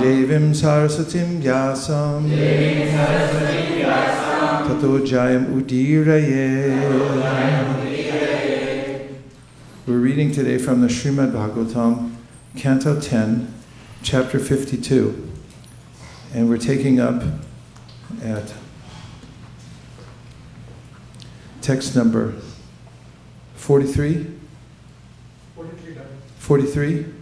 Devim 0.00 0.52
Saraswatim 0.54 1.42
Vyasam. 1.42 2.28
Tato 4.68 4.98
Jayam 5.00 5.46
Udiraye. 5.60 6.78
We're 9.86 9.98
reading 9.98 10.30
today 10.30 10.58
from 10.58 10.82
the 10.82 10.86
Srimad 10.86 11.32
Bhagavatam, 11.32 12.14
Canto 12.56 13.00
10, 13.00 13.52
Chapter 14.02 14.38
52. 14.38 15.32
And 16.32 16.48
we're 16.48 16.58
taking 16.58 17.00
up 17.00 17.22
at 18.22 18.54
text 21.60 21.96
number 21.96 22.34
43. 23.56 24.26
43. 26.38 27.17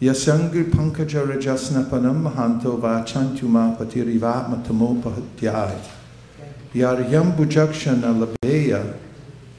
Yasangur 0.00 0.70
pankaja 0.70 1.26
rajasnapanam 1.26 2.22
mahanto 2.22 2.78
vachantuma 2.78 3.76
pahatyai. 5.02 5.80
Yaryam 6.72 7.34
bujakshana 7.34 8.14
labeya 8.14 8.94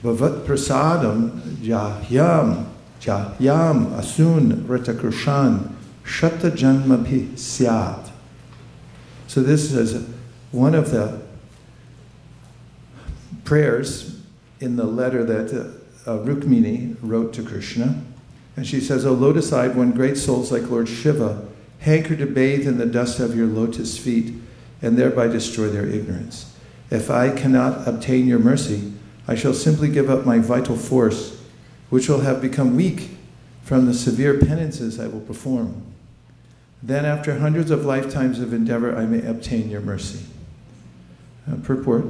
bhavat 0.02 0.46
prasadam 0.46 1.32
jahyam 1.62 2.66
jahyam 3.02 3.88
asun 3.98 4.64
ratakurshan 4.66 5.74
shata 6.06 6.50
janma 6.52 7.04
syat. 7.36 8.10
So 9.28 9.44
this 9.44 9.74
is 9.74 10.08
one 10.52 10.74
of 10.74 10.92
the 10.92 11.22
prayers 13.44 14.22
in 14.62 14.78
the 14.78 14.86
letter 14.86 15.26
that 15.26 15.54
uh, 16.06 16.18
Rukmini 16.20 16.96
wrote 17.02 17.34
to 17.34 17.44
Krishna. 17.44 18.02
And 18.60 18.68
she 18.68 18.82
says, 18.82 19.06
O 19.06 19.14
lotus-eyed 19.14 19.78
one, 19.78 19.94
great 19.94 20.18
souls 20.18 20.52
like 20.52 20.70
Lord 20.70 20.90
Shiva 20.90 21.48
hanker 21.80 22.18
to 22.18 22.26
bathe 22.26 22.68
in 22.68 22.78
the 22.78 22.86
dust 22.86 23.22
of 23.22 23.34
your 23.34 23.48
lotus 23.48 23.98
feet 23.98 24.34
and 24.82 24.98
thereby 24.98 25.30
destroy 25.30 25.70
their 25.70 25.86
ignorance. 25.88 26.54
If 26.92 27.10
I 27.10 27.30
cannot 27.30 27.88
obtain 27.88 28.28
your 28.28 28.40
mercy, 28.40 28.92
I 29.30 29.36
shall 29.36 29.54
simply 29.54 29.88
give 29.88 30.10
up 30.10 30.26
my 30.26 30.40
vital 30.40 30.76
force, 30.76 31.42
which 31.90 32.10
will 32.10 32.20
have 32.20 32.42
become 32.42 32.76
weak 32.76 33.12
from 33.64 33.86
the 33.86 33.94
severe 33.94 34.38
penances 34.38 35.00
I 35.00 35.08
will 35.08 35.22
perform. 35.22 35.82
Then, 36.84 37.06
after 37.06 37.40
hundreds 37.40 37.72
of 37.72 37.86
lifetimes 37.86 38.42
of 38.42 38.52
endeavor, 38.52 38.94
I 38.94 39.06
may 39.06 39.26
obtain 39.26 39.70
your 39.70 39.80
mercy. 39.80 40.26
Uh, 41.50 41.56
purport 41.64 42.04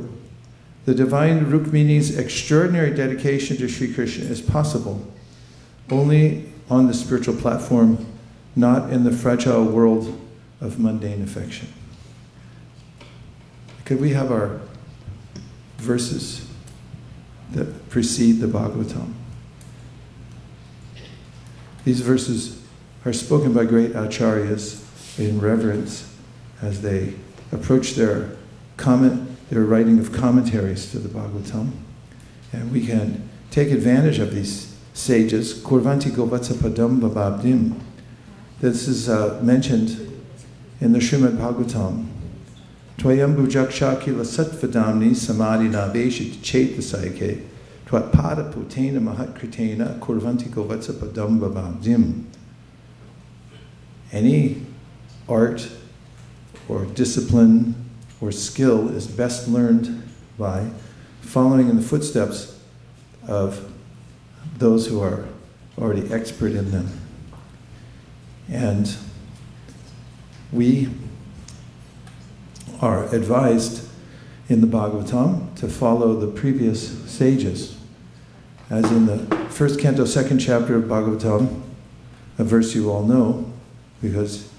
The 0.85 0.95
divine 0.95 1.45
Rukmini's 1.45 2.17
extraordinary 2.17 2.91
dedication 2.91 3.55
to 3.57 3.67
Sri 3.67 3.93
Krishna 3.93 4.25
is 4.25 4.41
possible 4.41 5.05
only 5.91 6.51
on 6.69 6.87
the 6.87 6.93
spiritual 6.93 7.35
platform, 7.35 8.05
not 8.55 8.91
in 8.91 9.03
the 9.03 9.11
fragile 9.11 9.65
world 9.65 10.19
of 10.61 10.79
mundane 10.79 11.21
affection. 11.21 11.71
Could 13.85 13.99
we 13.99 14.11
have 14.11 14.31
our 14.31 14.61
verses 15.77 16.47
that 17.51 17.89
precede 17.89 18.39
the 18.39 18.47
Bhagavatam? 18.47 19.13
These 21.85 22.01
verses 22.01 22.61
are 23.05 23.13
spoken 23.13 23.53
by 23.53 23.65
great 23.65 23.93
acharyas 23.93 24.85
in 25.17 25.39
reverence 25.39 26.15
as 26.61 26.81
they 26.81 27.13
approach 27.51 27.93
their 27.93 28.35
comment, 28.77 29.27
their 29.49 29.63
writing 29.63 29.97
of 29.97 30.11
commentaries 30.11 30.91
to 30.91 30.99
the 30.99 31.09
Bhagavatam. 31.09 31.71
And 32.51 32.71
we 32.71 32.85
can 32.85 33.27
take 33.49 33.71
advantage 33.71 34.19
of 34.19 34.35
these 34.35 34.68
sages, 34.99 35.53
Kurvanti 35.53 36.11
Govatsa 36.11 36.53
Padam 36.53 36.99
Bababdim. 36.99 37.79
This 38.59 38.87
is 38.87 39.07
uh, 39.07 39.39
mentioned 39.41 40.21
in 40.81 40.91
the 40.91 40.99
Srimad 40.99 41.37
Bhagavatam. 41.37 42.05
Twayam 42.97 43.35
Bujaksha 43.35 44.01
Kila 44.01 44.23
Satvadamni 44.23 45.15
Samadhi 45.15 45.69
Naveshit 45.69 46.33
Chetasayake 46.41 47.45
Twat 47.85 48.11
Pada 48.11 48.51
Putena 48.53 48.99
Mahat 48.99 49.33
Kritena 49.39 49.97
Kurvanti 49.99 50.49
Govatsa 50.49 50.91
Padam 50.91 51.39
Bababdim. 51.39 52.25
Any 54.11 54.65
art 55.29 55.69
or 56.67 56.83
discipline 56.85 57.89
or 58.19 58.33
skill 58.33 58.89
is 58.89 59.07
best 59.07 59.47
learned 59.47 60.03
by 60.37 60.69
following 61.21 61.69
in 61.69 61.77
the 61.77 61.81
footsteps 61.81 62.59
of 63.27 63.68
those 64.57 64.87
who 64.87 65.01
are 65.01 65.25
already 65.77 66.11
expert 66.13 66.51
in 66.51 66.71
them. 66.71 66.89
And 68.51 68.95
we 70.51 70.89
are 72.81 73.05
advised 73.13 73.87
in 74.47 74.61
the 74.61 74.67
Bhagavatam 74.67 75.55
to 75.57 75.67
follow 75.67 76.15
the 76.15 76.27
previous 76.27 76.89
sages. 77.09 77.77
As 78.69 78.89
in 78.91 79.05
the 79.05 79.17
first 79.49 79.79
canto, 79.79 80.05
second 80.05 80.39
chapter 80.39 80.75
of 80.75 80.85
Bhagavatam, 80.85 81.61
a 82.37 82.43
verse 82.43 82.73
you 82.75 82.91
all 82.91 83.03
know, 83.03 83.51
because 84.01 84.51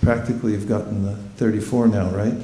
practically 0.00 0.52
you've 0.52 0.68
gotten 0.68 1.04
the 1.04 1.16
34 1.36 1.88
now, 1.88 2.10
right? 2.10 2.34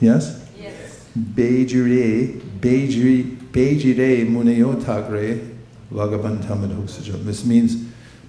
Yes? 0.00 0.50
Yes. 0.58 1.08
Bejire, 1.16 2.40
Bejire, 2.58 3.41
Bejire 3.52 4.26
Munayotagre 4.26 5.56
Vagabantamadhosajam. 5.92 7.24
This 7.24 7.44
means, 7.44 7.76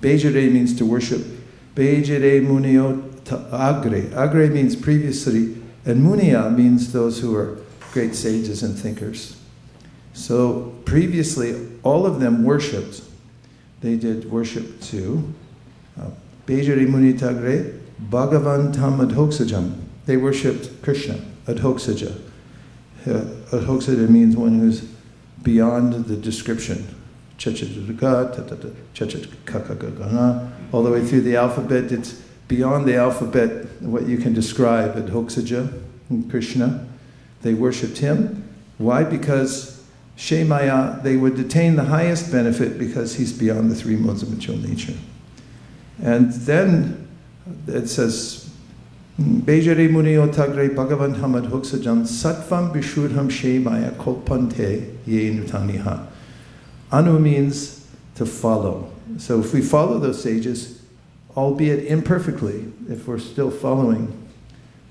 Bejire 0.02 0.52
means 0.52 0.76
to 0.78 0.86
worship. 0.86 1.22
Bejire 1.76 2.46
Munayotagre. 2.46 4.10
Agre 4.12 4.52
means 4.52 4.76
previously, 4.76 5.56
and 5.86 6.02
Muniya 6.02 6.54
means 6.56 6.92
those 6.92 7.20
who 7.20 7.36
are 7.36 7.58
great 7.94 8.16
sages 8.16 8.64
and 8.64 8.78
thinkers. 8.78 9.38
So 10.14 10.76
previously, 10.86 11.70
all 11.84 12.06
of 12.06 12.20
them 12.20 12.44
worshipped. 12.44 13.02
They 13.82 13.96
did 13.96 14.30
worship 14.30 14.82
to 14.82 15.34
uh, 16.00 16.10
Bejire 16.46 16.86
Munitagre 16.88 17.80
Bhagavan 18.10 18.74
Tamadhoksajam. 18.74 19.80
They 20.06 20.18
worshipped 20.18 20.82
Krishna, 20.82 21.20
Adhoksaja. 21.46 22.20
Uh, 23.06 23.10
Adhoksaja 23.52 24.10
means 24.10 24.36
one 24.36 24.60
who's 24.60 24.93
beyond 25.44 26.06
the 26.06 26.16
description. 26.16 26.88
All 30.72 30.84
the 30.84 30.92
way 30.92 31.06
through 31.06 31.22
the 31.22 31.36
alphabet, 31.36 31.92
it's 31.92 32.14
beyond 32.48 32.86
the 32.86 32.96
alphabet 32.96 33.66
what 33.82 34.08
you 34.08 34.18
can 34.18 34.34
describe. 34.34 34.96
Adhoksaja, 34.96 35.82
Krishna, 36.30 36.88
they 37.42 37.54
worshipped 37.54 37.98
him. 37.98 38.48
Why? 38.78 39.04
Because 39.04 39.84
Shemaya, 40.18 41.02
they 41.04 41.18
would 41.18 41.38
attain 41.40 41.76
the 41.76 41.86
highest 41.86 42.32
benefit 42.32 42.78
because 42.78 43.16
he's 43.16 43.34
beyond 43.34 43.72
the 43.72 43.76
three 43.76 43.96
modes 43.96 44.24
of 44.24 44.30
material 44.30 44.64
nature. 44.64 44.94
And 46.02 46.32
then 46.32 47.08
it 47.68 47.88
says, 47.88 48.43
Bejare 49.20 49.92
muni 49.92 50.16
otagre 50.16 50.70
bhagavan 50.70 51.16
hamad 51.16 51.48
huksajam 51.48 52.02
satvam 52.02 52.74
bishurham 52.74 53.30
shemaya 53.30 53.92
kolpante 53.92 54.98
ye 55.06 55.32
nutaniha. 55.32 56.08
Anu 56.92 57.20
means 57.20 57.88
to 58.16 58.26
follow. 58.26 58.92
So 59.18 59.40
if 59.40 59.54
we 59.54 59.62
follow 59.62 60.00
those 60.00 60.22
sages, 60.22 60.82
albeit 61.38 61.86
imperfectly, 61.86 62.72
if 62.90 63.08
we're 63.08 63.20
still 63.20 63.52
following, 63.52 64.12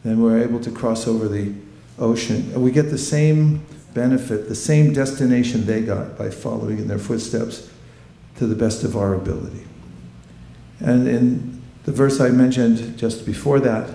then 0.05 0.23
we're 0.23 0.41
able 0.41 0.61
to 0.61 0.71
cross 0.71 1.09
over 1.09 1.27
the 1.27 1.53
ocean. 1.99 2.61
We 2.61 2.71
get 2.71 2.91
the 2.91 2.99
same 2.99 3.65
benefit, 3.93 4.49
the 4.49 4.55
same 4.55 4.93
destination 4.93 5.67
they 5.67 5.83
got 5.83 6.17
by 6.17 6.31
following 6.31 6.79
in 6.79 6.87
their 6.87 6.99
footsteps 6.99 7.69
to 8.37 8.47
the 8.47 8.55
best 8.55 8.85
of 8.85 8.97
our 8.97 9.15
ability. 9.15 9.65
And 10.79 11.09
in 11.09 11.63
the 11.85 11.93
verse 11.93 12.21
I 12.21 12.31
mentioned 12.31 12.97
just 12.97 13.27
before 13.27 13.59
that, 13.61 13.91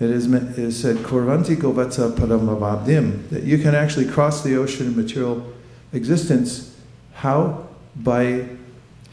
it 0.00 0.10
is, 0.10 0.32
it 0.32 0.58
is 0.58 0.80
said, 0.80 0.96
Kurvanti 0.96 1.56
Govatsa 1.56 2.10
Paramavabdim, 2.12 3.28
that 3.28 3.42
you 3.42 3.58
can 3.58 3.74
actually 3.74 4.06
cross 4.06 4.42
the 4.42 4.56
ocean 4.56 4.88
of 4.88 4.96
material 4.96 5.46
existence. 5.92 6.74
How? 7.14 7.68
By 7.94 8.46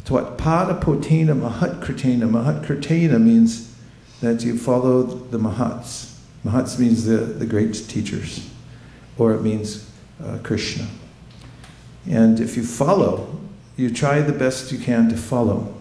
what? 0.08 0.38
Pada 0.38 0.80
Potena 0.80 1.36
Mahat 1.36 1.82
Kritena. 1.82 2.30
Mahat 2.30 2.64
Kritena 2.66 3.22
means 3.22 3.76
that 4.22 4.44
you 4.44 4.58
follow 4.58 5.04
the 5.04 5.38
Mahats. 5.38 6.18
Mahats 6.46 6.80
means 6.80 7.06
the, 7.06 7.18
the 7.18 7.46
great 7.46 7.74
teachers, 7.74 8.50
or 9.18 9.34
it 9.34 9.42
means 9.42 9.90
uh, 10.24 10.38
Krishna. 10.44 10.88
And 12.10 12.40
if 12.40 12.56
you 12.56 12.64
follow, 12.64 13.38
you 13.76 13.94
try 13.94 14.22
the 14.22 14.32
best 14.32 14.72
you 14.72 14.80
can 14.80 15.10
to 15.10 15.18
follow, 15.18 15.76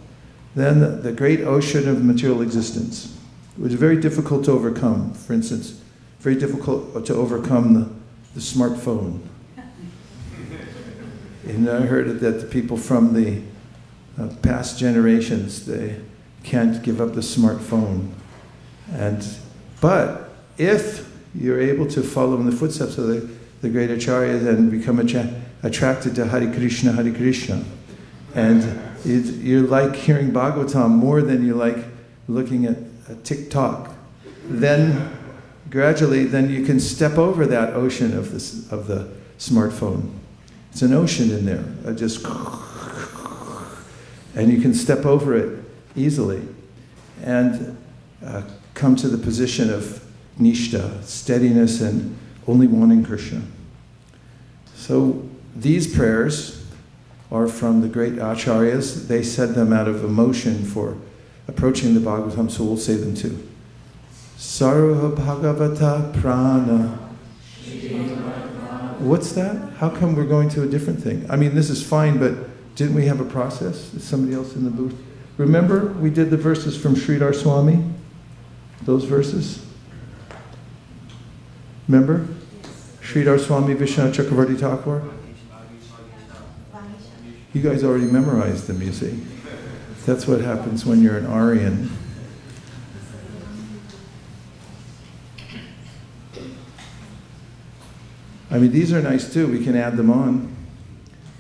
then 0.56 0.81
the, 0.81 0.88
the 0.88 1.12
great 1.12 1.43
ocean 1.43 1.88
of 1.88 2.05
material 2.05 2.43
existence, 2.43 3.16
which 3.56 3.73
is 3.73 3.79
very 3.79 3.97
difficult 3.97 4.44
to 4.44 4.53
overcome. 4.53 5.12
For 5.14 5.32
instance, 5.32 5.81
very 6.20 6.37
difficult 6.37 7.06
to 7.06 7.14
overcome 7.14 7.75
the, 7.75 7.88
the 8.35 8.41
smartphone. 8.41 9.20
And 11.47 11.70
I 11.70 11.82
heard 11.82 12.19
that 12.19 12.41
the 12.41 12.47
people 12.47 12.76
from 12.76 13.14
the 13.14 13.41
uh, 14.20 14.35
past 14.43 14.81
generations, 14.81 15.64
they 15.64 16.00
can't 16.43 16.82
give 16.82 17.00
up 17.00 17.14
the 17.14 17.20
smartphone. 17.20 18.11
And, 18.91 19.25
but 19.81 20.31
if 20.58 21.08
you're 21.35 21.61
able 21.61 21.87
to 21.88 22.03
follow 22.03 22.41
in 22.41 22.47
the 22.47 22.56
footsteps 22.56 22.99
of 22.99 23.06
the, 23.06 23.29
the 23.62 23.69
great 23.69 23.91
acharyas 23.91 24.47
and 24.49 24.70
become 24.73 24.99
attra- 24.99 25.41
attracted 25.62 26.14
to 26.17 26.26
Hare 26.26 26.53
Krishna, 26.53 26.93
Hare 26.93 27.12
Krishna, 27.12 27.64
and 28.35 28.81
you 29.05 29.67
like 29.67 29.94
hearing 29.94 30.32
Bhagavatam 30.32 30.91
more 30.91 31.23
than 31.23 31.47
you 31.47 31.55
like 31.55 31.79
looking 32.29 32.67
at 32.67 32.76
TikTok, 33.25 33.94
then 34.44 35.11
gradually, 35.70 36.25
then 36.25 36.50
you 36.50 36.64
can 36.64 36.81
step 36.81 37.19
over 37.19 37.47
that 37.47 37.75
ocean 37.75 38.17
of, 38.17 38.32
this, 38.32 38.70
of 38.70 38.87
the 38.87 39.08
smartphone. 39.38 40.11
It's 40.73 40.82
an 40.82 40.93
ocean 40.93 41.31
in 41.31 41.47
there. 41.47 41.94
Just, 41.94 42.25
and 44.35 44.53
you 44.53 44.61
can 44.61 44.75
step 44.75 45.06
over 45.06 45.35
it 45.35 45.58
easily 45.94 46.43
and 47.23 47.76
uh, 48.25 48.43
come 48.75 48.97
to 48.97 49.08
the 49.08 49.19
position 49.19 49.73
of 49.73 50.05
nishta, 50.38 51.03
steadiness, 51.03 51.81
and 51.81 52.17
only 52.47 52.67
wanting 52.67 53.05
Krishna. 53.05 53.43
So 54.75 55.26
these 55.55 55.93
prayers 55.93 56.64
are 57.32 57.49
from 57.49 57.81
the 57.81 57.88
great 57.88 58.14
acharyas. 58.14 59.08
They 59.08 59.23
said 59.23 59.55
them 59.55 59.73
out 59.73 59.88
of 59.88 60.05
emotion 60.05 60.64
for 60.64 60.97
approaching 61.48 61.94
the 61.94 62.00
Bhagavatam, 62.00 62.50
so 62.50 62.64
we'll 62.64 62.76
say 62.76 62.94
them 62.94 63.14
too. 63.14 63.46
Sarva 64.37 65.14
Bhagavata 65.14 66.20
Prana. 66.20 66.98
What's 68.98 69.32
that? 69.32 69.72
How 69.75 69.90
come 69.90 70.16
we're 70.16 70.26
going 70.26 70.48
to 70.50 70.62
a 70.62 70.66
different 70.66 71.02
thing? 71.02 71.26
I 71.31 71.37
mean, 71.37 71.54
this 71.54 71.70
is 71.70 71.82
fine, 71.87 72.19
but 72.19 72.34
didn't 72.76 72.94
we 72.94 73.06
have 73.06 73.20
a 73.20 73.25
process? 73.25 73.93
Is 73.94 74.04
somebody 74.04 74.34
else 74.34 74.54
in 74.54 74.64
the 74.64 74.70
booth? 74.70 74.94
Remember, 75.37 75.93
we 75.94 76.10
did 76.10 76.31
the 76.31 76.37
verses 76.37 76.76
from 76.81 76.94
Sridhar 76.94 77.34
Swami? 77.34 77.84
Those 78.82 79.04
verses? 79.04 79.64
Remember? 81.88 82.26
Sridhar 83.00 83.38
Swami 83.38 83.75
Vishnu 83.75 84.10
Chakravarti 84.12 84.58
Thakur? 84.58 85.02
You 87.52 87.62
guys 87.62 87.84
already 87.84 88.06
memorized 88.06 88.66
them, 88.66 88.82
you 88.82 88.93
see. 88.93 89.22
That's 90.06 90.26
what 90.26 90.41
happens 90.41 90.87
when 90.87 91.03
you're 91.03 91.19
an 91.19 91.26
Aryan. 91.26 91.91
I 98.50 98.58
mean, 98.58 98.70
these 98.70 98.93
are 98.93 99.03
nice 99.03 99.31
too. 99.32 99.49
We 99.49 99.62
can 99.62 99.76
add 99.76 99.97
them 99.97 100.11
on. 100.11 100.55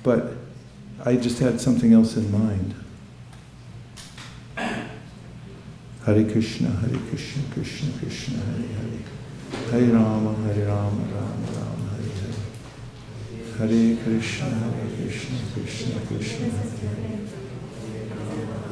But 0.02 0.32
I 1.04 1.16
just 1.16 1.38
had 1.38 1.60
something 1.60 1.92
else 1.92 2.16
in 2.16 2.30
mind. 2.30 2.74
Hare 6.04 6.24
Krishna, 6.24 6.68
Hare 6.68 7.00
Krishna, 7.08 7.42
Krishna 7.52 7.92
Krishna, 7.98 8.38
Hare 8.38 8.68
Hare. 8.68 9.80
Hare 9.80 9.94
Rama, 9.94 10.34
Hare 10.34 10.66
Rama, 10.66 10.90
Rama 10.90 11.46
Rama, 11.56 11.88
Hare 11.96 12.10
Hare. 12.20 13.68
Hare 13.68 13.96
Krishna, 14.04 14.46
Hare 14.46 14.88
Krishna, 14.96 15.38
Krishna 15.54 16.00
Krishna, 16.06 16.46
Hare 16.46 16.70
Hare. 16.70 17.16
Hare 17.86 18.06
Rama, 18.06 18.34
Rama 18.34 18.52
Rama. 18.52 18.65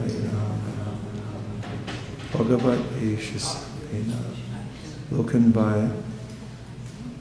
Bhagavat 2.32 2.78
Eshis 3.00 3.62
Pena. 3.90 4.16
Uh, 4.16 5.16
Lokanbaya. 5.16 5.90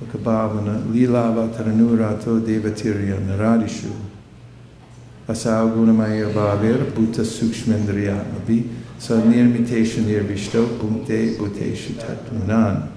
Lokabhavana. 0.01 0.83
Leelavataranu 0.91 1.97
Devatirya 2.45 3.19
Naradishu. 3.19 3.93
Asau 5.27 5.69
Gunamaya 5.75 6.33
Bhavir 6.33 6.91
Bhuta 6.91 7.23
Sukshmendriyatmavi. 7.23 8.69
So 8.97 9.21
nirmitation 9.21 10.05
nirvishto 10.05 10.65
bhunte 10.77 11.37
bhuteshu 11.37 11.93
tatmanan. 11.93 12.89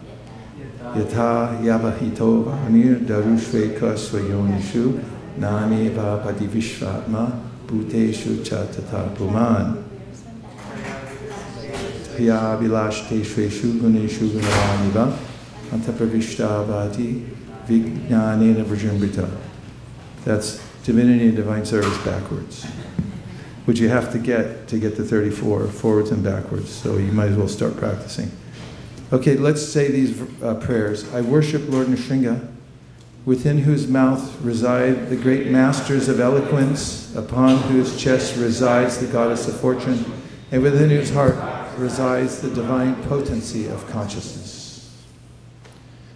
Yatha 0.95 1.59
yavahito 1.63 2.45
vanir 2.45 3.01
darushveka 3.01 3.97
swayonishu 3.97 5.01
nani 5.39 5.91
vapati 5.91 6.47
vishvatma 6.49 7.46
bhuteshu 7.67 8.45
chatata 8.45 9.15
puman. 9.17 9.85
Tya 12.17 12.59
vilashteshveshu 12.61 13.81
guneshu 13.81 14.29
gunavaniva 14.31 15.17
antapravishtavati 15.73 17.25
vijnanena 17.69 18.65
vrajambita. 18.65 19.29
That's 20.25 20.61
divinity 20.85 21.29
and 21.29 21.37
divine 21.37 21.65
service 21.65 21.99
backwards 22.05 22.67
which 23.67 23.81
you 23.81 23.89
have 23.89 24.13
to 24.13 24.19
get 24.19 24.69
to 24.69 24.79
get 24.79 24.97
to 24.97 25.03
34, 25.03 25.67
forwards 25.67 26.11
and 26.11 26.25
backwards. 26.25 26.71
So 26.71 26.97
you 26.97 27.13
might 27.13 27.29
as 27.31 27.37
well 27.37 27.49
start 27.49 27.77
practicing. 27.77 28.31
Okay, 29.13 29.37
let's 29.37 29.63
say 29.63 29.91
these 29.91 30.21
uh, 30.43 30.55
prayers. 30.55 31.13
I 31.13 31.21
worship 31.21 31.69
Lord 31.69 31.89
Nrsinga, 31.89 32.49
within 33.27 33.59
whose 33.59 33.89
mouth 33.89 34.41
reside 34.41 35.11
the 35.11 35.17
great 35.17 35.49
masters 35.49 36.09
of 36.09 36.21
eloquence, 36.21 37.15
upon 37.17 37.59
whose 37.63 38.01
chest 38.01 38.37
resides 38.37 38.99
the 38.99 39.07
goddess 39.09 39.49
of 39.49 39.61
fortune, 39.61 40.05
and 40.53 40.63
within 40.63 40.89
whose 40.89 41.11
heart 41.11 41.35
resides 41.77 42.41
the 42.41 42.49
divine 42.51 42.95
potency 43.03 43.67
of 43.67 43.85
consciousness. 43.91 45.05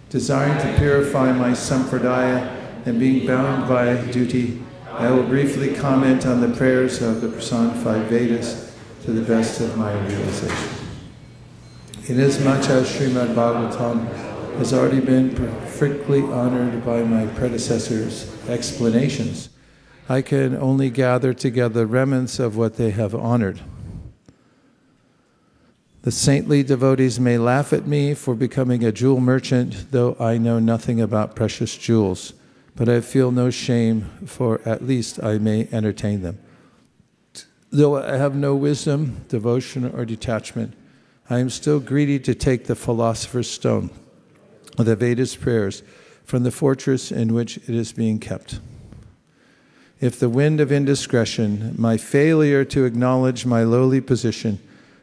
Desiring 0.09 0.57
to 0.59 0.79
purify 0.79 1.33
my 1.33 1.51
sampradaya 1.51 2.85
and 2.85 2.97
being 2.97 3.27
bound 3.27 3.67
by 3.67 3.93
duty, 4.11 4.63
I 4.87 5.11
will 5.11 5.23
briefly 5.23 5.75
comment 5.75 6.25
on 6.25 6.39
the 6.39 6.55
prayers 6.55 7.01
of 7.01 7.19
the 7.19 7.27
personified 7.27 8.07
Vedas 8.09 8.73
to 9.03 9.11
the 9.11 9.21
best 9.21 9.59
of 9.59 9.77
my 9.77 9.93
realization. 10.07 10.87
Inasmuch 12.07 12.69
as 12.69 12.89
Srimad 12.89 13.35
Bhagavatam 13.35 14.07
has 14.57 14.73
already 14.73 14.99
been 14.99 15.35
perfectly 15.81 16.21
honored 16.21 16.85
by 16.85 17.01
my 17.01 17.25
predecessors' 17.33 18.31
explanations, 18.47 19.49
I 20.07 20.21
can 20.21 20.55
only 20.55 20.91
gather 20.91 21.33
together 21.33 21.87
remnants 21.87 22.37
of 22.37 22.55
what 22.55 22.75
they 22.75 22.91
have 22.91 23.15
honored. 23.15 23.61
The 26.03 26.11
saintly 26.11 26.61
devotees 26.61 27.19
may 27.19 27.39
laugh 27.39 27.73
at 27.73 27.87
me 27.87 28.13
for 28.13 28.35
becoming 28.35 28.83
a 28.83 28.91
jewel 28.91 29.19
merchant, 29.19 29.87
though 29.89 30.15
I 30.19 30.37
know 30.37 30.59
nothing 30.59 31.01
about 31.01 31.35
precious 31.35 31.75
jewels 31.75 32.33
but 32.75 32.87
I 32.87 33.01
feel 33.01 33.31
no 33.31 33.49
shame, 33.49 34.03
for 34.27 34.61
at 34.63 34.85
least 34.85 35.21
I 35.23 35.39
may 35.39 35.67
entertain 35.71 36.21
them. 36.21 36.37
Though 37.71 37.97
I 37.97 38.17
have 38.17 38.35
no 38.35 38.55
wisdom, 38.55 39.25
devotion, 39.29 39.91
or 39.91 40.05
detachment, 40.05 40.75
I 41.27 41.39
am 41.39 41.49
still 41.49 41.79
greedy 41.79 42.19
to 42.19 42.35
take 42.35 42.65
the 42.65 42.75
philosopher's 42.75 43.49
stone, 43.49 43.89
the 44.77 44.95
Veda's 44.95 45.35
prayers, 45.35 45.83
from 46.23 46.43
the 46.43 46.51
fortress 46.51 47.11
in 47.11 47.33
which 47.33 47.57
it 47.57 47.69
is 47.69 47.91
being 47.91 48.19
kept. 48.19 48.59
If 49.99 50.19
the 50.19 50.29
wind 50.29 50.59
of 50.59 50.71
indiscretion, 50.71 51.75
my 51.77 51.97
failure 51.97 52.65
to 52.65 52.85
acknowledge 52.85 53.45
my 53.45 53.63
lowly 53.63 54.01
position, 54.01 54.59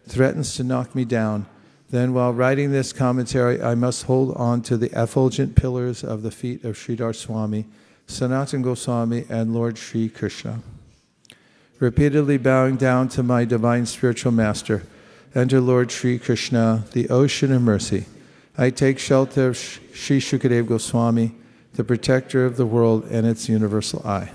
threatens 0.07 0.57
to 0.57 0.65
knock 0.65 0.95
me 0.95 1.05
down, 1.05 1.47
then, 1.91 2.13
while 2.13 2.35
writing 2.35 2.71
this 2.71 2.93
commentary, 2.93 3.63
I 3.63 3.75
must 3.75 4.05
hold 4.05 4.37
on 4.37 4.61
to 4.63 4.77
the 4.77 4.91
effulgent 5.01 5.57
pillars 5.57 6.05
of 6.05 6.23
the 6.23 6.31
feet 6.31 6.65
of 6.65 6.77
Sridhar 6.77 7.15
Swami, 7.15 7.65
Sanatan 8.07 8.61
Goswami, 8.61 9.25
and 9.31 9.55
Lord 9.55 9.79
Sri 9.79 10.11
Krishna. 10.11 10.61
Repeatedly 11.79 12.37
bowing 12.37 12.77
down 12.77 13.09
to 13.11 13.23
my 13.23 13.45
divine 13.45 13.87
spiritual 13.87 14.33
master 14.33 14.83
and 15.35 15.49
to 15.49 15.61
Lord 15.61 15.91
Sri 15.91 16.19
Krishna, 16.19 16.85
the 16.93 17.09
ocean 17.09 17.53
of 17.53 17.63
mercy, 17.63 18.05
I 18.61 18.71
take 18.71 18.99
shelter 18.99 19.51
of 19.51 19.57
Sri 19.57 20.19
Shukadev 20.19 20.67
Goswami, 20.67 21.33
the 21.75 21.85
protector 21.85 22.45
of 22.45 22.57
the 22.57 22.67
world 22.67 23.05
and 23.09 23.25
its 23.25 23.49
universal 23.49 24.05
eye. 24.05 24.33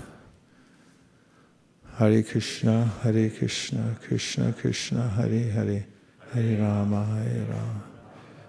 Hare 1.98 2.22
Krishna, 2.22 2.86
Hare 3.02 3.28
Krishna, 3.28 3.98
Krishna 4.02 4.54
Krishna, 4.54 5.08
Hare 5.10 5.50
Hare. 5.50 5.84
Hare 6.32 6.58
Rama, 6.58 7.04
Hare 7.04 7.44
Rama. 7.50 7.82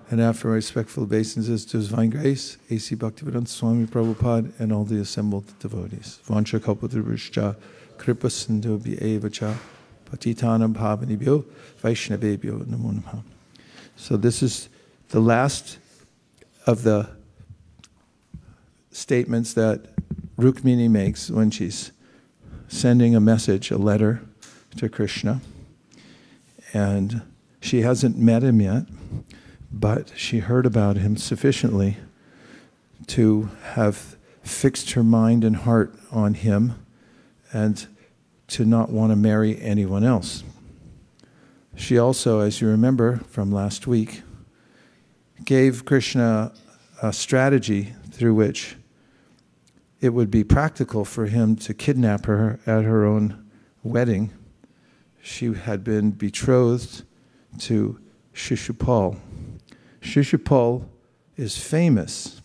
And 0.10 0.22
after 0.22 0.48
my 0.48 0.54
respectful 0.54 1.04
obeisances 1.04 1.66
to 1.66 1.78
His 1.78 1.90
Divine 1.90 2.10
Grace, 2.10 2.58
A.C. 2.70 2.96
Bhaktivedanta 2.96 3.50
Swami 3.50 3.86
Prabhupada, 3.86 4.58
and 4.60 4.72
all 4.72 4.86
the 4.86 5.02
assembled 5.02 5.60
devotees. 5.60 6.20
Vancha 6.26 6.58
Kalpataruscha, 6.58 7.58
Kripa 7.98 8.30
Sindhu 8.30 8.80
Evacha, 8.80 9.54
Patitanam 10.10 10.74
Bhavanibhyo, 10.74 11.44
Vaishnavebhyo 11.84 12.66
Namo. 12.66 13.24
So 13.98 14.16
this 14.16 14.42
is 14.42 14.70
the 15.16 15.22
last 15.22 15.78
of 16.66 16.84
the 16.84 17.08
statements 18.92 19.54
that 19.54 19.96
Rukmini 20.36 20.90
makes 20.90 21.32
when 21.32 21.52
she's 21.52 21.94
sending 22.68 23.16
a 23.16 23.22
message, 23.22 23.72
a 23.72 23.78
letter 23.78 24.22
to 24.76 24.90
Krishna. 24.90 25.40
And 26.74 27.22
she 27.62 27.80
hasn't 27.80 28.18
met 28.18 28.44
him 28.44 28.60
yet, 28.60 28.88
but 29.72 30.12
she 30.18 30.40
heard 30.40 30.66
about 30.66 30.98
him 30.98 31.16
sufficiently 31.16 31.96
to 33.08 33.52
have 33.76 34.18
fixed 34.44 34.92
her 34.92 35.04
mind 35.04 35.46
and 35.46 35.56
heart 35.56 35.94
on 36.12 36.34
him 36.34 36.74
and 37.54 37.88
to 38.50 38.66
not 38.66 38.90
want 38.90 39.14
to 39.14 39.16
marry 39.16 39.62
anyone 39.62 40.04
else. 40.04 40.44
She 41.78 41.98
also, 41.98 42.42
as 42.42 42.60
you 42.60 42.68
remember 42.68 43.22
from 43.30 43.50
last 43.50 43.88
week, 43.88 44.22
gave 45.46 45.86
Krishna 45.86 46.52
a 47.02 47.14
strategy 47.14 47.94
through 48.12 48.34
which 48.34 48.76
it 50.02 50.10
would 50.10 50.30
be 50.30 50.44
practical 50.44 51.06
for 51.06 51.28
him 51.28 51.56
to 51.58 51.74
kidnap 51.74 52.26
her 52.26 52.60
at 52.66 52.84
her 52.84 53.06
own 53.06 53.50
wedding. 53.84 54.32
She 55.22 55.54
had 55.54 55.84
been 55.84 56.12
betrothed 56.12 57.04
to 57.60 58.00
Shishupal. 58.34 59.20
Shishupal 60.02 60.88
is 61.38 61.58
famous, 61.58 62.42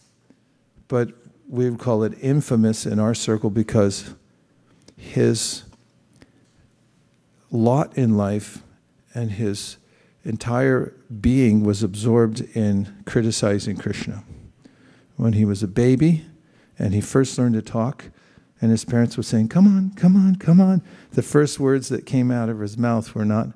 but 0.88 1.12
we 1.48 1.68
would 1.68 1.80
call 1.80 2.04
it 2.04 2.14
infamous 2.20 2.86
in 2.86 2.98
our 2.98 3.14
circle 3.14 3.50
because 3.50 4.14
his 4.96 5.64
lot 7.50 7.96
in 7.96 8.16
life 8.16 8.62
and 9.14 9.32
his 9.32 9.76
entire 10.30 10.94
being 11.20 11.64
was 11.64 11.82
absorbed 11.82 12.40
in 12.54 13.02
criticizing 13.04 13.76
Krishna. 13.76 14.22
When 15.16 15.34
he 15.34 15.44
was 15.44 15.62
a 15.62 15.68
baby 15.68 16.24
and 16.78 16.94
he 16.94 17.00
first 17.00 17.36
learned 17.36 17.56
to 17.56 17.62
talk, 17.62 18.04
and 18.60 18.70
his 18.70 18.84
parents 18.84 19.16
were 19.16 19.24
saying, 19.24 19.48
Come 19.48 19.66
on, 19.66 19.90
come 19.96 20.14
on, 20.16 20.36
come 20.36 20.60
on. 20.60 20.82
The 21.12 21.22
first 21.22 21.58
words 21.58 21.88
that 21.88 22.06
came 22.06 22.30
out 22.30 22.48
of 22.48 22.60
his 22.60 22.78
mouth 22.78 23.12
were 23.14 23.24
not 23.24 23.48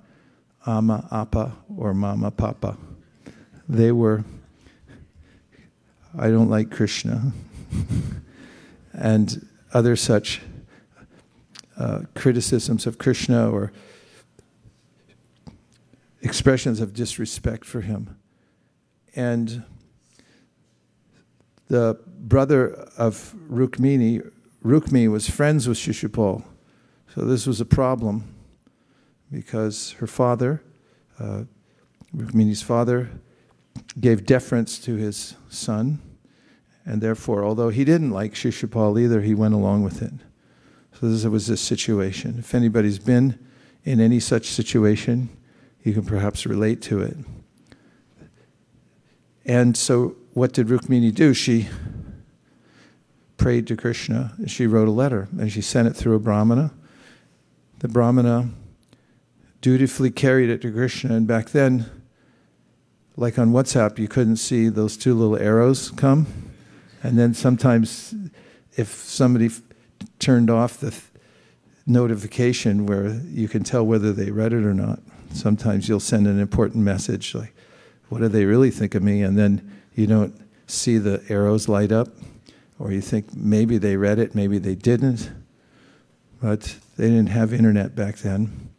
Ama, 0.66 1.08
Appa, 1.12 1.56
or 1.74 1.94
Mama, 1.94 2.32
Papa. 2.32 2.76
They 3.68 3.92
were, 3.92 4.24
I 6.18 6.28
don't 6.28 6.50
like 6.50 6.70
Krishna, 6.72 7.32
and 8.92 9.46
other 9.72 9.94
such 9.94 10.40
uh, 11.78 12.00
criticisms 12.14 12.86
of 12.86 12.98
Krishna 12.98 13.48
or 13.48 13.72
expressions 16.24 16.80
of 16.80 16.94
disrespect 16.94 17.64
for 17.64 17.82
him. 17.82 18.16
And 19.14 19.62
the 21.68 22.00
brother 22.18 22.72
of 22.96 23.34
Rukmini, 23.48 24.28
Rukmi 24.64 25.10
was 25.10 25.28
friends 25.28 25.68
with 25.68 25.78
Shishupal. 25.78 26.42
So 27.14 27.20
this 27.20 27.46
was 27.46 27.60
a 27.60 27.64
problem 27.64 28.34
because 29.30 29.92
her 29.92 30.06
father, 30.06 30.62
uh, 31.20 31.44
Rukmini's 32.16 32.62
father, 32.62 33.10
gave 34.00 34.26
deference 34.26 34.78
to 34.80 34.96
his 34.96 35.34
son. 35.50 36.00
And 36.86 37.00
therefore, 37.00 37.44
although 37.44 37.68
he 37.68 37.84
didn't 37.84 38.10
like 38.10 38.34
Shishupal 38.34 39.00
either, 39.00 39.20
he 39.20 39.34
went 39.34 39.54
along 39.54 39.84
with 39.84 40.02
it. 40.02 40.12
So 40.98 41.08
this 41.08 41.24
was 41.24 41.46
this 41.46 41.60
situation. 41.60 42.36
If 42.38 42.54
anybody's 42.54 42.98
been 42.98 43.38
in 43.84 44.00
any 44.00 44.20
such 44.20 44.48
situation, 44.48 45.28
you 45.84 45.92
can 45.92 46.04
perhaps 46.04 46.46
relate 46.46 46.82
to 46.82 47.00
it. 47.00 47.16
And 49.44 49.76
so, 49.76 50.16
what 50.32 50.52
did 50.52 50.68
Rukmini 50.68 51.14
do? 51.14 51.34
She 51.34 51.68
prayed 53.36 53.66
to 53.66 53.76
Krishna. 53.76 54.32
and 54.38 54.50
She 54.50 54.66
wrote 54.66 54.88
a 54.88 54.90
letter 54.90 55.28
and 55.38 55.52
she 55.52 55.60
sent 55.60 55.86
it 55.86 55.92
through 55.92 56.14
a 56.14 56.18
Brahmana. 56.18 56.72
The 57.80 57.88
Brahmana 57.88 58.48
dutifully 59.60 60.10
carried 60.10 60.48
it 60.48 60.62
to 60.62 60.72
Krishna. 60.72 61.14
And 61.14 61.26
back 61.26 61.50
then, 61.50 61.90
like 63.16 63.38
on 63.38 63.52
WhatsApp, 63.52 63.98
you 63.98 64.08
couldn't 64.08 64.36
see 64.36 64.68
those 64.68 64.96
two 64.96 65.14
little 65.14 65.36
arrows 65.36 65.90
come. 65.90 66.26
And 67.02 67.18
then 67.18 67.34
sometimes, 67.34 68.14
if 68.76 68.88
somebody 68.88 69.46
f- 69.46 69.60
turned 70.18 70.48
off 70.48 70.78
the 70.78 70.90
th- 70.90 71.02
notification 71.86 72.86
where 72.86 73.20
you 73.26 73.46
can 73.46 73.62
tell 73.62 73.86
whether 73.86 74.12
they 74.12 74.30
read 74.30 74.54
it 74.54 74.64
or 74.64 74.72
not, 74.72 75.00
sometimes 75.34 75.88
you'll 75.88 76.00
send 76.00 76.26
an 76.26 76.38
important 76.38 76.84
message 76.84 77.34
like, 77.34 77.54
What 78.08 78.20
do 78.20 78.28
they 78.28 78.44
really 78.44 78.70
think 78.70 78.94
of 78.94 79.02
me? 79.02 79.22
And 79.22 79.36
then 79.38 79.80
you 79.94 80.06
don't 80.06 80.34
see 80.66 80.98
the 80.98 81.22
arrows 81.28 81.68
light 81.68 81.92
up, 81.92 82.08
or 82.78 82.92
you 82.92 83.00
think 83.00 83.34
maybe 83.34 83.78
they 83.78 83.96
read 83.96 84.18
it, 84.18 84.34
maybe 84.34 84.58
they 84.58 84.74
didn't. 84.74 85.30
But 86.40 86.76
they 86.96 87.08
didn't 87.08 87.28
have 87.28 87.52
internet 87.52 87.94
back 87.94 88.18
then. 88.18 88.70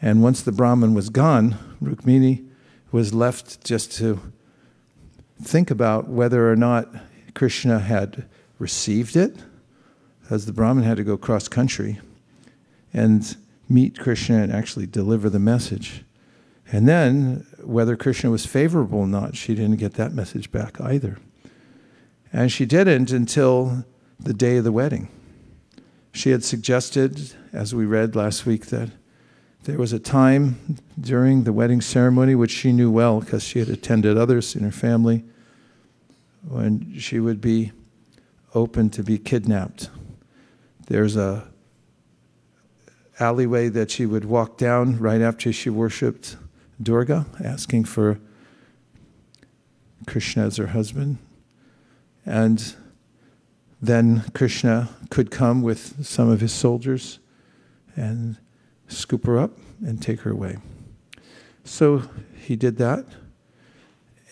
And 0.00 0.22
once 0.22 0.42
the 0.42 0.52
Brahman 0.52 0.94
was 0.94 1.10
gone, 1.10 1.56
Rukmini 1.82 2.48
was 2.90 3.14
left 3.14 3.64
just 3.64 3.92
to 3.92 4.20
think 5.42 5.70
about 5.70 6.08
whether 6.08 6.50
or 6.50 6.56
not 6.56 6.88
Krishna 7.34 7.78
had 7.78 8.26
received 8.58 9.16
it, 9.16 9.36
as 10.30 10.46
the 10.46 10.52
Brahman 10.52 10.84
had 10.84 10.96
to 10.96 11.04
go 11.04 11.16
cross 11.16 11.48
country 11.48 12.00
and 12.92 13.36
meet 13.72 13.98
Krishna 13.98 14.42
and 14.42 14.52
actually 14.52 14.86
deliver 14.86 15.30
the 15.30 15.38
message. 15.38 16.04
And 16.70 16.88
then, 16.88 17.46
whether 17.62 17.96
Krishna 17.96 18.30
was 18.30 18.46
favorable 18.46 19.00
or 19.00 19.06
not, 19.06 19.36
she 19.36 19.54
didn't 19.54 19.76
get 19.76 19.94
that 19.94 20.12
message 20.12 20.50
back 20.50 20.80
either. 20.80 21.18
And 22.32 22.50
she 22.50 22.64
didn't 22.66 23.10
until 23.10 23.84
the 24.18 24.34
day 24.34 24.58
of 24.58 24.64
the 24.64 24.72
wedding. 24.72 25.08
She 26.12 26.30
had 26.30 26.44
suggested, 26.44 27.34
as 27.52 27.74
we 27.74 27.84
read 27.84 28.14
last 28.14 28.46
week, 28.46 28.66
that 28.66 28.90
there 29.64 29.78
was 29.78 29.92
a 29.92 29.98
time 29.98 30.78
during 31.00 31.44
the 31.44 31.52
wedding 31.52 31.80
ceremony, 31.80 32.34
which 32.34 32.50
she 32.50 32.72
knew 32.72 32.90
well 32.90 33.20
because 33.20 33.42
she 33.42 33.58
had 33.58 33.68
attended 33.68 34.16
others 34.16 34.56
in 34.56 34.62
her 34.62 34.72
family, 34.72 35.24
when 36.48 36.98
she 36.98 37.20
would 37.20 37.40
be 37.40 37.72
open 38.54 38.90
to 38.90 39.02
be 39.02 39.18
kidnapped. 39.18 39.88
There's 40.88 41.16
a 41.16 41.51
alleyway 43.20 43.68
that 43.68 43.90
she 43.90 44.06
would 44.06 44.24
walk 44.24 44.56
down 44.56 44.98
right 44.98 45.20
after 45.20 45.52
she 45.52 45.70
worshipped 45.70 46.36
Durga, 46.82 47.26
asking 47.42 47.84
for 47.84 48.18
Krishna 50.06 50.46
as 50.46 50.56
her 50.56 50.68
husband. 50.68 51.18
And 52.24 52.74
then 53.80 54.24
Krishna 54.34 54.88
could 55.10 55.30
come 55.30 55.62
with 55.62 56.04
some 56.04 56.28
of 56.28 56.40
his 56.40 56.52
soldiers 56.52 57.18
and 57.96 58.38
scoop 58.88 59.26
her 59.26 59.38
up 59.38 59.58
and 59.84 60.00
take 60.00 60.20
her 60.20 60.30
away. 60.30 60.58
So 61.64 62.02
he 62.34 62.56
did 62.56 62.78
that. 62.78 63.04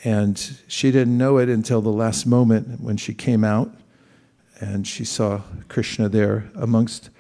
And 0.03 0.59
she 0.67 0.91
didn't 0.91 1.19
know 1.19 1.39
it 1.39 1.49
until 1.49 1.83
the 1.83 1.93
last 1.93 2.25
moment 2.27 2.81
when 2.81 2.97
she 2.97 3.13
came 3.13 3.45
out 3.45 3.75
and 4.59 4.87
she 4.87 5.05
saw 5.05 5.43
Krishna 5.69 6.09
there 6.09 6.51
amongst 6.55 7.11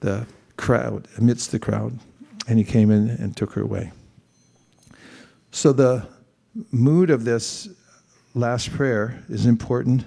the 0.00 0.26
crowd, 0.60 1.08
amidst 1.16 1.50
the 1.50 1.58
crowd. 1.58 1.98
And 2.46 2.58
he 2.58 2.64
came 2.64 2.90
in 2.90 3.08
and 3.10 3.36
took 3.36 3.52
her 3.54 3.62
away. 3.62 3.92
So 5.50 5.72
the 5.72 6.06
mood 6.70 7.10
of 7.10 7.24
this 7.24 7.68
last 8.34 8.70
prayer 8.72 9.22
is 9.28 9.46
important. 9.46 10.04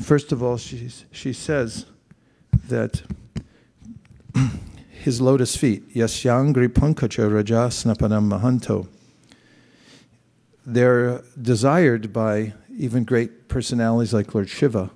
First 0.00 0.32
of 0.32 0.42
all, 0.42 0.56
she, 0.58 0.90
she 1.10 1.32
says 1.32 1.86
that 2.68 3.02
his 4.90 5.20
lotus 5.20 5.56
feet, 5.56 5.94
Yasyangri 5.94 6.68
Pankacha 6.68 7.32
Raja 7.32 7.68
Snapanam 7.70 8.28
Mahanto, 8.28 8.88
they're 10.66 11.22
desired 11.40 12.12
by 12.12 12.52
even 12.76 13.04
great 13.04 13.48
personalities 13.48 14.12
like 14.12 14.34
Lord 14.34 14.50
Shiva. 14.50 14.90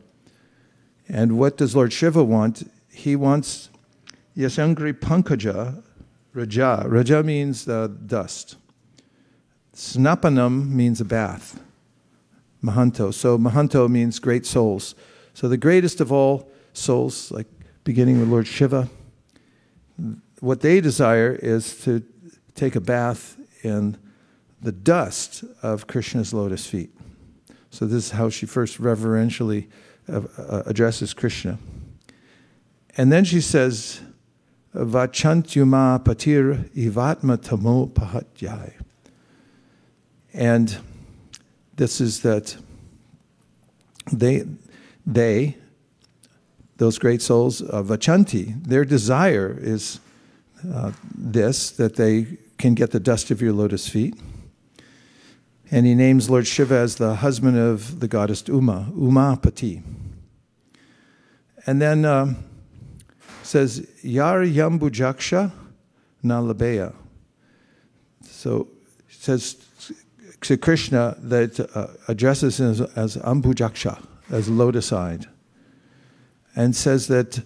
And 1.08 1.38
what 1.38 1.56
does 1.56 1.74
Lord 1.74 1.92
Shiva 1.92 2.22
want? 2.22 2.70
He 2.90 3.16
wants 3.16 3.70
Yasyangri 4.36 4.92
Pankaja 4.94 5.82
Raja. 6.34 6.84
Raja 6.86 7.22
means 7.22 7.64
dust. 7.64 8.56
Snapanam 9.74 10.68
means 10.68 11.00
a 11.00 11.04
bath. 11.04 11.60
Mahanto. 12.62 13.12
So 13.12 13.38
Mahanto 13.38 13.88
means 13.88 14.18
great 14.18 14.46
souls. 14.46 14.94
So 15.34 15.48
the 15.48 15.56
greatest 15.56 16.00
of 16.00 16.12
all 16.12 16.50
souls, 16.72 17.30
like 17.30 17.46
beginning 17.84 18.20
with 18.20 18.28
Lord 18.28 18.46
Shiva, 18.46 18.88
what 20.40 20.60
they 20.60 20.80
desire 20.80 21.32
is 21.42 21.82
to 21.84 22.02
take 22.54 22.76
a 22.76 22.80
bath 22.80 23.36
in 23.62 23.96
the 24.60 24.72
dust 24.72 25.44
of 25.62 25.86
Krishna's 25.86 26.32
lotus 26.32 26.66
feet. 26.66 26.90
So 27.70 27.86
this 27.86 28.06
is 28.06 28.10
how 28.10 28.28
she 28.28 28.46
first 28.46 28.78
reverentially 28.78 29.68
uh, 30.08 30.22
uh, 30.38 30.62
addresses 30.66 31.14
Krishna. 31.14 31.58
And 32.96 33.10
then 33.10 33.24
she 33.24 33.40
says, 33.40 34.00
Vachantyuma 34.74 36.02
patir 36.02 36.70
ivatma 36.70 37.40
tamo 37.40 37.86
pahatyai. 37.86 38.72
And 40.32 40.78
this 41.76 42.00
is 42.00 42.22
that 42.22 42.56
they, 44.10 44.44
they, 45.06 45.56
those 46.78 46.98
great 46.98 47.20
souls 47.20 47.60
of 47.60 47.88
Achanti, 47.88 48.62
their 48.64 48.84
desire 48.84 49.56
is 49.60 50.00
uh, 50.72 50.92
this 51.14 51.70
that 51.72 51.96
they 51.96 52.38
can 52.58 52.74
get 52.74 52.92
the 52.92 53.00
dust 53.00 53.30
of 53.30 53.42
your 53.42 53.52
lotus 53.52 53.88
feet. 53.88 54.14
And 55.70 55.86
he 55.86 55.94
names 55.94 56.30
Lord 56.30 56.46
Shiva 56.46 56.76
as 56.76 56.96
the 56.96 57.16
husband 57.16 57.58
of 57.58 58.00
the 58.00 58.08
goddess 58.08 58.46
Uma, 58.46 58.90
Umapati. 58.92 59.82
And 61.66 61.80
then 61.80 62.04
um, 62.04 62.44
says, 63.52 63.86
Yar 64.02 64.40
Yambujaksha 64.40 65.52
Nalabeya. 66.24 66.94
So 68.22 68.68
it 69.08 69.14
says 69.14 69.56
to 70.40 70.56
Krishna 70.56 71.16
that 71.20 71.60
uh, 71.76 71.88
addresses 72.08 72.58
him 72.58 72.70
as, 72.70 72.80
as 72.80 73.16
Ambujaksha, 73.18 74.02
as 74.30 74.48
lotus 74.48 74.90
eyed, 74.90 75.26
and 76.56 76.74
says 76.74 77.08
that 77.08 77.42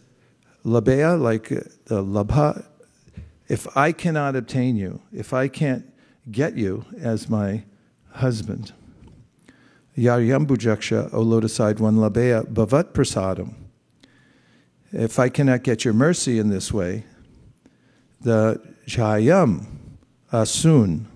Labeya, 0.64 1.20
like 1.20 1.50
uh, 1.50 1.62
the 1.86 2.04
Labha, 2.04 2.64
if 3.48 3.76
I 3.76 3.90
cannot 3.90 4.36
obtain 4.36 4.76
you, 4.76 5.02
if 5.12 5.32
I 5.32 5.48
can't 5.48 5.92
get 6.30 6.56
you 6.56 6.84
as 7.00 7.28
my 7.28 7.64
husband, 8.12 8.72
Yar 9.96 10.20
Yambujaksha, 10.20 11.12
O 11.12 11.20
lotus 11.20 11.58
eyed 11.58 11.80
one, 11.80 11.96
Labeya, 11.96 12.44
Bhavat 12.46 12.92
Prasadam. 12.92 13.65
If 14.92 15.18
I 15.18 15.28
cannot 15.28 15.62
get 15.62 15.84
your 15.84 15.94
mercy 15.94 16.38
in 16.38 16.48
this 16.48 16.72
way, 16.72 17.04
the 18.20 18.60
Jayam 18.86 19.66
Asun. 20.32 21.06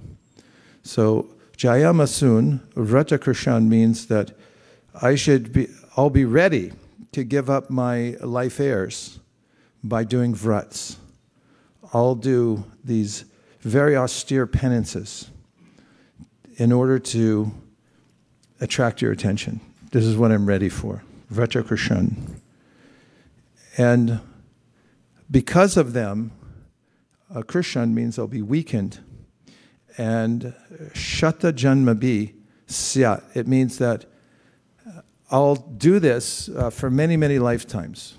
So 0.82 1.28
Jayam 1.56 2.02
Asun, 2.02 2.60
Vrata 2.74 3.18
Krishan 3.18 3.68
means 3.68 4.06
that 4.06 4.32
I 5.00 5.14
should 5.14 5.52
be, 5.52 5.68
I'll 5.96 6.10
be 6.10 6.24
ready 6.24 6.72
to 7.12 7.24
give 7.24 7.50
up 7.50 7.70
my 7.70 8.16
life 8.20 8.60
heirs 8.60 9.20
by 9.82 10.04
doing 10.04 10.34
vrats. 10.34 10.96
I'll 11.92 12.14
do 12.14 12.64
these 12.84 13.24
very 13.60 13.96
austere 13.96 14.46
penances 14.46 15.30
in 16.56 16.72
order 16.72 16.98
to 16.98 17.52
attract 18.60 19.02
your 19.02 19.12
attention. 19.12 19.60
This 19.90 20.04
is 20.04 20.16
what 20.16 20.30
I'm 20.32 20.46
ready 20.46 20.68
for. 20.68 21.02
Vrata 21.32 21.62
Krishan. 21.62 22.39
And 23.76 24.20
because 25.30 25.76
of 25.76 25.92
them, 25.92 26.32
uh, 27.34 27.42
Krishan 27.42 27.92
means 27.92 28.16
they'll 28.16 28.26
be 28.26 28.42
weakened. 28.42 28.98
And 29.96 30.54
Shata 30.92 31.52
Janmabi 31.52 32.34
Syat, 32.66 33.22
it 33.34 33.46
means 33.46 33.78
that 33.78 34.06
uh, 34.86 35.02
I'll 35.30 35.56
do 35.56 35.98
this 35.98 36.48
uh, 36.48 36.70
for 36.70 36.90
many, 36.90 37.16
many 37.16 37.38
lifetimes. 37.38 38.16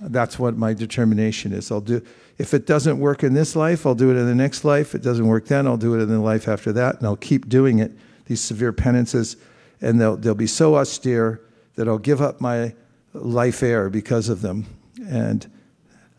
That's 0.00 0.38
what 0.38 0.56
my 0.56 0.74
determination 0.74 1.52
is. 1.52 1.70
I'll 1.70 1.80
do 1.80 2.02
if 2.38 2.54
it 2.54 2.66
doesn't 2.66 2.98
work 2.98 3.22
in 3.22 3.34
this 3.34 3.54
life, 3.54 3.86
I'll 3.86 3.94
do 3.94 4.10
it 4.10 4.16
in 4.16 4.26
the 4.26 4.34
next 4.34 4.64
life. 4.64 4.88
If 4.88 4.94
it 4.96 5.02
doesn't 5.02 5.26
work 5.26 5.46
then, 5.46 5.66
I'll 5.66 5.76
do 5.76 5.94
it 5.94 6.02
in 6.02 6.08
the 6.08 6.18
life 6.18 6.48
after 6.48 6.72
that, 6.72 6.96
and 6.96 7.06
I'll 7.06 7.14
keep 7.14 7.48
doing 7.48 7.78
it, 7.78 7.92
these 8.26 8.40
severe 8.40 8.72
penances, 8.72 9.36
and 9.80 10.00
they'll, 10.00 10.16
they'll 10.16 10.34
be 10.34 10.46
so 10.46 10.76
austere 10.76 11.40
that 11.76 11.88
I'll 11.88 11.98
give 11.98 12.20
up 12.20 12.40
my 12.40 12.74
life 13.12 13.62
air 13.62 13.90
because 13.90 14.28
of 14.28 14.42
them. 14.42 14.66
And 15.08 15.50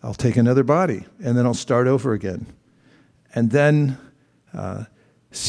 I'll 0.01 0.13
take 0.13 0.35
another 0.35 0.63
body, 0.63 1.05
and 1.23 1.37
then 1.37 1.45
I'll 1.45 1.53
start 1.53 1.87
over 1.87 2.13
again. 2.13 2.45
And 3.33 3.49
then, 3.51 3.97
uh, 4.53 4.85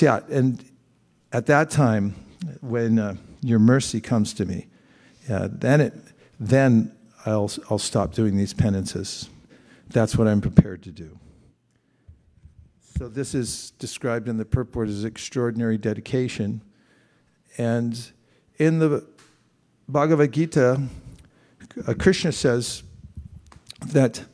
And 0.02 0.64
at 1.32 1.46
that 1.46 1.70
time, 1.70 2.14
when 2.60 2.98
uh, 2.98 3.16
your 3.40 3.58
mercy 3.58 4.00
comes 4.00 4.32
to 4.34 4.44
me, 4.44 4.66
uh, 5.28 5.48
then, 5.50 5.80
it, 5.80 5.94
then 6.38 6.94
I'll, 7.26 7.50
I'll 7.68 7.78
stop 7.78 8.14
doing 8.14 8.36
these 8.36 8.54
penances. 8.54 9.28
That's 9.88 10.16
what 10.16 10.28
I'm 10.28 10.40
prepared 10.40 10.82
to 10.84 10.90
do. 10.90 11.18
So, 12.96 13.08
this 13.08 13.34
is 13.34 13.72
described 13.72 14.28
in 14.28 14.36
the 14.36 14.44
purport 14.44 14.88
as 14.88 15.04
extraordinary 15.04 15.78
dedication. 15.78 16.62
And 17.58 18.00
in 18.56 18.78
the 18.78 19.04
Bhagavad 19.88 20.32
Gita, 20.32 20.80
Krishna 21.98 22.32
says 22.32 22.82
that 23.86 24.24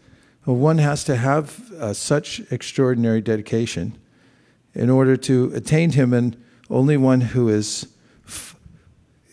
one 0.45 0.79
has 0.79 1.05
to 1.05 1.17
have 1.17 1.73
uh, 1.73 1.93
such 1.93 2.41
extraordinary 2.51 3.21
dedication 3.21 3.97
in 4.75 4.91
order 4.91 5.17
to 5.17 5.53
attain 5.55 5.93
Him, 5.93 6.13
and 6.13 6.37
only 6.69 6.97
one 6.97 7.21
who 7.21 7.49
is 7.49 7.89
f- 8.27 8.57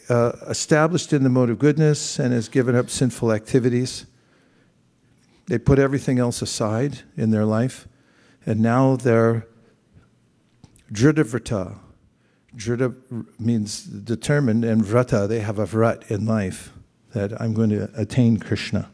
uh, 0.10 0.32
established 0.48 1.14
in 1.14 1.24
the 1.24 1.30
mode 1.30 1.50
of 1.50 1.60
goodness 1.60 2.20
and 2.20 2.34
has 2.34 2.50
given 2.50 2.76
up 2.76 2.90
sinful 2.90 3.32
activities. 3.32 4.06
They 5.48 5.58
put 5.58 5.80
everything 5.80 6.20
else 6.20 6.42
aside 6.42 7.00
in 7.16 7.32
their 7.32 7.46
life, 7.46 7.88
and 8.46 8.60
now 8.60 8.96
they're 8.96 9.48
dritavrata. 10.92 11.78
Drita 12.56 12.96
means 13.40 13.84
determined, 13.84 14.66
and 14.66 14.84
vrata, 14.84 15.28
they 15.28 15.42
have 15.42 15.60
a 15.60 15.66
vrat 15.66 16.10
in 16.10 16.26
life 16.26 16.72
that 17.18 17.42
I'm 17.42 17.54
going 17.54 17.72
to 17.72 17.90
attain 17.96 18.38
Krishna. 18.38 18.90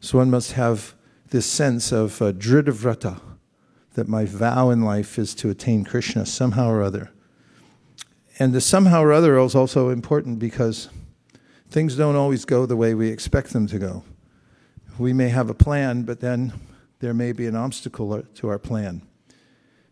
So 0.00 0.18
one 0.18 0.30
must 0.30 0.52
have 0.52 0.94
this 1.30 1.44
sense 1.44 1.90
of 1.90 2.22
uh, 2.22 2.32
that 3.94 4.06
my 4.06 4.24
vow 4.24 4.70
in 4.70 4.82
life 4.82 5.18
is 5.18 5.34
to 5.34 5.50
attain 5.50 5.84
Krishna 5.84 6.24
somehow 6.24 6.68
or 6.70 6.82
other. 6.82 7.10
And 8.38 8.52
the 8.52 8.60
somehow 8.60 9.02
or 9.02 9.12
other 9.12 9.36
is 9.38 9.54
also 9.54 9.88
important 9.88 10.38
because 10.38 10.88
things 11.68 11.96
don't 11.96 12.16
always 12.16 12.44
go 12.44 12.64
the 12.64 12.76
way 12.76 12.94
we 12.94 13.08
expect 13.08 13.52
them 13.52 13.66
to 13.66 13.78
go. 13.78 14.04
We 14.98 15.12
may 15.12 15.28
have 15.28 15.50
a 15.50 15.54
plan, 15.54 16.02
but 16.02 16.20
then 16.20 16.52
there 17.00 17.14
may 17.14 17.32
be 17.32 17.46
an 17.46 17.56
obstacle 17.56 18.22
to 18.22 18.48
our 18.48 18.58
plan. 18.58 19.02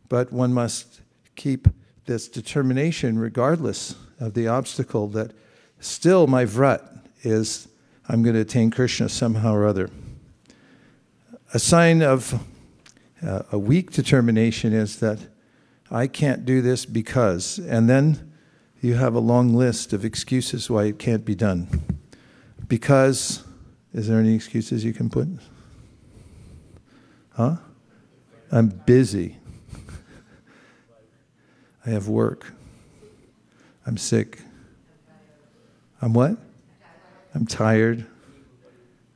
But 0.08 0.32
one 0.32 0.54
must 0.54 1.00
keep 1.34 1.66
this 2.06 2.28
determination, 2.28 3.18
regardless 3.18 3.96
of 4.20 4.34
the 4.34 4.46
obstacle, 4.46 5.08
that 5.08 5.32
still 5.80 6.26
my 6.26 6.44
vrat 6.44 6.99
is 7.22 7.68
I'm 8.08 8.22
going 8.22 8.34
to 8.34 8.40
attain 8.40 8.70
Krishna 8.70 9.08
somehow 9.08 9.54
or 9.54 9.66
other. 9.66 9.90
A 11.54 11.58
sign 11.58 12.02
of 12.02 12.44
uh, 13.22 13.42
a 13.52 13.58
weak 13.58 13.92
determination 13.92 14.72
is 14.72 15.00
that 15.00 15.18
I 15.90 16.06
can't 16.06 16.44
do 16.44 16.62
this 16.62 16.86
because, 16.86 17.58
and 17.58 17.88
then 17.88 18.32
you 18.80 18.94
have 18.94 19.14
a 19.14 19.20
long 19.20 19.54
list 19.54 19.92
of 19.92 20.04
excuses 20.04 20.70
why 20.70 20.84
it 20.84 20.98
can't 20.98 21.24
be 21.24 21.34
done. 21.34 21.68
Because, 22.66 23.44
is 23.92 24.08
there 24.08 24.18
any 24.18 24.34
excuses 24.34 24.84
you 24.84 24.92
can 24.92 25.10
put? 25.10 25.28
Huh? 27.34 27.56
I'm 28.50 28.68
busy. 28.68 29.36
I 31.84 31.90
have 31.90 32.08
work. 32.08 32.52
I'm 33.86 33.96
sick. 33.96 34.38
I'm 36.00 36.12
what? 36.12 36.36
I'm 37.34 37.46
tired. 37.46 38.06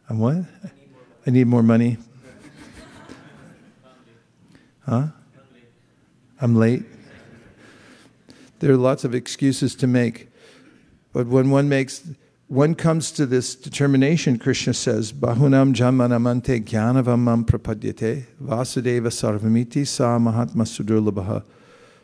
I'm 0.09 0.19
what? 0.19 0.45
I 1.27 1.31
need 1.31 1.47
more 1.47 1.63
money. 1.63 1.97
Huh? 4.87 5.07
I'm 6.41 6.55
late. 6.57 6.85
There 8.59 8.71
are 8.73 8.77
lots 8.77 9.05
of 9.05 9.15
excuses 9.15 9.75
to 9.77 9.87
make. 9.87 10.29
But 11.13 11.27
when 11.27 11.51
one 11.51 11.69
makes 11.69 12.07
one 12.49 12.75
comes 12.75 13.11
to 13.13 13.25
this 13.25 13.55
determination, 13.55 14.39
Krishna 14.39 14.75
says, 14.75 15.13
Bahunam 15.13 15.75
jamanamante 15.75 16.63
jnanavamam 16.63 17.47
prapadyate 17.47 18.25
vasudeva 18.43 19.09
sarvamiti 19.09 19.87
sa 19.87 20.19
mahatma 20.19 20.65
sudurlabha. 20.65 21.43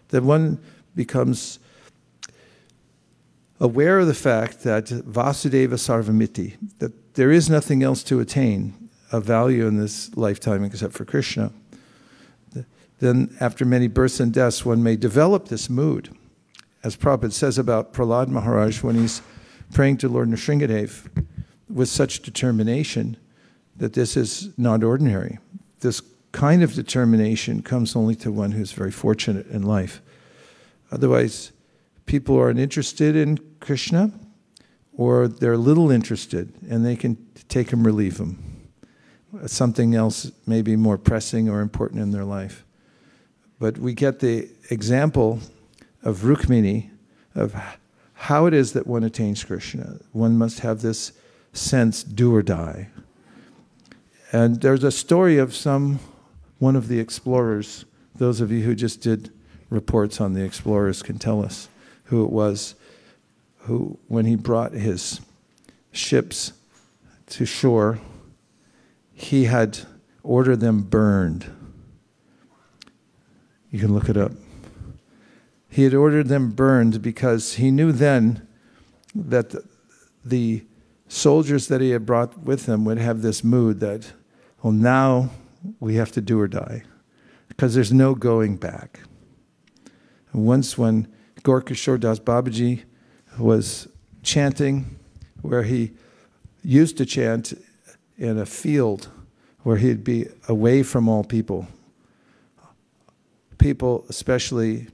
That 0.08 0.22
one 0.22 0.58
becomes 0.94 1.58
aware 3.60 3.98
of 3.98 4.06
the 4.06 4.14
fact 4.14 4.62
that 4.62 4.86
Vasudeva 4.86 5.74
Sarvamiti, 5.74 6.56
that 6.78 7.14
there 7.14 7.30
is 7.30 7.50
nothing 7.50 7.82
else 7.82 8.02
to 8.04 8.20
attain 8.20 8.88
of 9.12 9.24
value 9.24 9.66
in 9.66 9.76
this 9.76 10.16
lifetime 10.16 10.64
except 10.64 10.94
for 10.94 11.04
Krishna, 11.04 11.52
then 13.00 13.34
after 13.40 13.64
many 13.64 13.88
births 13.88 14.20
and 14.20 14.32
deaths, 14.32 14.64
one 14.64 14.82
may 14.82 14.94
develop 14.94 15.48
this 15.48 15.68
mood. 15.70 16.14
As 16.84 16.96
Prabhupada 16.96 17.32
says 17.32 17.58
about 17.58 17.92
Prahlad 17.92 18.28
Maharaj 18.28 18.82
when 18.82 18.94
he's 18.94 19.22
praying 19.72 19.98
to 19.98 20.08
Lord 20.08 20.28
Nrsingadev 20.28 21.24
with 21.68 21.88
such 21.88 22.20
determination 22.20 23.16
that 23.76 23.94
this 23.94 24.16
is 24.16 24.50
not 24.58 24.84
ordinary. 24.84 25.38
This 25.80 26.02
kind 26.32 26.62
of 26.62 26.74
determination 26.74 27.62
comes 27.62 27.96
only 27.96 28.14
to 28.16 28.30
one 28.30 28.52
who's 28.52 28.72
very 28.72 28.90
fortunate 28.90 29.46
in 29.46 29.62
life. 29.62 30.02
Otherwise, 30.92 31.52
people 32.10 32.36
aren't 32.36 32.58
interested 32.58 33.14
in 33.14 33.38
Krishna 33.60 34.10
or 34.96 35.28
they're 35.28 35.56
little 35.56 35.92
interested 35.92 36.52
and 36.68 36.84
they 36.84 36.96
can 36.96 37.16
take 37.48 37.70
him 37.70 37.84
leave 37.84 38.18
him. 38.18 38.66
Something 39.46 39.94
else 39.94 40.32
may 40.44 40.60
be 40.60 40.74
more 40.74 40.98
pressing 40.98 41.48
or 41.48 41.60
important 41.60 42.00
in 42.00 42.10
their 42.10 42.24
life. 42.24 42.64
But 43.60 43.78
we 43.78 43.94
get 43.94 44.18
the 44.18 44.48
example 44.70 45.38
of 46.02 46.22
Rukmini, 46.22 46.90
of 47.36 47.54
how 48.14 48.46
it 48.46 48.54
is 48.54 48.72
that 48.72 48.88
one 48.88 49.04
attains 49.04 49.44
Krishna. 49.44 50.00
One 50.10 50.36
must 50.36 50.60
have 50.60 50.82
this 50.82 51.12
sense, 51.52 52.02
do 52.02 52.34
or 52.34 52.42
die. 52.42 52.88
And 54.32 54.60
there's 54.60 54.82
a 54.82 54.90
story 54.90 55.38
of 55.38 55.54
some 55.54 56.00
one 56.58 56.74
of 56.74 56.88
the 56.88 56.98
explorers. 56.98 57.84
Those 58.16 58.40
of 58.40 58.50
you 58.50 58.62
who 58.62 58.74
just 58.74 59.00
did 59.00 59.30
reports 59.68 60.20
on 60.20 60.34
the 60.34 60.42
explorers 60.42 61.04
can 61.04 61.16
tell 61.16 61.44
us 61.44 61.68
who 62.10 62.24
it 62.24 62.30
was 62.30 62.74
who, 63.60 63.98
when 64.08 64.26
he 64.26 64.34
brought 64.34 64.72
his 64.72 65.20
ships 65.92 66.52
to 67.26 67.46
shore, 67.46 68.00
he 69.12 69.44
had 69.44 69.78
ordered 70.24 70.58
them 70.58 70.82
burned. 70.82 71.46
You 73.70 73.78
can 73.78 73.94
look 73.94 74.08
it 74.08 74.16
up. 74.16 74.32
He 75.68 75.84
had 75.84 75.94
ordered 75.94 76.26
them 76.26 76.50
burned 76.50 77.00
because 77.00 77.54
he 77.54 77.70
knew 77.70 77.92
then 77.92 78.46
that 79.14 79.54
the 80.24 80.64
soldiers 81.06 81.68
that 81.68 81.80
he 81.80 81.90
had 81.90 82.04
brought 82.04 82.38
with 82.38 82.66
him 82.66 82.84
would 82.84 82.98
have 82.98 83.22
this 83.22 83.44
mood 83.44 83.78
that, 83.80 84.12
well, 84.62 84.72
now 84.72 85.30
we 85.78 85.94
have 85.94 86.10
to 86.12 86.20
do 86.20 86.40
or 86.40 86.48
die 86.48 86.82
because 87.46 87.74
there's 87.74 87.92
no 87.92 88.16
going 88.16 88.56
back. 88.56 89.00
And 90.32 90.44
once, 90.44 90.76
when 90.76 91.06
Gorkishore 91.42 91.98
Das 91.98 92.18
Babaji 92.18 92.84
was 93.38 93.88
chanting, 94.22 94.98
where 95.42 95.62
he 95.62 95.92
used 96.62 96.96
to 96.98 97.06
chant 97.06 97.54
in 98.18 98.38
a 98.38 98.46
field 98.46 99.08
where 99.62 99.76
he'd 99.76 100.04
be 100.04 100.26
away 100.48 100.82
from 100.82 101.08
all 101.08 101.24
people. 101.24 101.66
People, 103.58 104.04
especially 104.08 104.88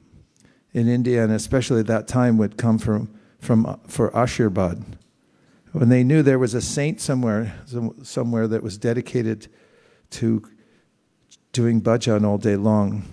in 0.72 0.88
India 0.88 1.22
and 1.22 1.32
especially 1.32 1.80
at 1.80 1.86
that 1.86 2.08
time, 2.08 2.36
would 2.38 2.56
come 2.56 2.78
from, 2.78 3.08
from 3.38 3.80
for 3.86 4.10
Ashirabad. 4.10 4.82
When 5.72 5.88
they 5.88 6.02
knew 6.02 6.22
there 6.22 6.38
was 6.38 6.54
a 6.54 6.62
saint 6.62 7.00
somewhere, 7.00 7.54
somewhere 8.02 8.48
that 8.48 8.62
was 8.62 8.78
dedicated 8.78 9.48
to 10.10 10.42
doing 11.52 11.80
bhajan 11.80 12.24
all 12.24 12.38
day 12.38 12.56
long, 12.56 13.04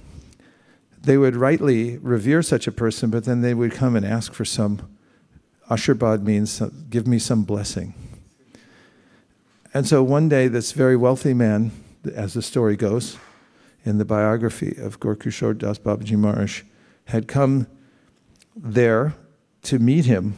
they 1.04 1.18
would 1.18 1.36
rightly 1.36 1.98
revere 1.98 2.42
such 2.42 2.66
a 2.66 2.72
person, 2.72 3.10
but 3.10 3.26
then 3.26 3.42
they 3.42 3.54
would 3.54 3.74
come 3.74 3.96
and 3.96 4.06
ask 4.06 4.34
for 4.34 4.46
some. 4.46 4.90
Ashirabad 5.70 6.24
means 6.24 6.62
give 6.90 7.06
me 7.08 7.20
some 7.20 7.44
blessing. 7.44 7.94
And 9.74 9.88
so 9.88 10.02
one 10.02 10.30
day, 10.30 10.48
this 10.48 10.72
very 10.72 10.96
wealthy 10.96 11.34
man, 11.34 11.72
as 12.14 12.34
the 12.34 12.42
story 12.42 12.78
goes 12.78 13.18
in 13.84 13.98
the 13.98 14.06
biography 14.06 14.76
of 14.78 15.00
Gorkishore 15.00 15.58
Das 15.58 15.78
Babaji 15.78 16.18
Maharaj, 16.18 16.64
had 17.06 17.28
come 17.28 17.68
there 18.56 19.14
to 19.64 19.80
meet 19.80 20.06
him 20.06 20.36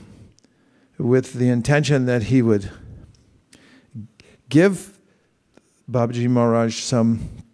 with 0.98 1.34
the 1.34 1.50
intention 1.50 2.06
that 2.06 2.24
he 2.24 2.42
would 2.42 2.72
give 4.50 4.98
Babaji 5.90 6.30
Maharaj 6.30 6.80
some 6.80 7.45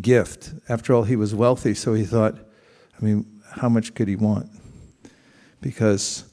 gift. 0.00 0.52
After 0.68 0.94
all, 0.94 1.04
he 1.04 1.16
was 1.16 1.34
wealthy, 1.34 1.74
so 1.74 1.94
he 1.94 2.04
thought, 2.04 2.36
I 3.00 3.04
mean, 3.04 3.42
how 3.52 3.68
much 3.68 3.94
could 3.94 4.08
he 4.08 4.16
want? 4.16 4.48
Because 5.60 6.24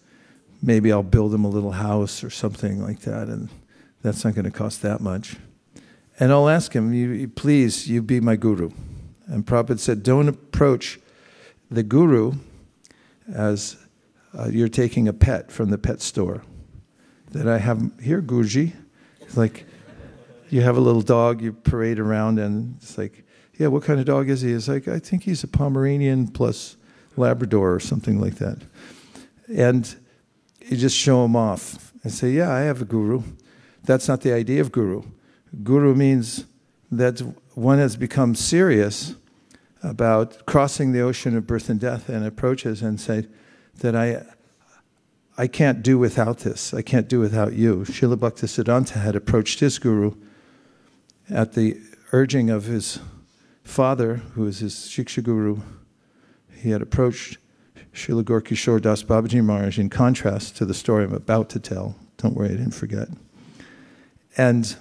maybe 0.62 0.92
I'll 0.92 1.04
build 1.04 1.34
him 1.34 1.46
a 1.46 1.50
little 1.50 1.72
house 1.72 2.24
or 2.24 2.30
something 2.30 2.82
like 2.82 3.02
that, 3.02 3.28
and 3.28 3.50
that's 4.02 4.24
not 4.24 4.36
going 4.36 4.46
to 4.46 4.52
cost 4.52 4.82
that 4.82 5.02
much. 5.02 5.38
And 6.20 6.32
I'll 6.32 6.50
ask 6.50 6.74
him, 6.74 7.32
please, 7.36 7.88
you 7.88 8.02
be 8.02 8.20
my 8.20 8.36
guru. 8.36 8.70
And 9.28 9.46
Prabhupada 9.46 9.80
said, 9.80 10.04
don't 10.04 10.28
approach 10.28 11.00
the 11.70 11.84
guru 11.84 12.34
as 13.34 13.78
uh, 14.38 14.50
you're 14.50 14.68
taking 14.68 15.08
a 15.08 15.14
pet 15.14 15.52
from 15.52 15.70
the 15.70 15.78
pet 15.78 16.02
store. 16.02 16.44
That 17.32 17.48
I 17.48 17.60
have 17.60 17.92
here, 18.02 18.22
Guruji. 18.22 18.74
It's 19.22 19.38
like 19.38 19.66
you 20.50 20.62
have 20.62 20.76
a 20.76 20.82
little 20.82 21.02
dog, 21.02 21.42
you 21.42 21.54
parade 21.54 21.98
around, 21.98 22.40
and 22.40 22.76
it's 22.82 22.98
like, 22.98 23.24
yeah, 23.62 23.68
what 23.68 23.84
kind 23.84 24.00
of 24.00 24.08
dog 24.08 24.28
is 24.28 24.42
he? 24.42 24.54
It's 24.54 24.68
like, 24.68 24.88
I 24.88 24.98
think 24.98 25.22
he's 25.22 25.44
a 25.44 25.48
Pomeranian 25.48 26.28
plus 26.30 26.78
Labrador 27.16 27.76
or 27.76 27.80
something 27.80 28.20
like 28.20 28.38
that. 28.38 28.58
And 29.56 29.96
you 30.66 30.78
just 30.78 30.98
show 30.98 31.24
him 31.24 31.36
off 31.36 31.94
and 32.02 32.12
say, 32.12 32.32
yeah, 32.32 32.52
I 32.52 32.62
have 32.62 32.82
a 32.82 32.86
guru. 32.86 33.22
That's 33.84 34.08
not 34.08 34.22
the 34.22 34.34
idea 34.34 34.62
of 34.62 34.72
guru. 34.72 35.04
Guru 35.62 35.94
means 35.94 36.46
that 36.92 37.20
one 37.54 37.78
has 37.78 37.96
become 37.96 38.34
serious 38.34 39.14
about 39.84 40.48
crossing 40.48 40.92
the 40.92 41.02
ocean 41.02 41.38
of 41.38 41.46
birth 41.46 41.70
and 41.70 41.80
death 41.80 42.10
and 42.10 42.26
approaches 42.26 42.82
and 42.82 43.00
say 43.00 43.28
that 43.82 43.96
I, 43.96 44.24
I 45.38 45.46
can't 45.46 45.84
do 45.84 46.00
without 46.00 46.40
this. 46.40 46.74
I 46.74 46.82
can't 46.82 47.08
do 47.08 47.20
without 47.20 47.54
you. 47.54 47.82
Srila 47.82 48.16
Bhaktisiddhanta 48.16 49.04
had 49.04 49.16
approached 49.16 49.60
his 49.60 49.78
guru 49.78 50.16
at 51.30 51.54
the 51.54 51.80
urging 52.12 52.50
of 52.50 52.64
his 52.64 53.00
father, 53.72 54.16
who 54.34 54.42
was 54.44 54.60
his 54.60 54.74
Shiksha 54.74 55.24
guru. 55.24 55.62
He 56.54 56.72
had 56.72 56.82
approached 56.82 57.38
Srila 57.94 58.24
Gorkishore 58.24 58.82
Das 58.82 59.02
Babaji 59.02 59.42
Maharaj 59.42 59.80
in 59.80 59.90
contrast 59.90 60.58
to 60.58 60.66
the 60.66 60.74
story 60.74 61.06
I'm 61.06 61.14
about 61.14 61.50
to 61.52 61.60
tell. 61.60 61.96
Don't 62.18 62.36
worry, 62.36 62.50
I 62.50 62.58
didn't 62.58 62.72
forget. 62.72 63.08
And 64.38 64.76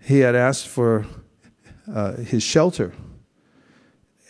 he 0.00 0.20
had 0.20 0.36
asked 0.36 0.68
for 0.68 1.06
uh, 1.92 2.12
his 2.16 2.42
shelter. 2.42 2.94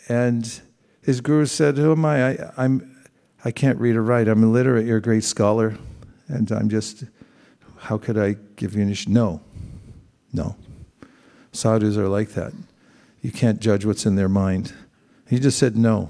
And 0.07 0.61
his 1.03 1.21
guru 1.21 1.45
said, 1.45 1.77
Who 1.77 1.91
am 1.91 2.03
I? 2.05 2.31
I? 2.31 2.51
I'm, 2.57 3.05
I 3.45 3.51
can't 3.51 3.79
read 3.79 3.95
or 3.95 4.03
write. 4.03 4.27
I'm 4.27 4.43
illiterate. 4.43 4.87
You're 4.87 4.97
a 4.97 5.01
great 5.01 5.23
scholar. 5.23 5.77
And 6.27 6.51
I'm 6.51 6.69
just, 6.69 7.03
how 7.77 7.99
could 7.99 8.17
I 8.17 8.35
give 8.55 8.75
you 8.75 8.81
any? 8.81 8.97
No. 9.07 9.41
No. 10.33 10.55
Sadhus 11.51 11.97
are 11.97 12.07
like 12.07 12.29
that. 12.29 12.51
You 13.21 13.31
can't 13.31 13.59
judge 13.59 13.85
what's 13.85 14.05
in 14.05 14.15
their 14.15 14.29
mind. 14.29 14.73
He 15.27 15.39
just 15.39 15.59
said 15.59 15.77
no. 15.77 16.09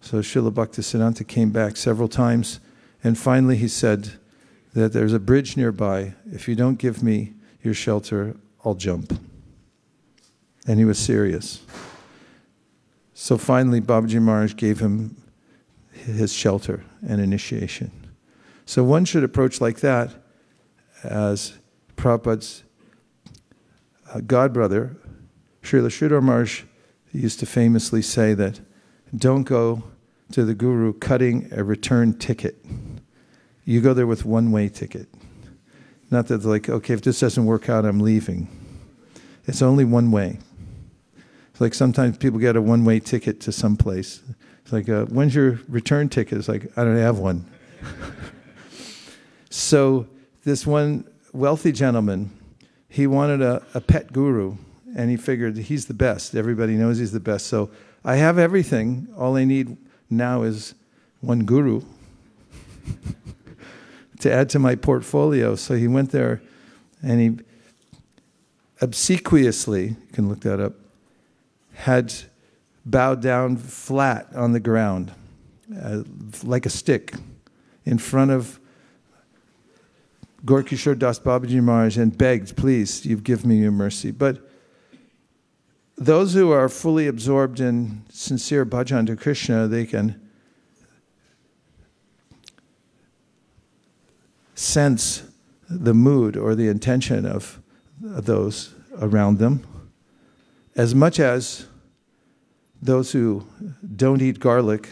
So 0.00 0.18
Srila 0.18 0.50
Bhaktisiddhanta 0.52 1.26
came 1.26 1.50
back 1.50 1.76
several 1.76 2.08
times. 2.08 2.60
And 3.04 3.18
finally 3.18 3.56
he 3.56 3.68
said 3.68 4.12
that 4.74 4.92
there's 4.92 5.12
a 5.12 5.18
bridge 5.18 5.56
nearby. 5.56 6.14
If 6.32 6.48
you 6.48 6.54
don't 6.54 6.78
give 6.78 7.02
me 7.02 7.34
your 7.62 7.74
shelter, 7.74 8.36
I'll 8.64 8.74
jump. 8.74 9.18
And 10.66 10.78
he 10.78 10.84
was 10.84 10.98
serious. 10.98 11.62
So 13.14 13.38
finally, 13.38 13.80
Babaji 13.80 14.20
Maharaj 14.20 14.56
gave 14.56 14.80
him 14.80 15.16
his 15.90 16.32
shelter 16.32 16.84
and 17.08 17.20
initiation. 17.20 17.90
So 18.66 18.84
one 18.84 19.04
should 19.04 19.24
approach 19.24 19.60
like 19.60 19.80
that 19.80 20.10
as 21.02 21.54
Prabhupada's 21.96 22.62
uh, 24.12 24.18
godbrother, 24.18 24.96
Srila 25.66 25.88
Sridhar 25.88 26.22
Maharaj, 26.22 26.62
used 27.10 27.40
to 27.40 27.46
famously 27.46 28.00
say 28.00 28.34
that 28.34 28.60
don't 29.16 29.42
go 29.42 29.82
to 30.30 30.44
the 30.44 30.54
guru 30.54 30.92
cutting 30.92 31.48
a 31.50 31.64
return 31.64 32.16
ticket. 32.16 32.64
You 33.64 33.80
go 33.80 33.92
there 33.92 34.06
with 34.06 34.24
one 34.24 34.52
way 34.52 34.68
ticket. 34.68 35.08
Not 36.08 36.28
that 36.28 36.44
like, 36.44 36.68
okay, 36.68 36.94
if 36.94 37.02
this 37.02 37.18
doesn't 37.18 37.44
work 37.46 37.68
out, 37.68 37.84
I'm 37.84 37.98
leaving. 37.98 38.46
It's 39.46 39.60
only 39.60 39.84
one 39.84 40.12
way. 40.12 40.38
It's 41.50 41.60
like 41.60 41.74
sometimes 41.74 42.16
people 42.16 42.38
get 42.38 42.54
a 42.54 42.62
one 42.62 42.84
way 42.84 43.00
ticket 43.00 43.40
to 43.40 43.50
some 43.50 43.76
place. 43.76 44.22
It's 44.62 44.72
like, 44.72 44.88
uh, 44.88 45.06
when's 45.06 45.34
your 45.34 45.58
return 45.68 46.08
ticket? 46.08 46.38
It's 46.38 46.48
like, 46.48 46.70
I 46.78 46.84
don't 46.84 46.96
have 46.96 47.18
one. 47.18 47.44
so 49.50 50.06
this 50.44 50.64
one 50.64 51.10
wealthy 51.32 51.72
gentleman, 51.72 52.30
he 52.88 53.08
wanted 53.08 53.42
a, 53.42 53.64
a 53.74 53.80
pet 53.80 54.12
guru, 54.12 54.58
and 54.96 55.10
he 55.10 55.16
figured 55.16 55.58
he's 55.58 55.86
the 55.86 55.94
best. 55.94 56.34
Everybody 56.34 56.74
knows 56.74 56.98
he's 56.98 57.12
the 57.12 57.20
best. 57.20 57.46
So 57.46 57.70
I 58.02 58.16
have 58.16 58.38
everything. 58.38 59.06
All 59.16 59.36
I 59.36 59.44
need 59.44 59.76
now 60.08 60.42
is 60.42 60.74
one 61.20 61.40
guru 61.40 61.82
to 64.20 64.32
add 64.32 64.48
to 64.50 64.58
my 64.58 64.74
portfolio. 64.74 65.54
So 65.54 65.74
he 65.74 65.86
went 65.86 66.12
there 66.12 66.40
and 67.02 67.20
he 67.20 67.44
obsequiously, 68.80 69.88
you 69.88 70.12
can 70.14 70.30
look 70.30 70.40
that 70.40 70.60
up, 70.60 70.72
had 71.74 72.14
bowed 72.86 73.20
down 73.20 73.58
flat 73.58 74.28
on 74.34 74.52
the 74.52 74.60
ground, 74.60 75.12
uh, 75.78 76.04
like 76.42 76.64
a 76.64 76.70
stick, 76.70 77.14
in 77.84 77.98
front 77.98 78.30
of 78.30 78.58
Gorkishore 80.46 80.98
Das 80.98 81.18
Babaji 81.18 81.62
Maharaj 81.62 81.98
and 81.98 82.16
begged, 82.16 82.56
please, 82.56 83.04
you 83.04 83.16
give 83.18 83.44
me 83.44 83.56
your 83.56 83.72
mercy. 83.72 84.10
But 84.10 84.46
those 85.96 86.34
who 86.34 86.50
are 86.50 86.68
fully 86.68 87.06
absorbed 87.06 87.58
in 87.58 88.04
sincere 88.10 88.66
bhajan 88.66 89.06
to 89.06 89.16
Krishna, 89.16 89.66
they 89.66 89.86
can 89.86 90.20
sense 94.54 95.22
the 95.68 95.94
mood 95.94 96.36
or 96.36 96.54
the 96.54 96.68
intention 96.68 97.24
of 97.24 97.60
those 98.00 98.74
around 99.00 99.38
them. 99.38 99.66
As 100.76 100.94
much 100.94 101.18
as 101.18 101.66
those 102.82 103.12
who 103.12 103.46
don't 103.96 104.20
eat 104.20 104.38
garlic 104.38 104.90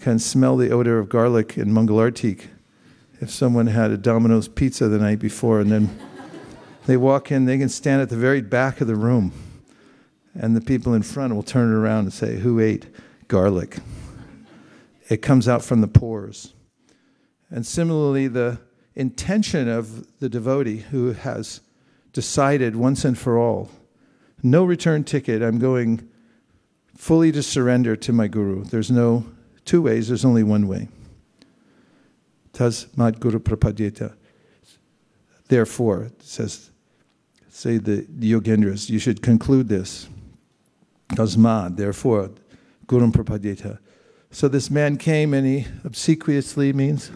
can 0.00 0.18
smell 0.18 0.56
the 0.56 0.70
odor 0.70 0.98
of 0.98 1.08
garlic 1.08 1.56
in 1.56 1.72
Mangalartik. 1.72 2.48
If 3.20 3.30
someone 3.30 3.68
had 3.68 3.92
a 3.92 3.96
Domino's 3.96 4.48
pizza 4.48 4.88
the 4.88 4.98
night 4.98 5.20
before 5.20 5.60
and 5.60 5.70
then 5.70 5.98
they 6.86 6.96
walk 6.96 7.30
in, 7.30 7.44
they 7.44 7.56
can 7.56 7.68
stand 7.68 8.02
at 8.02 8.10
the 8.10 8.16
very 8.16 8.42
back 8.42 8.80
of 8.80 8.88
the 8.88 8.96
room 8.96 9.32
and 10.38 10.56
the 10.56 10.60
people 10.60 10.94
in 10.94 11.02
front 11.02 11.34
will 11.34 11.42
turn 11.42 11.72
it 11.72 11.76
around 11.76 12.04
and 12.04 12.12
say, 12.12 12.36
Who 12.36 12.60
ate 12.60 12.86
garlic? 13.28 13.78
It 15.08 15.18
comes 15.18 15.48
out 15.48 15.64
from 15.64 15.80
the 15.80 15.88
pores. 15.88 16.52
And 17.50 17.64
similarly, 17.66 18.28
the 18.28 18.58
intention 18.94 19.68
of 19.68 20.18
the 20.18 20.28
devotee 20.28 20.78
who 20.78 21.12
has 21.12 21.60
decided 22.12 22.74
once 22.74 23.04
and 23.04 23.16
for 23.16 23.38
all 23.38 23.70
no 24.42 24.64
return 24.64 25.04
ticket, 25.04 25.42
I'm 25.42 25.58
going 25.58 26.08
fully 26.96 27.32
to 27.32 27.42
surrender 27.42 27.96
to 27.96 28.12
my 28.12 28.28
guru. 28.28 28.64
There's 28.64 28.90
no 28.90 29.26
two 29.64 29.82
ways, 29.82 30.08
there's 30.08 30.24
only 30.24 30.42
one 30.42 30.68
way. 30.68 30.88
Tasmat 32.52 33.18
Guru 33.18 33.38
Prapadyeta. 33.38 34.14
Therefore, 35.48 36.10
says, 36.20 36.70
say 37.48 37.78
the 37.78 38.02
Yogendras, 38.02 38.88
you 38.88 38.98
should 38.98 39.22
conclude 39.22 39.68
this. 39.68 40.08
Tasmad, 41.08 41.76
therefore, 41.76 42.30
Guru 42.86 43.10
Prapadyeta. 43.10 43.78
So 44.30 44.48
this 44.48 44.70
man 44.70 44.96
came 44.96 45.32
and 45.32 45.46
he 45.46 45.66
obsequiously 45.84 46.72
means 46.72 47.10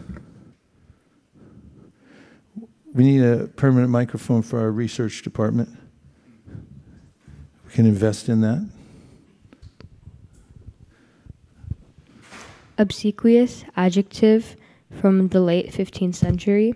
we 2.93 3.03
need 3.03 3.21
a 3.21 3.47
permanent 3.47 3.89
microphone 3.89 4.41
for 4.41 4.59
our 4.59 4.71
research 4.71 5.21
department. 5.21 5.69
We 7.65 7.73
can 7.73 7.85
invest 7.85 8.27
in 8.27 8.41
that. 8.41 8.67
Obsequious 12.77 13.63
adjective 13.75 14.55
from 14.99 15.29
the 15.29 15.39
late 15.39 15.71
15th 15.71 16.15
century, 16.15 16.73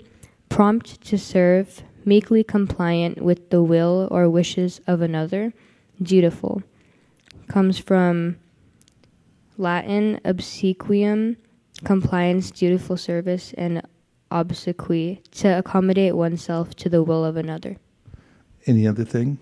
prompt 0.49 1.01
to 1.01 1.17
serve, 1.17 1.83
meekly 2.05 2.43
compliant 2.43 3.21
with 3.21 3.49
the 3.49 3.63
will 3.63 4.07
or 4.11 4.29
wishes 4.29 4.79
of 4.87 5.01
another, 5.01 5.53
dutiful. 6.01 6.61
Comes 7.47 7.77
from 7.77 8.37
Latin 9.57 10.19
obsequium, 10.25 11.37
compliance, 11.83 12.51
dutiful 12.51 12.97
service, 12.97 13.53
and 13.57 13.81
obsequi, 14.31 15.23
to 15.31 15.57
accommodate 15.59 16.15
oneself 16.15 16.75
to 16.75 16.89
the 16.89 17.03
will 17.03 17.23
of 17.23 17.37
another. 17.37 17.77
Any 18.65 18.87
other 18.87 19.05
thing? 19.05 19.37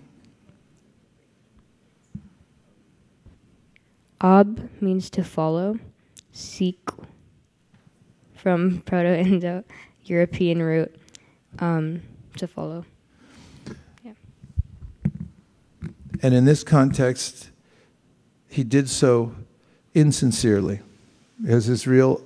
Ob 4.20 4.68
means 4.80 5.10
to 5.10 5.24
follow. 5.24 5.78
Seek 6.32 6.80
from 8.34 8.82
Proto 8.82 9.08
Indo 9.16 9.64
European 10.04 10.62
root 10.62 10.94
um, 11.58 12.02
to 12.36 12.46
follow. 12.46 12.84
Yeah. 14.04 14.12
And 16.22 16.34
in 16.34 16.44
this 16.44 16.62
context, 16.62 17.50
he 18.54 18.62
did 18.62 18.88
so 18.88 19.34
insincerely, 19.94 20.78
because 21.42 21.64
his 21.64 21.88
real 21.88 22.22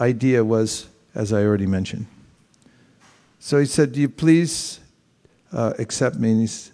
idea 0.00 0.42
was, 0.42 0.88
as 1.14 1.30
I 1.34 1.44
already 1.44 1.66
mentioned. 1.66 2.06
So 3.38 3.58
he 3.58 3.66
said, 3.66 3.92
Do 3.92 4.00
you 4.00 4.08
please 4.08 4.80
uh, 5.52 5.74
accept 5.78 6.16
me? 6.16 6.30
And 6.30 6.40
he's, 6.40 6.72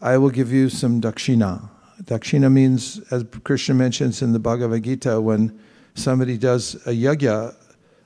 I 0.00 0.18
will 0.18 0.30
give 0.30 0.50
you 0.50 0.68
some 0.68 1.00
dakshina. 1.00 1.68
Dakshina 2.02 2.50
means, 2.50 2.98
as 3.12 3.24
Krishna 3.44 3.76
mentions 3.76 4.20
in 4.20 4.32
the 4.32 4.40
Bhagavad 4.40 4.82
Gita, 4.82 5.20
when 5.20 5.56
somebody 5.94 6.36
does 6.36 6.74
a 6.86 6.90
yajna, 6.90 7.54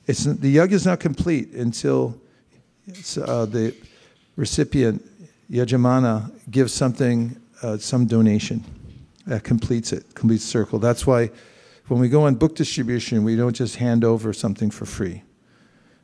the 0.05 0.57
yajna 0.57 0.73
is 0.73 0.85
not 0.85 1.01
complete 1.01 1.53
until 1.53 2.21
uh, 3.17 3.47
the 3.47 3.75
recipient, 4.37 5.03
yajamana, 5.51 6.31
gives 6.51 6.75
something, 6.75 7.41
uh, 7.63 7.79
some 7.79 8.05
donation 8.05 8.63
that 9.27 9.45
completes 9.45 9.93
it, 9.93 10.15
completes 10.15 10.45
the 10.45 10.51
circle. 10.51 10.79
That's 10.79 11.07
why 11.07 11.31
when 11.89 12.01
we 12.01 12.09
go 12.09 12.25
on 12.25 12.35
book 12.35 12.55
distribution, 12.55 13.25
we 13.25 13.37
don't 13.37 13.55
just 13.55 13.77
hand 13.77 14.05
over 14.05 14.33
something 14.33 14.71
for 14.71 14.87
free. 14.87 15.23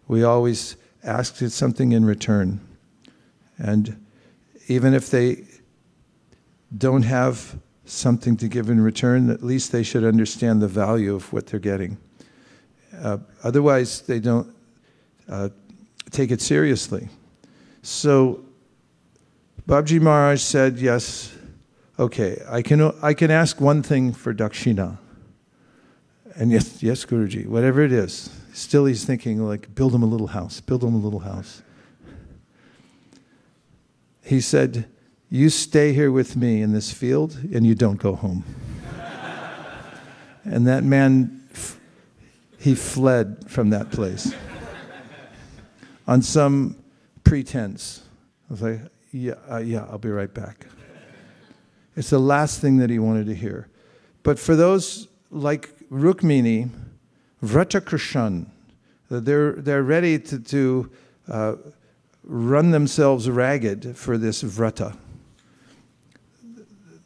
We 0.09 0.25
always 0.25 0.77
ask 1.03 1.37
for 1.37 1.49
something 1.49 1.93
in 1.93 2.05
return. 2.05 2.61
And 3.59 4.05
even 4.69 4.95
if 4.95 5.11
they 5.11 5.45
don't 6.77 7.03
have 7.03 7.59
something 7.85 8.37
to 8.37 8.49
give 8.49 8.71
in 8.71 8.81
return, 8.81 9.31
at 9.31 9.43
least 9.43 9.73
they 9.73 9.83
should 9.83 10.05
understand 10.05 10.63
the 10.63 10.69
value 10.69 11.15
of 11.15 11.33
what 11.33 11.47
they're 11.47 11.61
getting. 11.61 11.99
Uh, 12.97 13.19
otherwise, 13.43 14.03
they 14.03 14.21
don't 14.21 14.55
uh, 15.29 15.49
take 16.11 16.31
it 16.31 16.41
seriously. 16.41 17.09
So, 17.83 18.45
Babaji 19.67 20.01
Maharaj 20.01 20.41
said, 20.41 20.79
Yes, 20.79 21.35
okay, 22.01 22.43
I 22.49 22.63
can, 22.63 22.93
I 23.03 23.13
can 23.13 23.31
ask 23.31 23.61
one 23.61 23.83
thing 23.83 24.13
for 24.13 24.33
Dakshina. 24.33 24.97
And 26.35 26.51
yes, 26.51 26.83
yes, 26.83 27.05
Guruji, 27.05 27.47
whatever 27.47 27.83
it 27.83 27.93
is. 27.93 28.31
Still, 28.55 28.87
he's 28.87 29.05
thinking, 29.05 29.47
like, 29.47 29.75
build 29.75 29.95
him 29.95 30.03
a 30.03 30.07
little 30.07 30.29
house, 30.29 30.61
build 30.61 30.83
him 30.83 30.95
a 30.95 30.99
little 30.99 31.21
house. 31.21 31.63
He 34.25 34.41
said, 34.41 34.89
you 35.29 35.51
stay 35.51 35.93
here 35.93 36.11
with 36.11 36.37
me 36.37 36.63
in 36.63 36.73
this 36.73 36.91
field 36.91 37.39
and 37.53 37.67
you 37.67 37.75
don't 37.75 37.99
go 37.99 38.15
home. 38.15 38.45
and 40.45 40.67
that 40.67 40.83
man, 40.83 41.49
he 42.59 42.75
fled 42.75 43.45
from 43.49 43.71
that 43.71 43.91
place 43.91 44.35
on 46.09 46.23
some 46.23 46.77
pretense. 47.25 48.03
I 48.49 48.53
was 48.53 48.63
like, 48.63 48.81
yeah, 49.13 49.35
uh, 49.51 49.59
yeah, 49.59 49.87
I'll 49.91 49.99
be 49.99 50.09
right 50.09 50.33
back. 50.33 50.67
It's 51.97 52.11
the 52.11 52.19
last 52.19 52.61
thing 52.61 52.77
that 52.79 52.91
he 52.91 52.99
wanted 52.99 53.27
to 53.27 53.35
hear. 53.35 53.69
But 54.23 54.39
for 54.39 54.55
those 54.55 55.09
like 55.31 55.71
Rukmini, 55.91 56.71
Vratakrishan, 57.43 58.47
they're, 59.09 59.53
they're 59.53 59.83
ready 59.83 60.19
to, 60.19 60.39
to 60.39 60.91
uh, 61.29 61.55
run 62.23 62.71
themselves 62.71 63.29
ragged 63.29 63.97
for 63.97 64.17
this 64.17 64.43
vrata. 64.43 64.97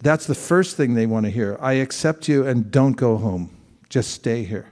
That's 0.00 0.26
the 0.26 0.34
first 0.34 0.76
thing 0.76 0.94
they 0.94 1.06
want 1.06 1.24
to 1.24 1.30
hear. 1.30 1.56
I 1.60 1.74
accept 1.74 2.28
you 2.28 2.46
and 2.46 2.70
don't 2.70 2.92
go 2.92 3.16
home. 3.16 3.56
Just 3.88 4.10
stay 4.10 4.44
here. 4.44 4.70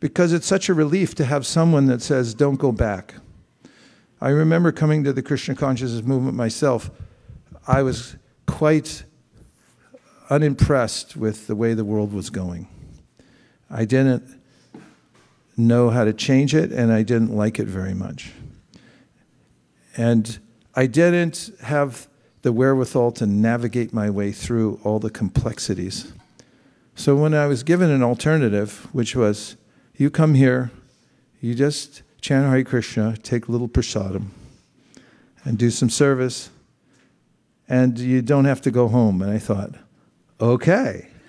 Because 0.00 0.32
it's 0.32 0.46
such 0.46 0.68
a 0.68 0.74
relief 0.74 1.14
to 1.16 1.24
have 1.24 1.46
someone 1.46 1.86
that 1.86 2.00
says, 2.00 2.32
don't 2.32 2.56
go 2.56 2.72
back. 2.72 3.14
I 4.20 4.30
remember 4.30 4.72
coming 4.72 5.04
to 5.04 5.12
the 5.12 5.22
Krishna 5.22 5.54
consciousness 5.54 6.02
movement 6.02 6.34
myself. 6.34 6.90
I 7.66 7.82
was 7.82 8.16
quite 8.46 9.04
unimpressed 10.30 11.16
with 11.16 11.46
the 11.46 11.56
way 11.56 11.74
the 11.74 11.84
world 11.84 12.12
was 12.12 12.30
going. 12.30 12.68
I 13.70 13.84
didn't 13.84 14.22
know 15.56 15.90
how 15.90 16.04
to 16.04 16.12
change 16.12 16.54
it, 16.54 16.72
and 16.72 16.92
I 16.92 17.02
didn't 17.02 17.34
like 17.34 17.58
it 17.58 17.66
very 17.66 17.94
much. 17.94 18.32
And 19.96 20.38
I 20.74 20.86
didn't 20.86 21.50
have 21.62 22.08
the 22.42 22.52
wherewithal 22.52 23.12
to 23.12 23.26
navigate 23.26 23.92
my 23.92 24.10
way 24.10 24.32
through 24.32 24.80
all 24.82 24.98
the 24.98 25.10
complexities. 25.10 26.12
So 26.94 27.16
when 27.16 27.34
I 27.34 27.46
was 27.46 27.62
given 27.62 27.90
an 27.90 28.02
alternative, 28.02 28.88
which 28.92 29.16
was, 29.16 29.56
you 29.96 30.10
come 30.10 30.34
here, 30.34 30.70
you 31.40 31.54
just 31.54 32.02
chant 32.20 32.48
Hare 32.50 32.64
Krishna, 32.64 33.16
take 33.16 33.48
a 33.48 33.52
little 33.52 33.68
prasadam, 33.68 34.28
and 35.44 35.58
do 35.58 35.70
some 35.70 35.90
service, 35.90 36.50
and 37.68 37.98
you 37.98 38.22
don't 38.22 38.44
have 38.44 38.60
to 38.62 38.70
go 38.70 38.88
home. 38.88 39.22
And 39.22 39.30
I 39.30 39.38
thought, 39.38 39.74
okay. 40.40 41.08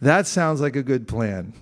that 0.00 0.26
sounds 0.26 0.60
like 0.60 0.76
a 0.76 0.82
good 0.82 1.06
plan. 1.08 1.52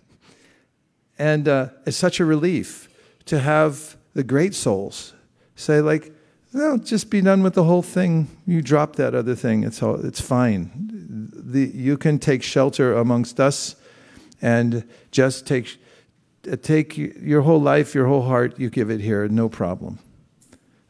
And 1.19 1.47
uh, 1.49 1.69
it's 1.87 1.97
such 1.97 2.21
a 2.21 2.25
relief 2.25 2.89
to 3.27 3.39
have 3.39 3.97
the 4.15 4.25
great 4.25 4.55
souls 4.55 5.15
say, 5.55 5.81
like, 5.81 6.13
no, 6.53 6.77
just 6.77 7.09
be 7.09 7.21
done 7.21 7.43
with 7.43 7.55
the 7.55 7.65
whole 7.65 7.83
thing. 7.83 8.29
You 8.47 8.61
drop 8.61 8.97
that 8.97 9.15
other 9.15 9.35
thing. 9.35 9.65
It's 9.65 9.83
all, 9.83 10.05
it's 10.05 10.21
fine. 10.21 10.71
The, 11.35 11.71
you 11.73 11.97
can 11.97 12.19
take 12.19 12.43
shelter 12.43 12.95
amongst 12.95 13.41
us, 13.41 13.77
and 14.43 14.85
just 15.11 15.47
take 15.47 15.79
take 16.63 16.97
your 16.97 17.43
whole 17.43 17.61
life, 17.61 17.95
your 17.95 18.07
whole 18.07 18.23
heart. 18.23 18.59
You 18.59 18.69
give 18.69 18.91
it 18.91 19.01
here, 19.01 19.29
no 19.29 19.49
problem. 19.49 19.99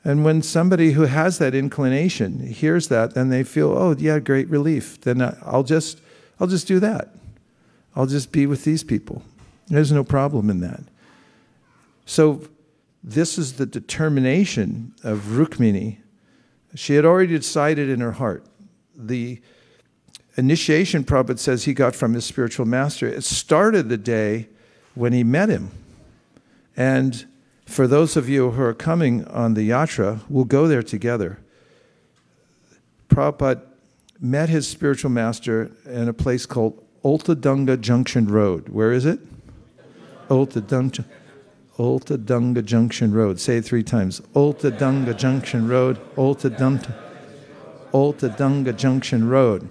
And 0.05 0.25
when 0.25 0.43
somebody 0.43 0.93
who 0.93 1.03
has 1.03 1.39
that 1.39 1.55
inclination 1.55 2.41
hears 2.41 2.89
that, 2.89 3.15
then 3.15 3.29
they 3.29 3.45
feel, 3.45 3.71
oh 3.71 3.95
yeah, 3.97 4.19
great 4.19 4.49
relief. 4.49 5.01
Then 5.01 5.23
I'll 5.43 5.63
just 5.63 6.01
I'll 6.41 6.49
just 6.49 6.67
do 6.67 6.81
that. 6.81 7.15
I'll 7.95 8.07
just 8.07 8.33
be 8.33 8.47
with 8.47 8.65
these 8.65 8.83
people. 8.83 9.23
There's 9.69 9.93
no 9.93 10.03
problem 10.03 10.51
in 10.51 10.61
that. 10.61 10.81
So 12.05 12.49
this 13.05 13.39
is 13.39 13.55
the 13.55 13.67
determination 13.67 14.95
of 15.05 15.19
Rukmini. 15.21 15.99
She 16.75 16.95
had 16.95 17.05
already 17.05 17.37
decided 17.39 17.89
in 17.89 18.01
her 18.01 18.13
heart. 18.13 18.45
The, 18.97 19.41
initiation, 20.37 21.05
Prabhupada 21.05 21.39
says 21.39 21.65
he 21.65 21.75
got 21.75 21.95
from 21.95 22.15
his 22.15 22.25
spiritual 22.25 22.67
master. 22.67 23.07
It 23.07 23.25
started 23.25 23.89
the 23.89 23.99
day 23.99 24.49
when 24.95 25.13
he 25.13 25.25
met 25.25 25.49
him. 25.49 25.71
And 26.77 27.27
for 27.73 27.87
those 27.87 28.17
of 28.17 28.29
you 28.29 28.51
who 28.51 28.63
are 28.63 28.75
coming 28.75 29.25
on 29.29 29.55
the 29.55 29.71
yatra, 29.71 30.21
we'll 30.29 30.45
go 30.45 30.69
there 30.69 30.83
together. 30.83 31.39
Prabhupada 33.09 33.63
met 34.21 34.51
his 34.51 34.69
spiritual 34.69 35.11
master 35.11 35.71
in 35.87 36.07
a 36.07 36.13
place 36.13 36.45
called 36.45 36.85
Ultadanga 37.03 37.81
Junction 37.81 38.27
Road. 38.29 38.69
Where 38.69 38.93
is 38.93 39.07
it? 39.07 39.21
Ultadanga, 40.29 41.05
Ultadanga 41.79 42.65
Junction 42.65 43.13
Road. 43.13 43.41
Say 43.41 43.57
it 43.57 43.65
three 43.65 43.83
times. 43.83 44.21
Ultadanga 44.35 45.17
Junction 45.17 45.67
Road. 45.67 45.99
Ultadanga, 46.17 46.95
Ultadanga 47.93 48.77
Junction 48.77 49.29
Road. 49.29 49.69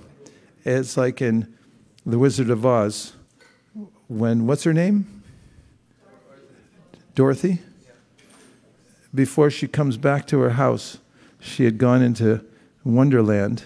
It's 0.66 0.98
like 0.98 1.22
in 1.22 1.54
The 2.06 2.18
Wizard 2.18 2.50
of 2.50 2.66
Oz 2.66 3.14
when, 4.08 4.48
what's 4.48 4.64
her 4.64 4.74
name? 4.74 5.24
Dorothy? 7.16 7.60
Before 9.14 9.50
she 9.50 9.68
comes 9.68 9.98
back 9.98 10.26
to 10.28 10.40
her 10.40 10.52
house, 10.52 11.00
she 11.40 11.66
had 11.66 11.78
gone 11.78 12.02
into 12.02 12.46
Wonderland 12.84 13.66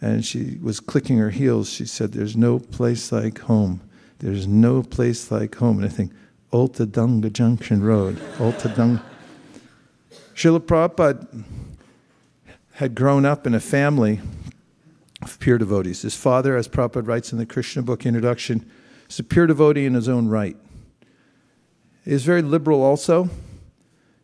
and 0.00 0.24
she 0.24 0.58
was 0.60 0.80
clicking 0.80 1.18
her 1.18 1.30
heels. 1.30 1.70
She 1.70 1.86
said, 1.86 2.12
There's 2.12 2.36
no 2.36 2.58
place 2.58 3.12
like 3.12 3.38
home. 3.40 3.80
There's 4.18 4.46
no 4.46 4.82
place 4.82 5.30
like 5.30 5.54
home. 5.54 5.78
And 5.78 5.86
I 5.86 5.88
think, 5.88 6.12
Ultadanga 6.52 7.32
Junction 7.32 7.82
Road. 7.82 8.16
Ultadanga. 8.36 9.02
Srila 10.34 10.60
Prabhupada 10.60 11.44
had 12.74 12.94
grown 12.94 13.24
up 13.24 13.46
in 13.46 13.54
a 13.54 13.60
family 13.60 14.20
of 15.22 15.38
pure 15.38 15.56
devotees. 15.56 16.02
His 16.02 16.16
father, 16.16 16.56
as 16.56 16.68
Prabhupada 16.68 17.06
writes 17.06 17.32
in 17.32 17.38
the 17.38 17.46
Krishna 17.46 17.82
book 17.82 18.04
introduction, 18.04 18.68
is 19.08 19.18
a 19.18 19.24
pure 19.24 19.46
devotee 19.46 19.86
in 19.86 19.94
his 19.94 20.08
own 20.08 20.28
right. 20.28 20.56
He 22.04 22.10
is 22.10 22.24
very 22.24 22.42
liberal 22.42 22.82
also. 22.82 23.30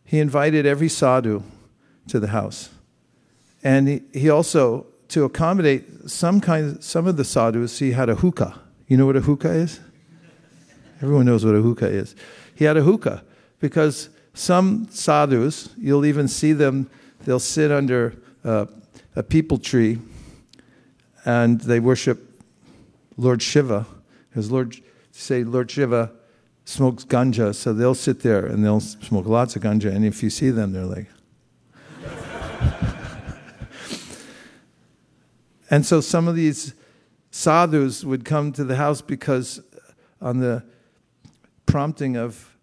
He 0.09 0.17
invited 0.19 0.65
every 0.65 0.89
sadhu 0.89 1.43
to 2.07 2.19
the 2.19 2.29
house. 2.29 2.69
And 3.63 3.87
he, 3.87 4.01
he 4.11 4.27
also, 4.31 4.87
to 5.09 5.23
accommodate 5.23 6.09
some 6.09 6.41
kind, 6.41 6.83
some 6.83 7.05
of 7.05 7.15
the 7.15 7.23
sadhus, 7.23 7.77
he 7.77 7.91
had 7.91 8.09
a 8.09 8.15
hookah. 8.15 8.59
You 8.87 8.97
know 8.97 9.05
what 9.05 9.17
a 9.17 9.21
hookah 9.21 9.51
is? 9.51 9.79
Everyone 10.99 11.27
knows 11.27 11.45
what 11.45 11.53
a 11.53 11.61
hookah 11.61 11.89
is. 11.89 12.15
He 12.55 12.65
had 12.65 12.75
a 12.75 12.81
hookah 12.81 13.23
because 13.59 14.09
some 14.33 14.87
sadhus, 14.89 15.69
you'll 15.77 16.07
even 16.07 16.27
see 16.27 16.53
them, 16.53 16.89
they'll 17.25 17.39
sit 17.39 17.71
under 17.71 18.15
a 18.43 18.67
peepal 19.21 19.61
tree 19.61 19.99
and 21.23 21.61
they 21.61 21.79
worship 21.79 22.41
Lord 23.15 23.43
Shiva. 23.43 23.85
Because 24.31 24.49
Lord, 24.49 24.75
say 25.11 25.43
Lord 25.43 25.69
Shiva 25.69 26.13
smokes 26.69 27.03
ganja, 27.03 27.53
so 27.55 27.73
they'll 27.73 27.95
sit 27.95 28.19
there 28.19 28.45
and 28.45 28.63
they'll 28.63 28.79
smoke 28.79 29.25
lots 29.25 29.55
of 29.55 29.63
ganja, 29.63 29.91
and 29.91 30.05
if 30.05 30.21
you 30.21 30.29
see 30.29 30.51
them, 30.51 30.71
they're 30.71 30.85
like. 30.85 31.07
and 35.71 35.83
so 35.83 35.99
some 35.99 36.27
of 36.27 36.35
these 36.35 36.75
sadhus 37.31 38.03
would 38.03 38.23
come 38.23 38.51
to 38.51 38.63
the 38.63 38.75
house 38.75 39.01
because 39.01 39.59
on 40.21 40.41
the 40.41 40.63
prompting 41.65 42.15
of 42.15 42.55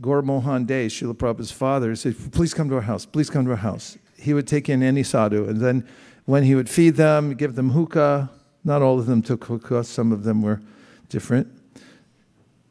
Gaur 0.00 0.22
Mohan 0.22 0.64
De, 0.64 0.86
Srila 0.86 1.14
Prabhupada's 1.14 1.52
father, 1.52 1.90
he 1.90 1.96
said, 1.96 2.16
please 2.32 2.54
come 2.54 2.70
to 2.70 2.76
our 2.76 2.80
house, 2.80 3.04
please 3.04 3.28
come 3.28 3.44
to 3.44 3.50
our 3.50 3.58
house. 3.58 3.98
He 4.16 4.32
would 4.32 4.46
take 4.46 4.70
in 4.70 4.82
any 4.82 5.02
sadhu, 5.02 5.46
and 5.46 5.60
then 5.60 5.86
when 6.24 6.44
he 6.44 6.54
would 6.54 6.70
feed 6.70 6.96
them, 6.96 7.34
give 7.34 7.56
them 7.56 7.72
hookah, 7.72 8.30
not 8.64 8.80
all 8.80 8.98
of 8.98 9.04
them 9.04 9.20
took 9.20 9.44
hookah, 9.44 9.84
some 9.84 10.12
of 10.12 10.24
them 10.24 10.40
were 10.40 10.62
different. 11.10 11.53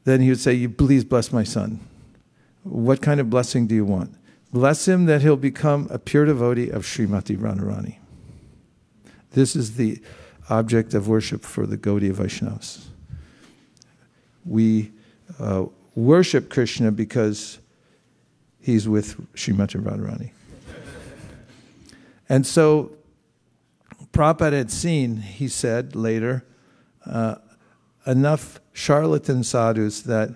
Then 0.04 0.22
he 0.22 0.30
would 0.30 0.39
say, 0.39 0.54
You 0.54 0.70
please 0.70 1.04
bless 1.04 1.32
my 1.32 1.44
son. 1.44 1.80
What 2.63 3.02
kind 3.02 3.20
of 3.20 3.30
blessing 3.30 3.68
do 3.68 3.76
you 3.76 3.86
want? 3.86 4.16
Bless 4.52 4.88
him 4.88 5.06
that 5.06 5.22
he'll 5.22 5.36
become 5.36 5.88
a 5.89 5.98
pure 5.98 6.26
devotee 6.26 6.70
of 6.70 6.84
Srimati 6.84 7.38
Radharani. 7.38 7.98
This 9.32 9.56
is 9.56 9.76
the 9.78 10.02
object 10.50 10.94
of 10.94 11.08
worship 11.08 11.44
for 11.44 11.66
the 11.66 11.78
Gaudiya 11.78 12.13
Vaishnavas. 12.13 12.86
We 14.46 14.92
uh, 15.39 15.66
worship 15.96 16.50
Krishna 16.50 16.92
because 16.92 17.60
he's 18.62 18.88
with 18.88 19.20
Srimati 19.34 19.82
Radharani. 19.82 20.32
and 22.30 22.46
so 22.46 22.92
Prabhupada 24.12 24.54
had 24.54 24.72
seen, 24.72 25.18
he 25.18 25.48
said 25.48 25.96
later, 25.96 26.46
uh, 27.06 27.36
enough 28.06 28.60
charlatan 28.74 29.44
sadhus 29.44 30.02
that 30.02 30.30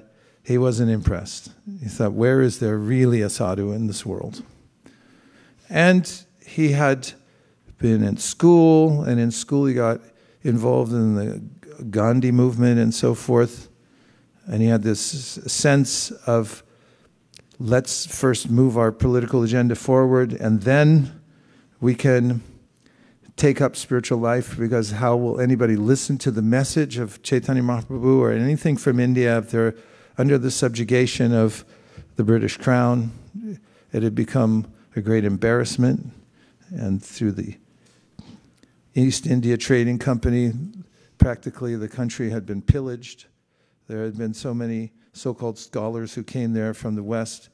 he 0.44 0.58
wasn't 0.58 0.90
impressed. 0.90 1.52
He 1.82 1.90
thought, 1.90 2.14
where 2.14 2.42
is 2.42 2.60
there 2.60 2.78
really 2.78 3.22
a 3.22 3.30
sadhu 3.30 3.74
in 3.74 3.88
this 3.88 4.06
world? 4.06 4.44
And 5.70 6.10
he 6.46 6.72
had 6.72 7.12
been 7.80 8.04
in 8.04 8.18
school, 8.18 9.04
and 9.04 9.20
in 9.20 9.32
school 9.32 9.66
he 9.66 9.74
got 9.74 10.00
involved 10.44 10.94
in 10.94 11.16
the 11.16 11.84
Gandhi 11.84 12.32
movement 12.32 12.80
and 12.80 12.94
so 12.94 13.14
forth. 13.14 13.70
And 14.46 14.62
he 14.62 14.70
had 14.70 14.84
this 14.84 15.02
sense 15.02 16.12
of 16.26 16.64
let's 17.60 18.06
first 18.06 18.50
move 18.50 18.78
our 18.78 18.92
political 18.92 19.44
agenda 19.44 19.76
forward, 19.76 20.32
and 20.32 20.62
then 20.62 21.22
we 21.82 21.94
can 21.94 22.42
take 23.38 23.62
up 23.62 23.76
spiritual 23.76 24.18
life 24.18 24.58
because 24.58 24.92
how 24.92 25.16
will 25.16 25.40
anybody 25.40 25.76
listen 25.76 26.18
to 26.18 26.32
the 26.32 26.42
message 26.42 26.98
of 26.98 27.22
Chaitanya 27.22 27.62
Mahaprabhu 27.62 28.20
or 28.20 28.32
anything 28.32 28.76
from 28.76 29.00
India 29.00 29.38
if 29.38 29.52
they're 29.52 29.76
under 30.18 30.40
the 30.40 30.50
subjugation 30.50 31.34
of 31.34 31.64
the 32.16 32.24
British 32.24 32.58
Crown? 32.58 33.12
It 33.94 34.04
had 34.04 34.16
become 34.16 34.66
a 34.96 35.02
great 35.02 35.24
embarrassment, 35.24 36.12
and 36.72 37.02
through 37.02 37.34
the 37.34 37.58
East 38.96 39.28
India 39.28 39.56
Trading 39.56 40.00
Company, 40.00 40.52
practically 41.20 41.76
the 41.76 41.88
country 41.88 42.32
had 42.32 42.46
been 42.46 42.64
pillaged. 42.64 43.26
There 43.88 44.04
had 44.04 44.18
been 44.18 44.34
so 44.34 44.56
many 44.56 44.92
so 45.14 45.36
called 45.36 45.60
scholars 45.60 46.16
who 46.16 46.24
came 46.24 46.54
there 46.54 46.74
from 46.74 46.96
the 46.96 47.04
West 47.04 47.50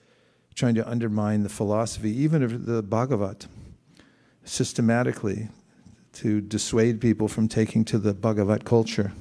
trying 0.56 0.76
to 0.76 0.90
undermine 0.90 1.44
the 1.44 1.50
philosophy, 1.50 2.12
even 2.12 2.42
of 2.42 2.66
the 2.66 2.82
Bhagavat, 2.82 3.48
systematically 4.46 5.50
to 6.14 6.42
dissuade 6.42 7.02
people 7.02 7.28
from 7.28 7.48
taking 7.48 7.84
to 7.86 7.98
the 7.98 8.14
Bhagavat 8.14 8.66
culture. 8.66 9.12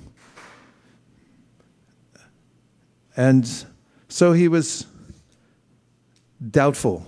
And 3.17 3.49
so 4.09 4.33
he 4.33 4.49
was 4.49 4.87
doubtful 6.51 7.07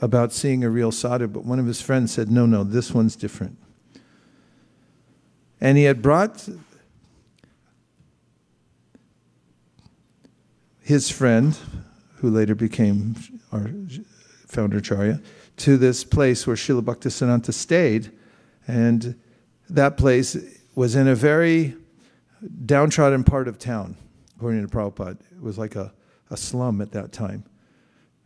about 0.00 0.32
seeing 0.32 0.64
a 0.64 0.70
real 0.70 0.92
sadhu, 0.92 1.28
but 1.28 1.44
one 1.44 1.58
of 1.58 1.66
his 1.66 1.80
friends 1.80 2.12
said, 2.12 2.30
No, 2.30 2.46
no, 2.46 2.64
this 2.64 2.92
one's 2.92 3.16
different. 3.16 3.56
And 5.60 5.78
he 5.78 5.84
had 5.84 6.02
brought 6.02 6.48
his 10.80 11.10
friend, 11.10 11.56
who 12.16 12.30
later 12.30 12.54
became 12.54 13.16
our 13.50 13.70
founder 14.46 14.78
Acharya, 14.78 15.22
to 15.56 15.76
this 15.76 16.04
place 16.04 16.46
where 16.46 16.56
Srila 16.56 16.82
Bhaktisiddhanta 16.82 17.54
stayed 17.54 18.12
and 18.66 19.18
that 19.68 19.96
place 19.96 20.36
was 20.74 20.96
in 20.96 21.08
a 21.08 21.14
very 21.14 21.74
downtrodden 22.66 23.24
part 23.24 23.48
of 23.48 23.58
town, 23.58 23.96
according 24.36 24.66
to 24.66 24.68
Prabhupada. 24.68 25.20
It 25.32 25.40
was 25.40 25.58
like 25.58 25.76
a, 25.76 25.92
a 26.30 26.36
slum 26.36 26.80
at 26.80 26.92
that 26.92 27.12
time. 27.12 27.44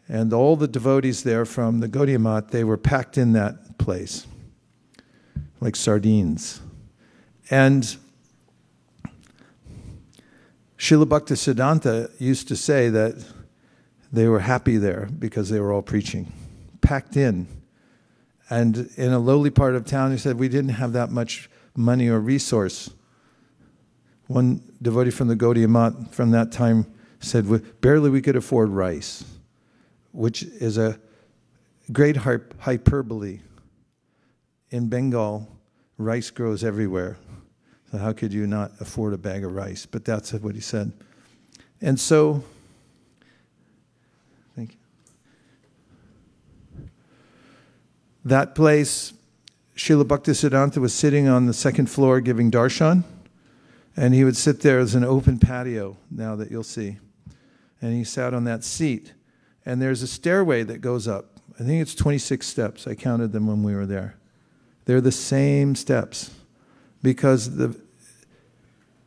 And 0.09 0.33
all 0.33 0.57
the 0.57 0.69
devotees 0.69 1.23
there 1.23 1.45
from 1.45 1.81
the 1.81 1.89
Gaudiya 1.89 2.19
Math, 2.19 2.49
they 2.49 2.65
were 2.65 2.79
packed 2.79 3.19
in 3.19 3.33
that 3.35 3.77
place, 3.79 4.27
like 5.61 5.77
sardines. 5.77 6.61
And 7.51 7.97
Srila 10.79 11.05
Bhaktisiddhanta 11.05 12.21
used 12.21 12.49
to 12.49 12.57
say 12.57 12.89
that 12.89 13.25
they 14.13 14.29
were 14.29 14.41
happy 14.41 14.79
there 14.79 15.09
because 15.19 15.51
they 15.51 15.61
were 15.61 15.73
all 15.73 15.83
preaching, 15.83 16.33
packed 16.81 17.17
in. 17.17 17.47
And 18.51 18.91
in 18.97 19.13
a 19.13 19.19
lowly 19.19 19.51
part 19.51 19.75
of 19.75 19.85
town, 19.85 20.11
he 20.11 20.19
said, 20.19 20.39
we 20.39 20.49
didn't 20.49 20.71
have 20.71 20.93
that 20.93 21.11
much 21.11 21.51
money 21.77 22.09
or 22.09 22.19
resource. 22.19 22.91
One 24.27 24.63
devotee 24.81 25.11
from 25.11 25.29
the 25.29 25.37
Gaudiya 25.37 25.69
Math 25.69 26.15
from 26.15 26.31
that 26.31 26.51
time 26.53 26.87
said, 27.21 27.81
barely 27.81 28.11
we 28.11 28.23
could 28.23 28.37
afford 28.37 28.71
rice, 28.71 29.25
which 30.13 30.43
is 30.43 30.79
a 30.79 30.99
great 31.93 32.17
hyperbole. 32.17 33.41
In 34.71 34.89
Bengal, 34.89 35.49
rice 35.97 36.31
grows 36.31 36.63
everywhere. 36.63 37.17
So 37.91 37.99
how 37.99 38.13
could 38.13 38.33
you 38.35 38.47
not 38.47 38.73
afford 38.81 39.15
a 39.15 39.19
bag 39.19 39.45
of 39.45 39.55
rice? 39.55 39.87
But 39.87 40.05
that's 40.05 40.33
what 40.35 40.55
he 40.55 40.61
said. 40.61 40.93
And 41.81 41.99
so 41.99 42.45
that 48.29 48.55
place, 48.55 49.13
Srila 49.77 50.05
Bhaktisiddhanta 50.05 50.79
was 50.79 50.93
sitting 50.93 51.29
on 51.29 51.47
the 51.47 51.53
second 51.53 51.87
floor 51.87 52.21
giving 52.21 52.51
darshan, 52.51 53.05
and 53.97 54.15
he 54.15 54.25
would 54.25 54.37
sit 54.37 54.61
there 54.61 54.79
as 54.79 54.95
an 54.95 55.05
open 55.05 55.39
patio, 55.39 55.97
now 56.11 56.37
that 56.37 56.51
you'll 56.51 56.63
see. 56.63 56.99
And 57.81 57.93
he 57.93 58.05
sat 58.05 58.35
on 58.35 58.45
that 58.45 58.65
seat. 58.65 59.13
And 59.65 59.83
there's 59.83 60.03
a 60.03 60.07
stairway 60.07 60.63
that 60.65 60.81
goes 60.81 61.07
up. 61.07 61.27
I 61.61 61.63
think 61.63 61.83
it's 61.83 61.95
26 61.95 62.47
steps. 62.47 62.87
I 62.87 62.95
counted 62.95 63.33
them 63.33 63.47
when 63.47 63.63
we 63.63 63.75
were 63.75 63.87
there. 63.87 64.17
They're 64.85 65.01
the 65.01 65.13
same 65.13 65.75
steps 65.75 66.31
because 67.03 67.57
the 67.57 67.79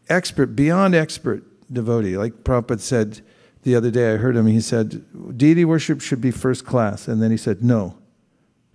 expert, 0.10 0.56
beyond 0.56 0.94
expert 0.94 1.44
devotee, 1.72 2.18
like 2.18 2.44
Prabhupada 2.44 2.82
said 2.82 3.22
the 3.64 3.76
other 3.76 3.92
day, 3.92 4.14
I 4.14 4.18
heard 4.18 4.36
him, 4.36 4.48
he 4.48 4.62
said, 4.62 5.38
deity 5.38 5.66
worship 5.66 6.02
should 6.02 6.22
be 6.22 6.32
first 6.32 6.66
class. 6.66 7.08
And 7.08 7.22
then 7.22 7.32
he 7.32 7.38
said, 7.38 7.64
no, 7.64 7.98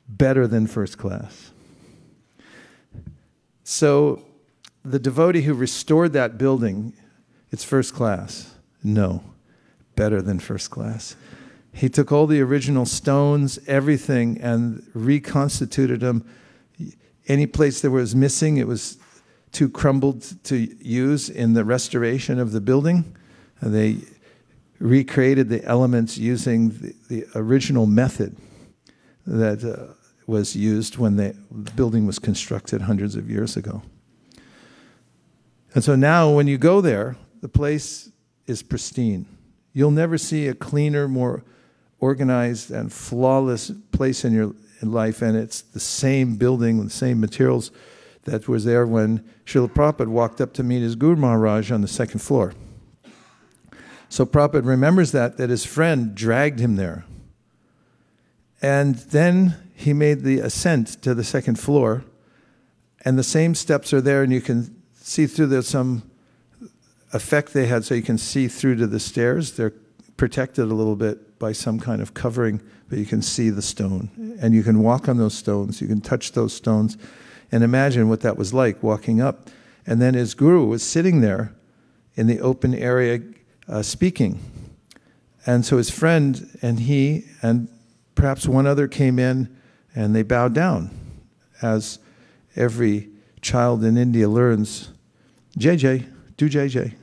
better 0.09 0.47
than 0.47 0.67
first 0.67 0.99
class. 0.99 1.53
So 3.65 4.25
the 4.85 4.99
devotee 4.99 5.43
who 5.43 5.55
restored 5.55 6.13
that 6.13 6.39
building, 6.39 6.93
it's 7.51 7.65
first 7.65 7.95
class. 7.95 8.55
No, 8.83 9.25
better 9.97 10.23
than 10.23 10.39
first 10.39 10.71
class. 10.71 11.17
He 11.73 11.89
took 11.89 12.13
all 12.13 12.27
the 12.27 12.41
original 12.41 12.87
stones, 12.87 13.59
everything, 13.67 14.41
and 14.41 14.87
reconstituted 14.95 16.01
them. 16.01 16.25
Any 17.29 17.47
place 17.47 17.81
that 17.81 17.91
was 17.91 18.15
missing, 18.15 18.57
it 18.57 18.67
was 18.67 18.99
too 19.53 19.69
crumbled 19.69 20.23
to 20.45 20.57
use 20.57 21.29
in 21.29 21.55
the 21.55 21.65
restoration 21.65 22.39
of 22.39 22.53
the 22.53 22.61
building. 22.61 23.17
And 23.61 23.75
they 23.75 23.97
recreated 24.79 25.49
the 25.49 25.65
elements 25.65 26.17
using 26.17 26.71
the, 26.71 26.95
the 27.09 27.27
original 27.35 27.87
method 27.87 28.37
that 29.27 29.65
uh, 29.65 29.95
was 30.27 30.57
used 30.57 30.99
when 30.99 31.17
the 31.17 31.35
building 31.75 32.07
was 32.07 32.19
constructed 32.19 32.83
hundreds 32.83 33.17
of 33.17 33.31
years 33.31 33.57
ago. 33.57 33.83
And 35.75 35.85
so 35.85 35.95
now, 35.95 36.31
when 36.31 36.47
you 36.47 36.59
go 36.59 36.81
there, 36.81 37.17
the 37.43 37.49
place 37.49 38.11
is 38.47 38.63
pristine. 38.63 39.27
You'll 39.73 39.91
never 39.91 40.17
see 40.17 40.49
a 40.49 40.55
cleaner, 40.55 41.07
more 41.07 41.45
organized, 42.01 42.71
and 42.71 42.93
flawless 42.93 43.71
place 43.93 44.25
in 44.25 44.33
your 44.33 44.55
life, 44.83 45.23
and 45.23 45.37
it's 45.37 45.63
the 45.63 45.81
same 45.81 46.37
building, 46.37 46.83
the 46.83 46.91
same 46.91 47.21
materials 47.21 47.71
that 48.25 48.49
was 48.49 48.65
there 48.65 48.87
when 48.87 49.25
Srila 49.45 49.71
Prabhupada 49.71 50.09
walked 50.09 50.41
up 50.41 50.53
to 50.55 50.63
meet 50.63 50.83
his 50.83 50.97
Guru 50.97 51.17
Maharaj 51.17 51.71
on 51.71 51.81
the 51.81 51.89
second 51.89 52.21
floor. 52.21 52.55
So 54.09 54.25
Prabhupada 54.27 54.67
remembers 54.67 55.13
that, 55.13 55.37
that 55.37 55.51
his 55.51 55.65
friend 55.65 56.15
dragged 56.15 56.59
him 56.59 56.77
there. 56.77 57.05
And 58.67 58.97
then 58.97 59.55
he 59.77 59.93
made 59.93 60.23
the 60.23 60.41
ascent 60.41 61.01
to 61.03 61.15
the 61.15 61.23
second 61.23 61.57
floor, 61.57 62.03
and 63.05 63.17
the 63.17 63.23
same 63.23 63.55
steps 63.55 63.93
are 63.93 64.01
there, 64.01 64.25
and 64.25 64.33
you 64.33 64.41
can 64.41 64.75
see 64.93 65.29
through 65.29 65.47
there's 65.47 65.69
some 65.69 66.03
effect 67.13 67.53
they 67.53 67.67
had 67.67 67.85
so 67.85 67.95
you 67.95 68.03
can 68.03 68.19
see 68.19 68.49
through 68.49 68.75
to 68.79 68.89
the 68.89 68.99
stairs. 68.99 69.53
They're 69.53 69.73
protected 70.17 70.65
a 70.65 70.75
little 70.75 70.97
bit 70.97 71.39
by 71.39 71.53
some 71.53 71.79
kind 71.79 72.03
of 72.03 72.13
covering, 72.13 72.61
but 72.89 72.99
you 72.99 73.07
can 73.07 73.23
see 73.23 73.51
the 73.51 73.63
stone. 73.63 74.37
And 74.43 74.53
you 74.53 74.65
can 74.65 74.83
walk 74.83 75.09
on 75.09 75.17
those 75.17 75.35
stones, 75.35 75.81
you 75.81 75.87
can 75.87 76.01
touch 76.01 76.33
those 76.33 76.53
stones, 76.53 76.99
and 77.53 77.63
imagine 77.63 78.09
what 78.09 78.23
that 78.23 78.37
was 78.37 78.53
like 78.53 78.83
walking 78.83 79.21
up. 79.21 79.49
And 79.87 80.03
then 80.03 80.15
his 80.15 80.35
guru 80.35 80.65
was 80.65 80.83
sitting 80.83 81.21
there 81.21 81.55
in 82.17 82.27
the 82.27 82.41
open 82.41 82.75
area 82.75 83.23
uh, 83.69 83.83
speaking. 83.83 84.41
And 85.47 85.65
so 85.65 85.77
his 85.77 85.89
friend 85.89 86.59
and 86.63 86.81
he 86.81 87.27
and 87.43 87.69
perhaps 88.17 88.49
one 88.49 88.67
other 88.67 88.89
came 88.89 89.21
in 89.21 89.57
and 89.95 90.17
they 90.17 90.25
bowed 90.25 90.53
down, 90.53 90.91
as 91.63 92.01
every 92.57 93.11
child 93.41 93.85
in 93.85 93.97
India 93.97 94.29
learns 94.29 94.91
JJ, 95.59 96.13
do 96.37 96.51
JJ. 96.51 96.95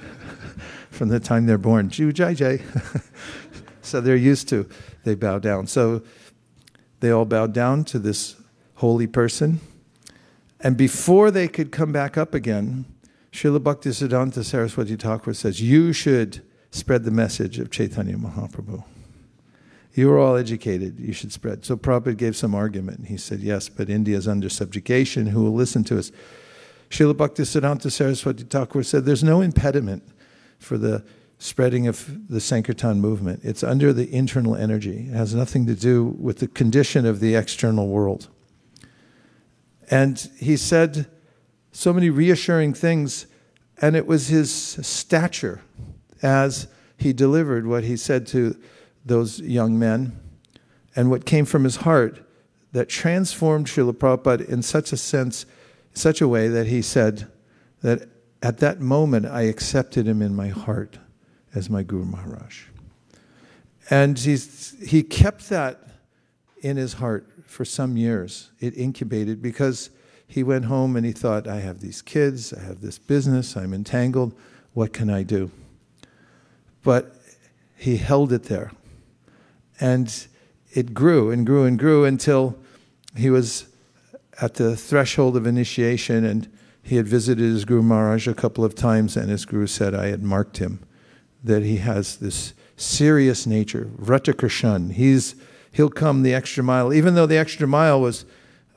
From 0.90 1.08
the 1.08 1.20
time 1.20 1.46
they're 1.46 1.58
born, 1.58 1.88
do 1.88 2.12
JJ. 2.12 2.62
so 3.82 4.00
they're 4.00 4.16
used 4.16 4.48
to, 4.50 4.68
they 5.04 5.14
bow 5.14 5.38
down. 5.38 5.66
So 5.66 6.02
they 7.00 7.10
all 7.10 7.26
bowed 7.26 7.52
down 7.52 7.84
to 7.86 7.98
this 7.98 8.36
holy 8.76 9.06
person. 9.06 9.60
And 10.60 10.76
before 10.76 11.30
they 11.30 11.48
could 11.48 11.72
come 11.72 11.92
back 11.92 12.16
up 12.16 12.32
again, 12.32 12.86
Srila 13.32 13.58
Bhaktisiddhanta 13.58 14.44
Saraswati 14.44 14.96
Thakur 14.96 15.34
says, 15.34 15.60
You 15.60 15.92
should 15.92 16.42
spread 16.70 17.04
the 17.04 17.10
message 17.10 17.58
of 17.58 17.70
Chaitanya 17.70 18.16
Mahaprabhu. 18.16 18.84
You 19.94 20.10
are 20.10 20.18
all 20.18 20.36
educated, 20.36 20.98
you 20.98 21.12
should 21.12 21.32
spread. 21.32 21.64
So 21.64 21.76
Prabhupada 21.76 22.16
gave 22.16 22.36
some 22.36 22.54
argument. 22.54 23.06
He 23.06 23.16
said, 23.16 23.40
Yes, 23.40 23.68
but 23.68 23.88
India 23.88 24.16
is 24.16 24.26
under 24.26 24.48
subjugation. 24.48 25.26
Who 25.26 25.44
will 25.44 25.54
listen 25.54 25.84
to 25.84 25.98
us? 25.98 26.10
Srila 26.90 27.14
Bhaktisiddhanta 27.14 27.90
Saraswati 27.90 28.44
Thakur 28.44 28.82
said, 28.82 29.04
There's 29.04 29.22
no 29.22 29.40
impediment 29.40 30.02
for 30.58 30.78
the 30.78 31.04
spreading 31.38 31.86
of 31.86 32.28
the 32.28 32.40
Sankirtan 32.40 33.00
movement. 33.00 33.40
It's 33.44 33.62
under 33.62 33.92
the 33.92 34.12
internal 34.12 34.56
energy. 34.56 35.08
It 35.08 35.14
has 35.14 35.34
nothing 35.34 35.66
to 35.66 35.74
do 35.74 36.04
with 36.18 36.38
the 36.38 36.48
condition 36.48 37.06
of 37.06 37.20
the 37.20 37.36
external 37.36 37.88
world. 37.88 38.28
And 39.90 40.18
he 40.38 40.56
said 40.56 41.06
so 41.70 41.92
many 41.92 42.10
reassuring 42.10 42.74
things, 42.74 43.26
and 43.80 43.94
it 43.94 44.06
was 44.06 44.28
his 44.28 44.52
stature 44.52 45.60
as 46.22 46.66
he 46.96 47.12
delivered 47.12 47.66
what 47.66 47.84
he 47.84 47.96
said 47.96 48.26
to 48.28 48.56
those 49.04 49.40
young 49.40 49.78
men 49.78 50.18
and 50.96 51.10
what 51.10 51.24
came 51.24 51.44
from 51.44 51.64
his 51.64 51.76
heart 51.76 52.20
that 52.72 52.88
transformed 52.88 53.66
Srila 53.66 53.92
Prabhupada 53.92 54.48
in 54.48 54.62
such 54.62 54.92
a 54.92 54.96
sense, 54.96 55.46
such 55.92 56.20
a 56.20 56.28
way 56.28 56.48
that 56.48 56.66
he 56.66 56.82
said 56.82 57.30
that 57.82 58.08
at 58.42 58.58
that 58.58 58.80
moment 58.80 59.26
I 59.26 59.42
accepted 59.42 60.06
him 60.06 60.20
in 60.20 60.34
my 60.34 60.48
heart 60.48 60.98
as 61.54 61.70
my 61.70 61.82
Guru 61.82 62.04
Maharaj. 62.04 62.64
And 63.90 64.18
he's, 64.18 64.74
he 64.86 65.02
kept 65.02 65.48
that 65.50 65.80
in 66.62 66.76
his 66.76 66.94
heart 66.94 67.28
for 67.46 67.64
some 67.64 67.96
years. 67.96 68.50
It 68.58 68.76
incubated 68.76 69.42
because 69.42 69.90
he 70.26 70.42
went 70.42 70.64
home 70.64 70.96
and 70.96 71.04
he 71.04 71.12
thought, 71.12 71.46
I 71.46 71.60
have 71.60 71.80
these 71.80 72.02
kids, 72.02 72.52
I 72.52 72.62
have 72.62 72.80
this 72.80 72.98
business, 72.98 73.56
I'm 73.56 73.74
entangled, 73.74 74.34
what 74.72 74.92
can 74.92 75.10
I 75.10 75.22
do? 75.22 75.50
But 76.82 77.14
he 77.76 77.98
held 77.98 78.32
it 78.32 78.44
there. 78.44 78.72
And 79.80 80.26
it 80.72 80.94
grew 80.94 81.30
and 81.30 81.46
grew 81.46 81.64
and 81.64 81.78
grew 81.78 82.04
until 82.04 82.56
he 83.16 83.30
was 83.30 83.66
at 84.40 84.54
the 84.54 84.76
threshold 84.76 85.36
of 85.36 85.46
initiation 85.46 86.24
and 86.24 86.48
he 86.84 86.96
had 86.96 87.08
visited 87.08 87.42
his 87.42 87.64
Guru 87.64 87.82
Maharaj 87.82 88.28
a 88.28 88.34
couple 88.34 88.62
of 88.62 88.74
times, 88.74 89.16
and 89.16 89.30
his 89.30 89.46
Guru 89.46 89.66
said, 89.66 89.94
I 89.94 90.08
had 90.08 90.22
marked 90.22 90.58
him, 90.58 90.80
that 91.42 91.62
he 91.62 91.78
has 91.78 92.16
this 92.16 92.52
serious 92.76 93.46
nature, 93.46 93.90
Vrata 93.98 94.92
He's, 94.92 95.34
he'll 95.72 95.88
come 95.88 96.22
the 96.22 96.34
extra 96.34 96.62
mile, 96.62 96.92
even 96.92 97.14
though 97.14 97.24
the 97.24 97.38
extra 97.38 97.66
mile 97.66 98.02
was 98.02 98.26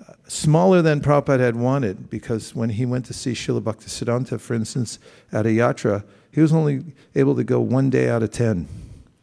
uh, 0.07 0.13
smaller 0.25 0.81
than 0.81 1.01
Prabhupada 1.01 1.39
had 1.39 1.57
wanted, 1.57 2.09
because 2.09 2.55
when 2.55 2.69
he 2.69 2.85
went 2.85 3.05
to 3.07 3.13
see 3.13 3.33
Srila 3.33 3.61
Bhaktisiddhanta, 3.61 4.39
for 4.39 4.53
instance, 4.53 4.99
at 5.33 5.45
a 5.45 5.49
yatra, 5.49 6.05
he 6.31 6.39
was 6.39 6.53
only 6.53 6.85
able 7.13 7.35
to 7.35 7.43
go 7.43 7.59
one 7.59 7.89
day 7.89 8.07
out 8.07 8.23
of 8.23 8.31
ten. 8.31 8.69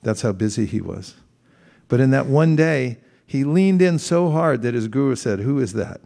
That's 0.02 0.20
how 0.20 0.32
busy 0.32 0.66
he 0.66 0.82
was. 0.82 1.14
But 1.88 2.00
in 2.00 2.10
that 2.10 2.26
one 2.26 2.56
day, 2.56 2.98
he 3.26 3.44
leaned 3.44 3.82
in 3.82 3.98
so 3.98 4.30
hard 4.30 4.62
that 4.62 4.74
his 4.74 4.88
guru 4.88 5.16
said, 5.16 5.40
Who 5.40 5.58
is 5.58 5.72
that? 5.74 6.00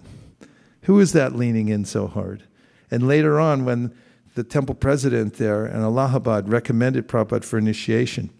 Who 0.82 1.00
is 1.00 1.12
that 1.12 1.36
leaning 1.36 1.68
in 1.68 1.84
so 1.84 2.06
hard? 2.06 2.44
And 2.90 3.06
later 3.06 3.38
on, 3.38 3.64
when 3.64 3.94
the 4.34 4.44
temple 4.44 4.74
president 4.74 5.34
there 5.34 5.66
in 5.66 5.80
Allahabad 5.80 6.48
recommended 6.48 7.08
Prabhupada 7.08 7.44
for 7.44 7.58
initiation, 7.58 8.30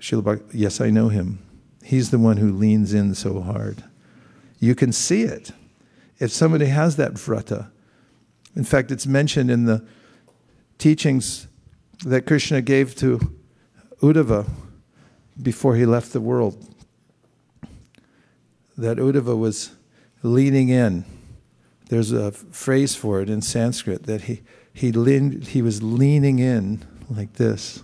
Srila 0.00 0.42
yes, 0.52 0.80
I 0.80 0.90
know 0.90 1.08
him. 1.08 1.38
He's 1.84 2.10
the 2.10 2.18
one 2.18 2.36
who 2.36 2.52
leans 2.52 2.92
in 2.92 3.14
so 3.14 3.40
hard. 3.40 3.84
You 4.58 4.74
can 4.74 4.92
see 4.92 5.22
it. 5.22 5.52
If 6.18 6.30
somebody 6.30 6.66
has 6.66 6.96
that 6.96 7.14
vrata, 7.14 7.70
in 8.54 8.64
fact, 8.64 8.90
it's 8.90 9.06
mentioned 9.06 9.50
in 9.50 9.64
the 9.64 9.84
teachings 10.78 11.48
that 12.04 12.26
Krishna 12.26 12.60
gave 12.60 12.94
to 12.96 13.32
Uddhava 14.00 14.48
before 15.42 15.76
he 15.76 15.84
left 15.84 16.12
the 16.12 16.20
world. 16.20 16.64
That 18.76 18.98
Uddhava 18.98 19.36
was 19.36 19.72
leaning 20.22 20.68
in. 20.68 21.04
There's 21.88 22.12
a 22.12 22.32
phrase 22.32 22.94
for 22.94 23.20
it 23.20 23.28
in 23.28 23.42
Sanskrit 23.42 24.04
that 24.04 24.22
he, 24.22 24.42
he, 24.72 24.92
leaned, 24.92 25.48
he 25.48 25.60
was 25.60 25.82
leaning 25.82 26.38
in 26.38 26.84
like 27.10 27.34
this. 27.34 27.82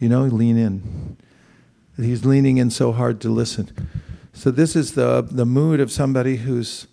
You 0.00 0.08
know, 0.08 0.22
lean 0.22 0.58
in. 0.58 1.16
He's 1.96 2.24
leaning 2.24 2.56
in 2.56 2.70
so 2.70 2.90
hard 2.90 3.20
to 3.20 3.28
listen. 3.28 3.70
So, 4.32 4.50
this 4.50 4.74
is 4.74 4.94
the, 4.94 5.22
the 5.22 5.46
mood 5.46 5.78
of 5.78 5.92
somebody 5.92 6.36
who's 6.36 6.88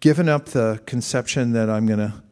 given 0.00 0.28
up 0.28 0.46
the 0.46 0.82
conception 0.84 1.52
that 1.52 1.70
I'm 1.70 1.86
going 1.86 2.00
to 2.00 2.22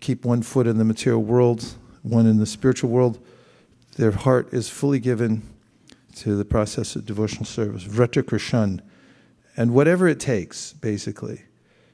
keep 0.00 0.24
one 0.24 0.42
foot 0.42 0.66
in 0.66 0.78
the 0.78 0.84
material 0.84 1.22
world, 1.22 1.74
one 2.02 2.26
in 2.26 2.38
the 2.38 2.46
spiritual 2.46 2.90
world 2.90 3.24
their 3.96 4.12
heart 4.12 4.52
is 4.52 4.68
fully 4.68 5.00
given 5.00 5.42
to 6.16 6.36
the 6.36 6.44
process 6.44 6.96
of 6.96 7.04
devotional 7.04 7.44
service, 7.44 7.84
vrata 7.84 8.22
krishan. 8.22 8.80
And 9.56 9.72
whatever 9.72 10.06
it 10.06 10.20
takes, 10.20 10.72
basically, 10.74 11.42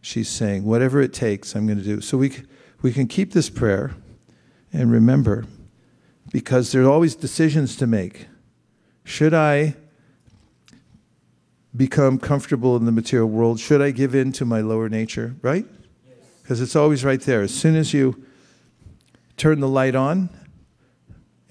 she's 0.00 0.28
saying, 0.28 0.64
whatever 0.64 1.00
it 1.00 1.12
takes, 1.12 1.54
I'm 1.54 1.66
going 1.66 1.78
to 1.78 1.84
do. 1.84 2.00
So 2.00 2.18
we, 2.18 2.32
we 2.82 2.92
can 2.92 3.06
keep 3.06 3.32
this 3.32 3.48
prayer 3.48 3.94
and 4.72 4.90
remember, 4.90 5.44
because 6.32 6.72
there 6.72 6.82
are 6.82 6.90
always 6.90 7.14
decisions 7.14 7.76
to 7.76 7.86
make. 7.86 8.26
Should 9.04 9.34
I 9.34 9.76
become 11.76 12.18
comfortable 12.18 12.76
in 12.76 12.84
the 12.84 12.92
material 12.92 13.28
world? 13.28 13.60
Should 13.60 13.82
I 13.82 13.90
give 13.90 14.14
in 14.14 14.32
to 14.32 14.44
my 14.44 14.60
lower 14.60 14.88
nature? 14.88 15.36
Right? 15.42 15.66
Because 16.42 16.60
it's 16.60 16.74
always 16.74 17.04
right 17.04 17.20
there. 17.20 17.42
As 17.42 17.54
soon 17.54 17.76
as 17.76 17.92
you 17.92 18.24
turn 19.36 19.60
the 19.60 19.68
light 19.68 19.94
on 19.94 20.30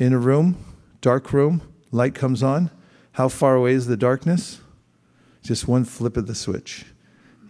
in 0.02 0.14
a 0.14 0.18
room, 0.18 0.58
dark 1.00 1.32
room, 1.32 1.62
light 1.92 2.16
comes 2.16 2.42
on, 2.42 2.72
how 3.12 3.28
far 3.28 3.56
away 3.56 3.74
is 3.74 3.86
the 3.86 3.96
darkness? 3.96 4.60
Just 5.44 5.68
one 5.68 5.86
flip 5.86 6.18
of 6.18 6.26
the 6.26 6.34
switch. 6.34 6.86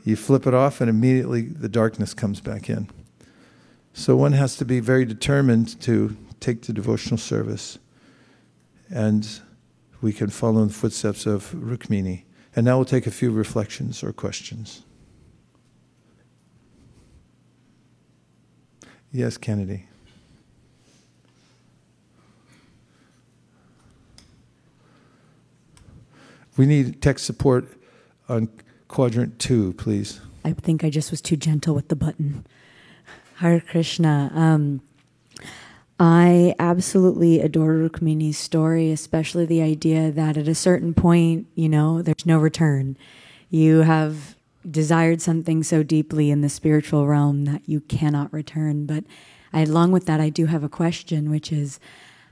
You 0.04 0.18
flip 0.18 0.46
it 0.46 0.54
off, 0.54 0.82
and 0.82 0.90
immediately 0.90 1.44
the 1.44 1.70
darkness 1.70 2.14
comes 2.14 2.42
back 2.42 2.70
in. 2.70 2.90
So 3.94 4.18
one 4.18 4.34
has 4.34 4.58
to 4.58 4.66
be 4.66 4.82
very 4.82 5.06
determined 5.06 5.80
to 5.82 6.18
take 6.42 6.64
the 6.64 6.74
devotional 6.74 7.18
service. 7.18 7.80
And 8.94 9.26
we 10.02 10.12
can 10.12 10.30
follow 10.30 10.62
in 10.62 10.68
the 10.68 10.74
footsteps 10.74 11.26
of 11.26 11.52
Rukmini. 11.54 12.24
And 12.54 12.66
now 12.66 12.76
we'll 12.76 12.86
take 12.86 13.08
a 13.08 13.12
few 13.12 13.32
reflections 13.32 14.04
or 14.04 14.12
questions. 14.12 14.84
Yes, 19.14 19.38
Kennedy. 19.38 19.88
We 26.58 26.66
need 26.66 27.02
tech 27.02 27.20
support 27.20 27.68
on 28.28 28.50
quadrant 28.88 29.40
two, 29.40 29.74
please. 29.74 30.22
I 30.44 30.54
think 30.54 30.84
I 30.84 30.90
just 30.90 31.12
was 31.12 31.22
too 31.22 31.38
gentle 31.38 31.76
with 31.76 31.88
the 31.88 31.96
button. 31.96 32.46
Hare 33.38 33.62
Krishna. 33.62 34.32
Um, 34.34 34.82
I 36.00 36.56
absolutely 36.58 37.40
adore 37.42 37.74
Rukmini's 37.74 38.38
story, 38.38 38.92
especially 38.92 39.46
the 39.46 39.62
idea 39.62 40.12
that 40.12 40.36
at 40.36 40.48
a 40.48 40.56
certain 40.56 40.94
point, 40.94 41.48
you 41.54 41.70
know, 41.70 42.02
there's 42.02 42.26
no 42.26 42.40
return. 42.40 42.98
You 43.50 43.80
have 43.80 44.36
desired 44.70 45.22
something 45.22 45.64
so 45.64 45.84
deeply 45.84 46.32
in 46.32 46.42
the 46.42 46.50
spiritual 46.50 47.08
realm 47.08 47.46
that 47.46 47.68
you 47.68 47.82
cannot 47.82 48.34
return. 48.34 48.86
But 48.86 49.04
I, 49.54 49.62
along 49.62 49.92
with 49.92 50.06
that, 50.08 50.20
I 50.20 50.30
do 50.30 50.48
have 50.48 50.64
a 50.64 50.70
question, 50.70 51.30
which 51.30 51.52
is 51.52 51.80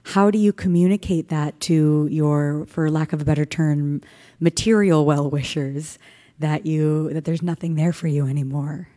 how 0.10 0.32
do 0.32 0.40
you 0.40 0.52
communicate 0.52 1.30
that 1.30 1.60
to 1.60 2.08
your, 2.10 2.66
for 2.66 2.90
lack 2.90 3.14
of 3.14 3.22
a 3.22 3.26
better 3.26 3.46
term, 3.46 4.02
material 4.40 5.06
well 5.06 5.30
wishers 5.30 6.00
that 6.40 6.66
you 6.66 7.14
that 7.14 7.26
there's 7.26 7.44
nothing 7.44 7.76
there 7.76 7.94
for 7.94 8.08
you 8.08 8.26
anymore? 8.26 8.90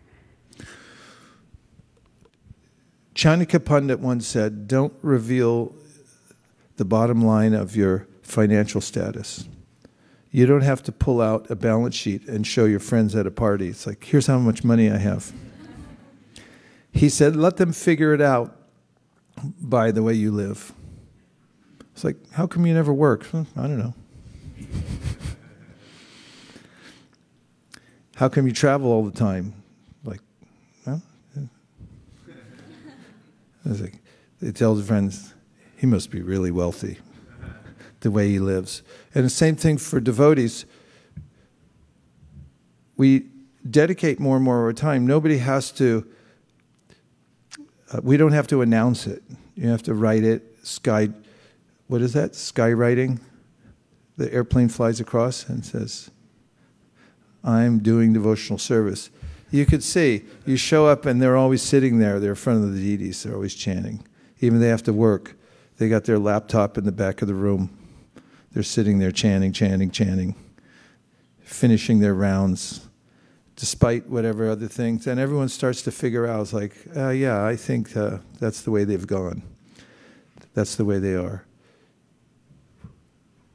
Chanakya 3.15 3.63
Pandit 3.63 4.01
once 4.01 4.27
said, 4.27 4.67
Don't 4.67 4.95
reveal 5.03 5.75
the 6.77 6.87
bottom 6.87 7.23
line 7.23 7.53
of 7.53 7.77
your 7.77 8.07
financial 8.23 8.81
status. 8.81 9.47
You 10.31 10.47
don't 10.47 10.63
have 10.63 10.83
to 10.85 10.93
pull 10.93 11.21
out 11.21 11.51
a 11.51 11.55
balance 11.55 11.95
sheet 11.95 12.27
and 12.27 12.47
show 12.47 12.65
your 12.65 12.81
friends 12.81 13.15
at 13.15 13.27
a 13.27 13.31
party. 13.31 13.69
It's 13.69 13.87
like, 13.87 14.03
here's 14.03 14.29
how 14.29 14.39
much 14.39 14.65
money 14.65 14.91
I 14.91 14.97
have. 14.97 15.31
He 16.91 17.11
said, 17.11 17.37
let 17.37 17.59
them 17.59 17.75
figure 17.75 18.15
it 18.15 18.23
out 18.23 18.57
by 19.61 19.91
the 19.91 20.03
way 20.03 20.15
you 20.15 20.31
live. 20.31 20.73
It's 21.93 22.05
like, 22.05 22.17
how 22.33 22.47
come 22.47 22.67
you 22.67 22.75
never 22.75 22.93
work? 22.93 23.27
I 23.35 23.45
don't 23.57 23.79
know. 23.79 23.95
how 28.17 28.29
come 28.29 28.47
you 28.47 28.53
travel 28.53 28.91
all 28.91 29.05
the 29.05 29.11
time? 29.11 29.55
Like, 30.05 30.21
well, 30.87 31.03
it's 33.65 33.81
like, 33.81 33.95
they 34.41 34.53
tell 34.53 34.75
their 34.75 34.85
friends, 34.85 35.35
he 35.77 35.87
must 35.87 36.11
be 36.11 36.23
really 36.23 36.51
wealthy, 36.51 36.99
the 38.01 38.11
way 38.11 38.29
he 38.29 38.39
lives. 38.39 38.83
And 39.15 39.25
the 39.25 39.31
same 39.31 39.57
thing 39.57 39.79
for 39.79 40.01
devotees. 40.01 40.65
We 42.97 43.27
dedicate 43.69 44.19
more 44.19 44.37
and 44.37 44.45
more 44.45 44.59
of 44.59 44.65
our 44.65 44.73
time. 44.73 45.07
Nobody 45.07 45.39
has 45.39 45.71
to, 45.73 46.07
uh, 47.93 48.01
we 48.03 48.17
don't 48.17 48.33
have 48.33 48.47
to 48.49 48.63
announce 48.63 49.07
it. 49.07 49.23
You 49.55 49.69
have 49.69 49.83
to 49.85 49.95
write 49.95 50.25
it, 50.25 50.57
sky, 50.67 51.11
what 51.93 52.01
is 52.01 52.15
that? 52.15 52.33
Skywriting? 52.33 53.21
The 54.17 54.33
airplane 54.33 54.71
flies 54.71 54.99
across 54.99 55.47
and 55.47 55.63
says, 55.63 56.11
I'm 57.45 57.81
doing 57.81 58.15
devotional 58.15 58.59
service. 58.59 59.11
You 59.51 59.67
could 59.67 59.83
see, 59.83 60.25
you 60.47 60.57
show 60.57 60.87
up 60.87 61.05
and 61.05 61.21
they're 61.21 61.37
always 61.37 61.61
sitting 61.61 61.99
there. 61.99 62.19
They're 62.19 62.31
in 62.31 62.37
front 62.37 62.65
of 62.65 62.73
the 62.73 62.81
deities. 62.81 63.23
They're 63.23 63.35
always 63.35 63.55
chanting. 63.55 64.07
Even 64.41 64.59
they 64.59 64.69
have 64.69 64.83
to 64.85 64.93
work. 64.95 65.37
They 65.77 65.91
got 65.91 66.05
their 66.05 66.19
laptop 66.19 66.79
in 66.79 66.85
the 66.85 66.93
back 66.93 67.21
of 67.21 67.29
the 67.29 67.35
room. 67.35 67.77
They're 68.53 68.63
sitting 68.63 68.99
there 68.99 69.13
chanting, 69.13 69.53
chanting, 69.53 69.91
chanting, 69.91 70.35
finishing 71.41 72.01
their 72.01 72.15
rounds, 72.15 72.89
despite 73.55 74.09
whatever 74.09 74.49
other 74.49 74.67
things. 74.67 75.07
And 75.07 75.21
everyone 75.21 75.51
starts 75.51 75.83
to 75.83 75.91
figure 75.91 76.27
out, 76.27 76.41
it's 76.41 76.55
like, 76.55 76.75
uh, 76.97 77.11
yeah, 77.11 77.45
I 77.45 77.55
think 77.55 77.95
uh, 77.95 78.21
that's 78.41 78.63
the 78.63 78.71
way 78.71 78.85
they've 78.85 79.07
gone. 79.07 79.43
That's 80.55 80.75
the 80.77 80.87
way 80.87 80.99
they 80.99 81.17
are 81.17 81.45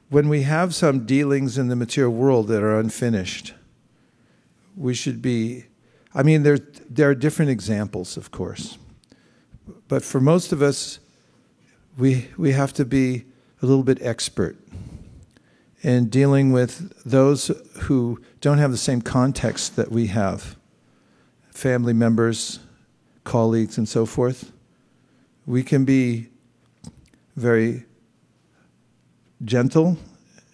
when 0.10 0.30
we 0.30 0.44
have 0.44 0.74
some 0.74 1.06
dealings 1.06 1.58
in 1.58 1.68
the 1.68 1.76
material 1.76 2.14
world 2.14 2.48
that 2.48 2.64
are 2.64 2.80
unfinished, 2.80 3.54
we 4.76 4.94
should 4.94 5.22
be. 5.22 5.66
I 6.14 6.24
mean, 6.24 6.44
there, 6.44 6.60
there 6.90 7.10
are 7.10 7.16
different 7.16 7.52
examples, 7.52 8.18
of 8.18 8.32
course. 8.32 8.78
But 9.88 10.04
for 10.04 10.20
most 10.20 10.52
of 10.52 10.62
us, 10.62 11.00
we, 11.98 12.30
we 12.38 12.52
have 12.54 12.74
to 12.74 12.86
be 12.86 13.26
a 13.62 13.66
little 13.66 13.84
bit 13.84 14.02
expert 14.02 14.58
in 15.82 16.10
dealing 16.10 16.52
with 16.52 17.04
those 17.04 17.52
who 17.82 18.22
don't 18.42 18.58
have 18.58 18.72
the 18.72 18.78
same 18.78 19.02
context 19.02 19.76
that 19.76 19.92
we 19.92 20.08
have 20.08 20.56
family 21.52 21.94
members, 21.94 22.60
colleagues, 23.24 23.78
and 23.78 23.88
so 23.90 24.06
forth. 24.06 24.52
We 25.46 25.64
can 25.64 25.86
be 25.86 26.28
very 27.36 27.87
gentle 29.44 29.98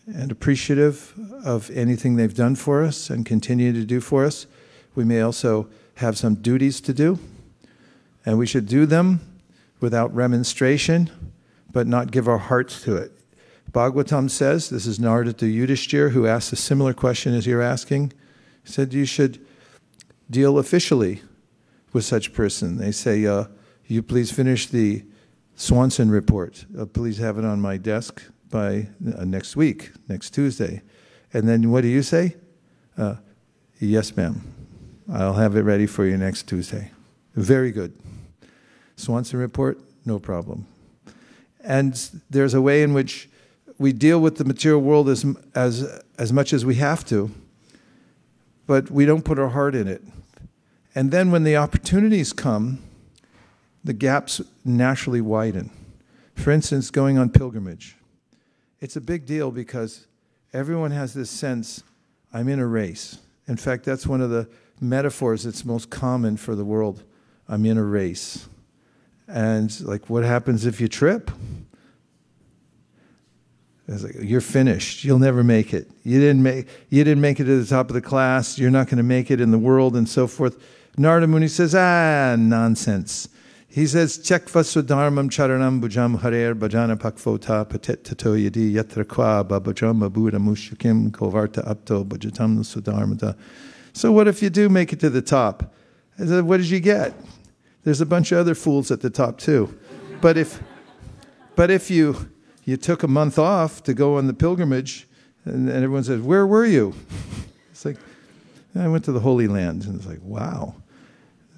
and 0.08 0.32
appreciative 0.32 1.14
of 1.46 1.70
anything 1.72 2.16
they've 2.16 2.36
done 2.36 2.56
for 2.56 2.84
us 2.84 3.10
and 3.10 3.26
continue 3.26 3.72
to 3.72 3.86
do 3.86 4.02
for 4.02 4.26
us. 4.26 4.46
We 4.96 5.04
may 5.04 5.22
also 5.22 5.70
have 5.96 6.18
some 6.18 6.36
duties 6.36 6.82
to 6.82 6.94
do, 6.94 7.20
and 8.26 8.38
we 8.38 8.46
should 8.46 8.68
do 8.68 8.86
them 8.86 9.22
without 9.80 10.14
remonstration, 10.14 11.10
but 11.72 11.88
not 11.88 12.12
give 12.12 12.28
our 12.28 12.38
hearts 12.38 12.82
to 12.84 12.96
it. 12.96 13.12
Bhagavatam 13.72 14.30
says, 14.30 14.70
this 14.70 14.86
is 14.86 15.00
Narada 15.00 15.34
to 15.34 15.46
Yudhishthir, 15.46 16.12
who 16.12 16.28
asked 16.28 16.54
a 16.54 16.58
similar 16.58 16.94
question 16.94 17.34
as 17.34 17.48
you're 17.48 17.62
asking. 17.62 18.14
He 18.64 18.72
said, 18.72 18.94
You 18.94 19.06
should 19.06 19.44
deal 20.30 20.60
officially 20.60 21.22
with 21.92 22.06
such 22.06 22.34
person. 22.34 22.78
They 22.78 22.92
say, 22.92 23.26
uh, 23.26 23.46
You 23.88 24.04
please 24.04 24.32
finish 24.32 24.68
the 24.68 25.04
Swanson 25.56 26.12
report. 26.12 26.66
Uh, 26.78 26.86
please 26.86 27.18
have 27.18 27.38
it 27.38 27.46
on 27.46 27.62
my 27.62 27.78
desk 27.78 28.24
by 28.54 28.88
uh, 29.18 29.26
next 29.26 29.56
week, 29.56 29.91
next 30.08 30.30
Tuesday. 30.30 30.84
And 31.34 31.49
then 31.49 31.72
what 31.72 31.82
do 31.82 31.88
you 31.88 32.04
say? 32.04 32.36
Uh, 32.95 33.16
yes, 33.80 34.16
ma'am. 34.16 34.43
I'll 35.12 35.34
have 35.34 35.56
it 35.56 35.64
ready 35.64 35.88
for 35.88 36.06
you 36.06 36.16
next 36.18 36.47
Tuesday. 36.47 36.91
Very 37.34 37.72
good. 37.72 37.93
Swanson 38.95 39.39
report, 39.39 39.80
no 40.06 40.20
problem. 40.20 40.68
And 41.62 42.22
there's 42.30 42.54
a 42.54 42.62
way 42.62 42.84
in 42.84 42.93
which 42.93 43.28
we 43.80 43.91
deal 43.91 44.20
with 44.20 44.38
the 44.38 44.45
material 44.45 44.82
world 44.82 45.10
as, 45.10 45.26
as, 45.56 46.01
as 46.20 46.32
much 46.32 46.54
as 46.54 46.64
we 46.64 46.76
have 46.76 47.04
to, 47.06 47.32
but 48.68 48.91
we 48.91 49.06
don't 49.06 49.26
put 49.26 49.39
our 49.39 49.49
heart 49.49 49.74
in 49.74 49.88
it. 49.88 50.04
And 50.93 51.10
then 51.10 51.32
when 51.32 51.43
the 51.43 51.58
opportunities 51.58 52.34
come, 52.34 52.84
the 53.84 53.93
gaps 53.93 54.41
naturally 54.64 55.22
widen. 55.22 55.72
For 56.36 56.51
instance, 56.51 56.91
going 56.91 57.18
on 57.18 57.30
pilgrimage. 57.30 57.97
It's 58.84 58.98
a 58.98 59.02
big 59.02 59.26
deal 59.26 59.50
because 59.50 60.08
everyone 60.52 60.92
has 60.92 61.14
this 61.14 61.30
sense 61.30 61.84
I'm 62.34 62.50
in 62.50 62.60
a 62.60 62.68
race. 62.68 63.18
In 63.48 63.56
fact, 63.56 63.86
that's 63.86 64.06
one 64.06 64.20
of 64.20 64.30
the 64.30 64.50
metaphors 64.82 65.44
that's 65.44 65.64
most 65.64 65.90
common 65.90 66.36
for 66.36 66.54
the 66.54 66.66
world. 66.66 67.02
I'm 67.48 67.66
in 67.66 67.78
a 67.78 67.84
race. 67.84 68.46
And 69.26 69.80
like, 69.86 70.10
what 70.10 70.26
happens 70.26 70.66
if 70.66 70.82
you 70.82 70.90
trip? 70.90 71.32
It's 73.88 74.04
like, 74.04 74.16
you're 74.20 74.42
finished. 74.42 75.06
You'll 75.06 75.18
never 75.18 75.46
make 75.46 75.74
it. 75.74 75.90
You 76.04 76.20
didn't 76.20 76.44
make, 76.44 76.68
you 76.90 77.06
didn't 77.06 77.22
make 77.22 77.40
it 77.40 77.46
to 77.46 77.64
the 77.64 77.66
top 77.66 77.90
of 77.90 77.94
the 77.94 78.02
class. 78.02 78.60
You're 78.60 78.70
not 78.70 78.88
going 78.88 78.98
to 78.98 79.04
make 79.04 79.32
it 79.32 79.40
in 79.40 79.52
the 79.52 79.60
world 79.60 79.96
and 79.96 80.10
so 80.10 80.28
forth. 80.28 80.62
Narada 80.98 81.26
Muni 81.26 81.48
says, 81.48 81.74
ah, 81.74 82.36
nonsense. 82.38 83.30
He 83.74 83.88
says, 83.88 84.19
Chekva 84.19 84.61
sudharmam 84.61 85.32
charanam 85.32 85.82
bujam 85.82 86.19
harer 86.19 86.53
bhajana 86.53 86.95
pakvota 86.95 87.67
patet 87.67 88.03
tato 88.03 88.36
yadi 88.36 88.71
yatra 88.71 89.03
kwa 89.03 89.43
babajam 89.43 90.07
abuda 90.07 90.34
mushukim 90.34 91.09
kovarta 91.09 91.67
apto 91.67 92.05
bhajatam 92.05 92.59
sudharmata. 92.59 93.36
So 93.91 94.11
what 94.11 94.28
if 94.28 94.43
you 94.43 94.51
do 94.51 94.69
make 94.69 94.93
it 94.93 94.99
to 94.99 95.09
the 95.09 95.24
top? 95.24 95.74
I 96.19 96.26
said, 96.28 96.43
what 96.43 96.57
did 96.57 96.69
you 96.69 96.80
get? 96.80 97.15
There's 97.84 97.99
a 97.99 98.05
bunch 98.05 98.32
of 98.32 98.38
other 98.38 98.53
fools 98.53 98.91
at 98.91 99.01
the 99.01 99.09
top 99.09 99.39
too. 99.39 99.76
But 100.21 100.38
if, 100.38 100.61
but 101.55 101.71
if 101.71 101.89
you, 101.89 102.30
you 102.65 102.78
took 102.78 103.01
a 103.01 103.07
month 103.07 103.39
off 103.39 103.82
to 103.86 103.95
go 103.95 104.19
on 104.19 104.28
the 104.28 104.36
pilgrimage, 104.36 105.07
and, 105.45 105.67
and 105.67 105.84
everyone 105.84 106.03
says, 106.03 106.21
where 106.21 106.45
were 106.45 106.65
you? 106.65 106.93
It's 107.71 107.86
like, 107.86 107.97
I 108.76 108.88
went 108.88 109.03
to 109.05 109.11
the 109.11 109.19
Holy 109.19 109.47
Land. 109.47 109.86
And 109.86 109.95
it's 109.95 110.05
like, 110.05 110.19
wow. 110.21 110.76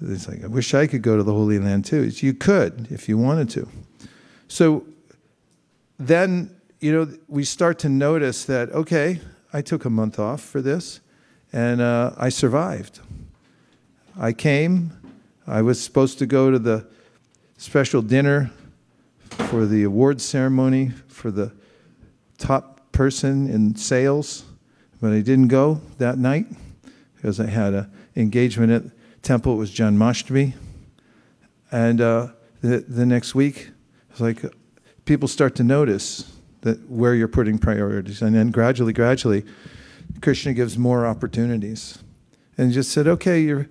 It's 0.02 0.28
like, 0.28 0.44
I 0.44 0.46
wish 0.46 0.74
I 0.74 0.86
could 0.86 1.02
go 1.02 1.16
to 1.16 1.22
the 1.22 1.32
Holy 1.32 1.58
Land 1.58 1.84
too. 1.84 2.02
It's, 2.02 2.22
you 2.22 2.34
could 2.34 2.88
if 2.90 3.08
you 3.08 3.16
wanted 3.16 3.48
to. 3.50 3.68
So 4.48 4.84
then, 5.98 6.54
you 6.80 6.92
know, 6.92 7.12
we 7.28 7.44
start 7.44 7.78
to 7.80 7.88
notice 7.88 8.44
that, 8.44 8.70
okay, 8.72 9.20
I 9.52 9.62
took 9.62 9.84
a 9.84 9.90
month 9.90 10.18
off 10.18 10.42
for 10.42 10.60
this 10.60 11.00
and 11.52 11.80
uh, 11.80 12.12
I 12.18 12.28
survived. 12.28 13.00
I 14.18 14.32
came, 14.32 14.92
I 15.46 15.62
was 15.62 15.82
supposed 15.82 16.18
to 16.18 16.26
go 16.26 16.50
to 16.50 16.58
the 16.58 16.86
special 17.56 18.02
dinner 18.02 18.50
for 19.48 19.64
the 19.66 19.84
award 19.84 20.20
ceremony 20.20 20.92
for 21.08 21.30
the 21.30 21.52
top 22.38 22.92
person 22.92 23.48
in 23.48 23.74
sales, 23.76 24.44
but 25.00 25.12
I 25.12 25.20
didn't 25.20 25.48
go 25.48 25.80
that 25.98 26.18
night 26.18 26.46
because 27.14 27.40
I 27.40 27.46
had 27.46 27.74
an 27.74 27.90
engagement 28.14 28.72
at 28.72 28.95
temple 29.26 29.54
it 29.54 29.56
was 29.56 29.70
Janmashtami. 29.70 30.54
And 31.70 32.00
uh, 32.00 32.28
the, 32.62 32.78
the 32.78 33.04
next 33.04 33.34
week, 33.34 33.70
it's 34.10 34.20
like 34.20 34.42
people 35.04 35.28
start 35.28 35.56
to 35.56 35.64
notice 35.64 36.32
that 36.62 36.88
where 36.88 37.14
you're 37.14 37.28
putting 37.28 37.58
priorities. 37.58 38.22
And 38.22 38.34
then 38.34 38.50
gradually, 38.50 38.92
gradually, 38.92 39.44
Krishna 40.22 40.54
gives 40.54 40.78
more 40.78 41.04
opportunities. 41.04 41.98
And 42.56 42.72
just 42.72 42.90
said, 42.90 43.06
okay, 43.06 43.40
you're, 43.40 43.68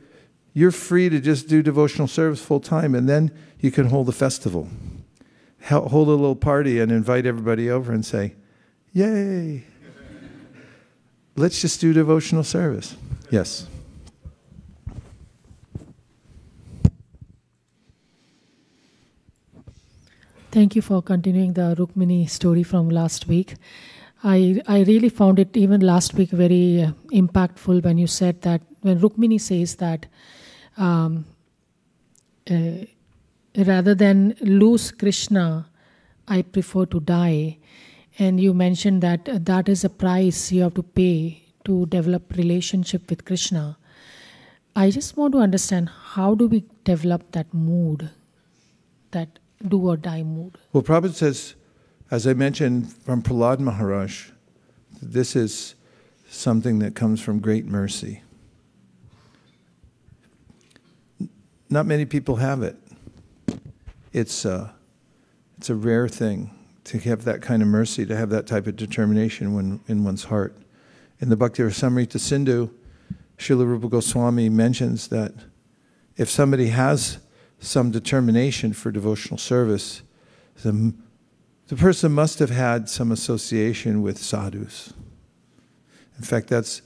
you're 0.53 0.71
free 0.71 1.09
to 1.09 1.19
just 1.19 1.47
do 1.47 1.63
devotional 1.63 2.07
service 2.07 2.41
full 2.41 2.59
time, 2.59 2.93
and 2.93 3.09
then 3.09 3.31
you 3.59 3.71
can 3.71 3.87
hold 3.87 4.07
a 4.09 4.11
festival. 4.11 4.69
Hold 5.63 6.07
a 6.07 6.11
little 6.11 6.35
party 6.35 6.79
and 6.79 6.91
invite 6.91 7.25
everybody 7.25 7.71
over 7.71 7.91
and 7.91 8.05
say, 8.05 8.35
Yay! 8.93 9.63
Let's 11.35 11.59
just 11.59 11.81
do 11.81 11.91
devotional 11.91 12.43
service. 12.43 12.95
Yes. 13.31 13.67
Thank 20.55 20.73
you 20.73 20.81
for 20.81 21.01
continuing 21.01 21.51
the 21.51 21.75
Rukmini 21.77 22.29
story 22.29 22.63
from 22.63 22.87
last 22.87 23.27
week. 23.27 23.55
I, 24.23 24.61
I 24.65 24.83
really 24.83 25.09
found 25.09 25.37
it 25.37 25.57
even 25.57 25.81
last 25.81 26.13
week 26.13 26.29
very 26.29 26.81
uh, 26.81 26.91
impactful 27.11 27.83
when 27.83 27.97
you 27.97 28.07
said 28.07 28.41
that 28.43 28.61
when 28.79 29.01
Rukmini 29.01 29.41
says 29.41 29.75
that 29.75 30.05
um, 30.77 31.25
uh, 32.49 32.85
rather 33.57 33.93
than 33.93 34.33
lose 34.39 34.91
Krishna, 34.91 35.67
I 36.25 36.43
prefer 36.43 36.85
to 36.85 37.01
die. 37.01 37.57
And 38.17 38.39
you 38.39 38.53
mentioned 38.53 39.03
that 39.03 39.27
uh, 39.27 39.39
that 39.41 39.67
is 39.67 39.83
a 39.83 39.89
price 39.89 40.53
you 40.53 40.61
have 40.61 40.75
to 40.75 40.83
pay 40.83 41.43
to 41.65 41.85
develop 41.87 42.31
relationship 42.37 43.09
with 43.09 43.25
Krishna. 43.25 43.77
I 44.73 44.89
just 44.89 45.17
want 45.17 45.33
to 45.33 45.39
understand 45.39 45.89
how 46.13 46.33
do 46.33 46.47
we 46.47 46.63
develop 46.85 47.33
that 47.33 47.53
mood 47.53 48.09
that 49.11 49.39
do 49.65 49.79
or 49.79 49.97
die 49.97 50.23
mood. 50.23 50.57
Well, 50.73 50.83
Prabhupada 50.83 51.13
says, 51.13 51.55
as 52.11 52.27
I 52.27 52.33
mentioned 52.33 52.91
from 52.91 53.21
Prahlad 53.21 53.59
Maharaj, 53.59 54.29
this 55.01 55.35
is 55.35 55.75
something 56.29 56.79
that 56.79 56.95
comes 56.95 57.21
from 57.21 57.39
great 57.39 57.65
mercy. 57.65 58.21
Not 61.69 61.85
many 61.85 62.05
people 62.05 62.37
have 62.37 62.61
it. 62.61 62.77
It's 64.13 64.45
a, 64.45 64.53
uh, 64.53 64.69
it's 65.57 65.69
a 65.69 65.75
rare 65.75 66.07
thing 66.07 66.51
to 66.85 66.99
have 66.99 67.23
that 67.25 67.41
kind 67.41 67.61
of 67.61 67.67
mercy, 67.67 68.05
to 68.05 68.15
have 68.15 68.29
that 68.29 68.45
type 68.45 68.67
of 68.67 68.75
determination 68.75 69.53
when, 69.53 69.79
in 69.87 70.03
one's 70.03 70.25
heart. 70.25 70.55
In 71.19 71.29
the 71.29 71.35
Bhakti 71.35 71.63
Rasamrita 71.63 72.19
Sindhu, 72.19 72.69
Srila 73.37 73.65
Rupa 73.65 73.89
Goswami 73.89 74.49
mentions 74.49 75.07
that 75.07 75.33
if 76.17 76.29
somebody 76.29 76.67
has 76.67 77.17
some 77.59 77.91
determination 77.91 78.73
for 78.73 78.91
devotional 78.91 79.37
service, 79.37 80.01
the, 80.63 80.93
the 81.67 81.75
person 81.75 82.11
must 82.11 82.39
have 82.39 82.49
had 82.49 82.89
some 82.89 83.11
association 83.11 84.01
with 84.01 84.17
sadhus. 84.17 84.93
In 86.17 86.23
fact, 86.23 86.47
that's 86.47 86.81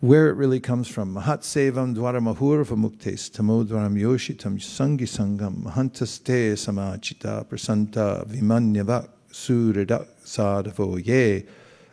where 0.00 0.28
it 0.28 0.34
really 0.34 0.60
comes 0.60 0.86
from. 0.86 1.14
Mahat 1.14 1.40
sevam 1.40 1.94
dwara 1.94 2.20
mahurva 2.20 2.76
muktes 2.76 3.32
tamo 3.32 3.64
dwaram 3.64 4.00
yoshitam 4.00 4.58
sangi 4.58 5.00
sangam 5.00 5.64
mahantaste 5.64 6.52
samachita 6.52 7.44
prasanta 7.46 8.24
vimanyavak 8.28 9.08
surida 9.32 10.06
sadhavo 10.24 11.04
ye. 11.04 11.44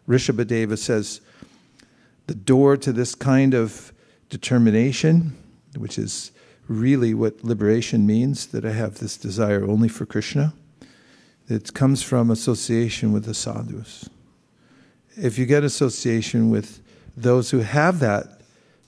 Rishabhadeva 0.08 0.78
says 0.78 1.22
the 2.28 2.36
door 2.36 2.78
to 2.78 2.94
this 2.94 3.16
kind 3.16 3.56
of 3.56 3.92
determination, 4.30 5.36
which 5.76 5.98
is 5.98 6.32
really 6.68 7.14
what 7.14 7.44
liberation 7.44 8.06
means 8.06 8.48
that 8.48 8.66
I 8.66 8.72
have 8.72 8.96
this 8.96 9.18
desire 9.18 9.64
only 9.66 9.88
for 9.88 10.06
Krishna. 10.06 10.54
It 11.48 11.74
comes 11.74 12.02
from 12.02 12.32
association 12.32 13.12
with 13.12 13.26
the 13.26 13.34
sadhus. 13.34 14.10
If 15.16 15.38
you 15.38 15.46
get 15.46 15.64
association 15.64 16.50
with 16.50 16.82
those 17.16 17.52
who 17.52 17.60
have 17.60 18.00
that, 18.00 18.42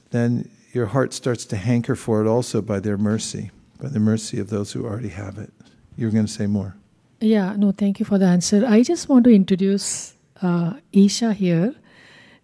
then 0.10 0.50
your 0.74 0.88
heart 0.88 1.14
starts 1.14 1.46
to 1.46 1.56
hanker 1.56 1.96
for 1.96 2.22
it 2.22 2.28
also 2.28 2.62
by 2.62 2.80
their 2.80 2.98
mercy, 2.98 3.52
by 3.82 3.90
the 3.90 4.00
mercy 4.00 4.40
of 4.40 4.50
those 4.50 4.72
who 4.72 4.86
already 4.86 5.10
have 5.10 5.38
it. 5.38 5.54
You 5.96 6.08
were 6.08 6.12
going 6.12 6.26
to 6.26 6.32
say 6.32 6.48
more. 6.48 6.76
Yeah, 7.20 7.56
no, 7.58 7.72
thank 7.72 8.00
you 8.00 8.06
for 8.06 8.18
the 8.18 8.26
answer. 8.26 8.66
I 8.66 8.84
just 8.84 9.10
want 9.10 9.24
to 9.26 9.32
introduce 9.32 10.14
uh, 10.42 10.74
Isha 10.92 11.34
here. 11.34 11.74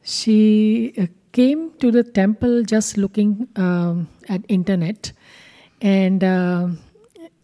She 0.04 0.94
uh, 0.98 1.08
came 1.34 1.72
to 1.80 1.92
the 1.92 2.04
temple 2.04 2.64
just 2.64 2.98
looking 2.98 3.48
um, 3.56 4.08
at 4.30 4.42
internet. 4.48 5.12
And 5.82 6.24
uh, 6.24 6.68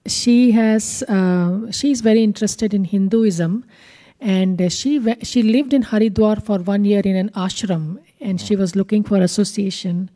she 0.05 0.51
has 0.51 1.03
uh, 1.03 1.71
she's 1.71 2.01
very 2.01 2.23
interested 2.23 2.73
in 2.73 2.85
Hinduism, 2.85 3.65
and 4.21 4.71
she 4.71 4.91
she 5.23 5.43
lived 5.43 5.73
in 5.73 5.83
Haridwar 5.83 6.43
for 6.45 6.59
one 6.59 6.85
year 6.85 7.01
in 7.03 7.15
an 7.17 7.29
ashram, 7.29 7.99
and 8.21 8.39
she 8.39 8.55
was 8.55 8.75
looking 8.75 9.03
for 9.03 9.17
association, 9.17 10.09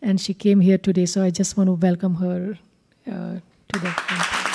and 0.00 0.20
she 0.20 0.32
came 0.32 0.60
here 0.60 0.78
today. 0.78 1.06
So 1.06 1.22
I 1.22 1.30
just 1.30 1.56
want 1.56 1.68
to 1.68 1.74
welcome 1.74 2.14
her 2.16 2.58
uh, 3.06 3.40
to 3.72 3.80
the. 3.80 4.47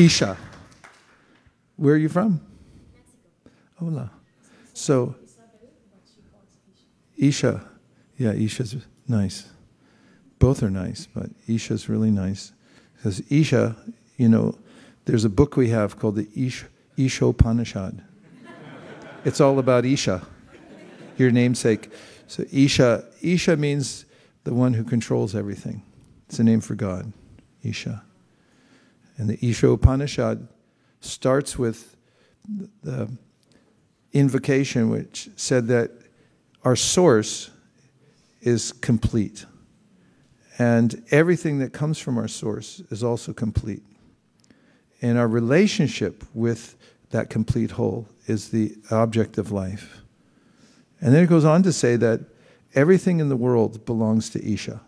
Isha. 0.00 0.34
Where 1.76 1.94
are 1.94 1.98
you 1.98 2.08
from? 2.08 2.40
Hola. 3.76 4.10
So, 4.72 5.14
Isha. 7.18 7.62
Yeah, 8.16 8.32
Isha's 8.32 8.76
nice. 9.06 9.48
Both 10.38 10.62
are 10.62 10.70
nice, 10.70 11.06
but 11.06 11.28
Isha's 11.46 11.90
really 11.90 12.10
nice. 12.10 12.52
Because 12.96 13.20
Isha, 13.30 13.76
you 14.16 14.30
know, 14.30 14.58
there's 15.04 15.26
a 15.26 15.28
book 15.28 15.56
we 15.56 15.68
have 15.68 15.98
called 15.98 16.16
the 16.16 16.28
Ish, 16.34 16.64
Ishopanishad. 16.96 18.00
it's 19.26 19.40
all 19.40 19.58
about 19.58 19.84
Isha, 19.84 20.26
your 21.18 21.30
namesake. 21.30 21.92
So 22.26 22.44
Isha, 22.50 23.04
Isha 23.20 23.56
means 23.58 24.06
the 24.44 24.54
one 24.54 24.72
who 24.72 24.82
controls 24.82 25.34
everything. 25.34 25.82
It's 26.26 26.38
a 26.38 26.44
name 26.44 26.62
for 26.62 26.74
God, 26.74 27.12
Isha. 27.62 28.02
And 29.20 29.28
the 29.28 29.38
Isha 29.46 29.68
Upanishad 29.68 30.48
starts 31.00 31.58
with 31.58 31.94
the 32.82 33.10
invocation, 34.14 34.88
which 34.88 35.28
said 35.36 35.66
that 35.68 35.90
our 36.64 36.74
source 36.74 37.50
is 38.40 38.72
complete. 38.72 39.44
And 40.56 41.04
everything 41.10 41.58
that 41.58 41.74
comes 41.74 41.98
from 41.98 42.16
our 42.16 42.28
source 42.28 42.80
is 42.90 43.04
also 43.04 43.34
complete. 43.34 43.82
And 45.02 45.18
our 45.18 45.28
relationship 45.28 46.24
with 46.32 46.78
that 47.10 47.28
complete 47.28 47.72
whole 47.72 48.08
is 48.26 48.48
the 48.48 48.74
object 48.90 49.36
of 49.36 49.52
life. 49.52 50.00
And 51.02 51.14
then 51.14 51.24
it 51.24 51.28
goes 51.28 51.44
on 51.44 51.62
to 51.64 51.74
say 51.74 51.96
that 51.96 52.20
everything 52.74 53.20
in 53.20 53.28
the 53.28 53.36
world 53.36 53.84
belongs 53.84 54.30
to 54.30 54.42
Isha. 54.42 54.80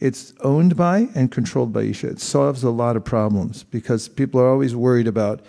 It's 0.00 0.32
owned 0.40 0.76
by 0.76 1.08
and 1.14 1.30
controlled 1.30 1.72
by 1.72 1.82
Isha. 1.82 2.08
It 2.08 2.20
solves 2.20 2.62
a 2.62 2.70
lot 2.70 2.96
of 2.96 3.04
problems 3.04 3.64
because 3.64 4.08
people 4.08 4.40
are 4.40 4.48
always 4.48 4.76
worried 4.76 5.08
about 5.08 5.40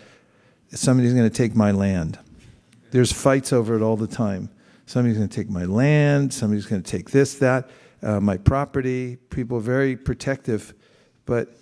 somebody's 0.72 1.14
going 1.14 1.30
to 1.30 1.36
take 1.36 1.56
my 1.56 1.72
land. 1.72 2.18
There's 2.91 3.12
fights 3.12 3.54
over 3.54 3.76
it 3.76 3.82
all 3.82 3.95
the 3.95 4.08
time. 4.08 4.50
Somebody's 4.88 5.18
going 5.18 5.30
to 5.30 5.36
take 5.36 5.52
my 5.52 5.66
land, 5.66 6.34
somebody's 6.34 6.66
going 6.66 6.82
to 6.82 6.91
take 6.91 7.12
this, 7.12 7.36
that, 7.36 7.70
uh, 8.02 8.20
my 8.20 8.38
property. 8.38 9.18
People 9.30 9.58
are 9.58 9.62
very 9.62 9.95
protective. 9.95 10.74
But 11.28 11.56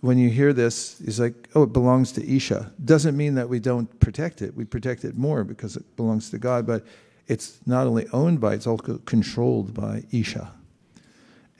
when 0.00 0.16
you 0.16 0.30
hear 0.30 0.54
this, 0.54 0.98
it's 1.02 1.18
like, 1.18 1.50
oh, 1.54 1.64
it 1.64 1.74
belongs 1.74 2.12
to 2.12 2.26
Isha. 2.26 2.72
Doesn't 2.82 3.14
mean 3.14 3.34
that 3.34 3.50
we 3.50 3.60
don't 3.60 4.00
protect 4.00 4.40
it. 4.40 4.56
We 4.56 4.64
protect 4.64 5.04
it 5.04 5.18
more 5.18 5.44
because 5.44 5.76
it 5.76 5.96
belongs 5.96 6.30
to 6.30 6.38
God, 6.38 6.66
but 6.66 6.86
it's 7.26 7.60
not 7.66 7.86
only 7.86 8.08
owned 8.08 8.40
by, 8.40 8.54
it's 8.54 8.66
also 8.66 8.98
controlled 9.04 9.74
by 9.74 10.04
Isha. 10.10 10.50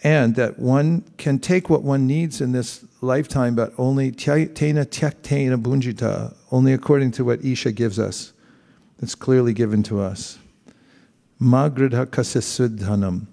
And 0.05 0.35
that 0.35 0.59
one 0.59 1.03
can 1.17 1.39
take 1.39 1.71
what 1.71 1.83
one 1.83 2.07
needs 2.07 2.41
in 2.41 2.53
this 2.53 2.85
lifetime, 3.01 3.55
but 3.55 3.73
only 3.79 4.11
tena 4.11 4.47
tena 4.47 5.63
bunjita, 5.63 6.35
only 6.51 6.73
according 6.73 7.13
to 7.13 7.25
what 7.25 7.45
Isha 7.45 7.73
gives 7.73 7.99
us. 7.99 8.33
That's 8.99 9.15
clearly 9.15 9.53
given 9.53 9.83
to 9.85 10.01
us. 10.01 10.39
Magridha 11.41 12.07
kasisudhanam. 12.07 13.27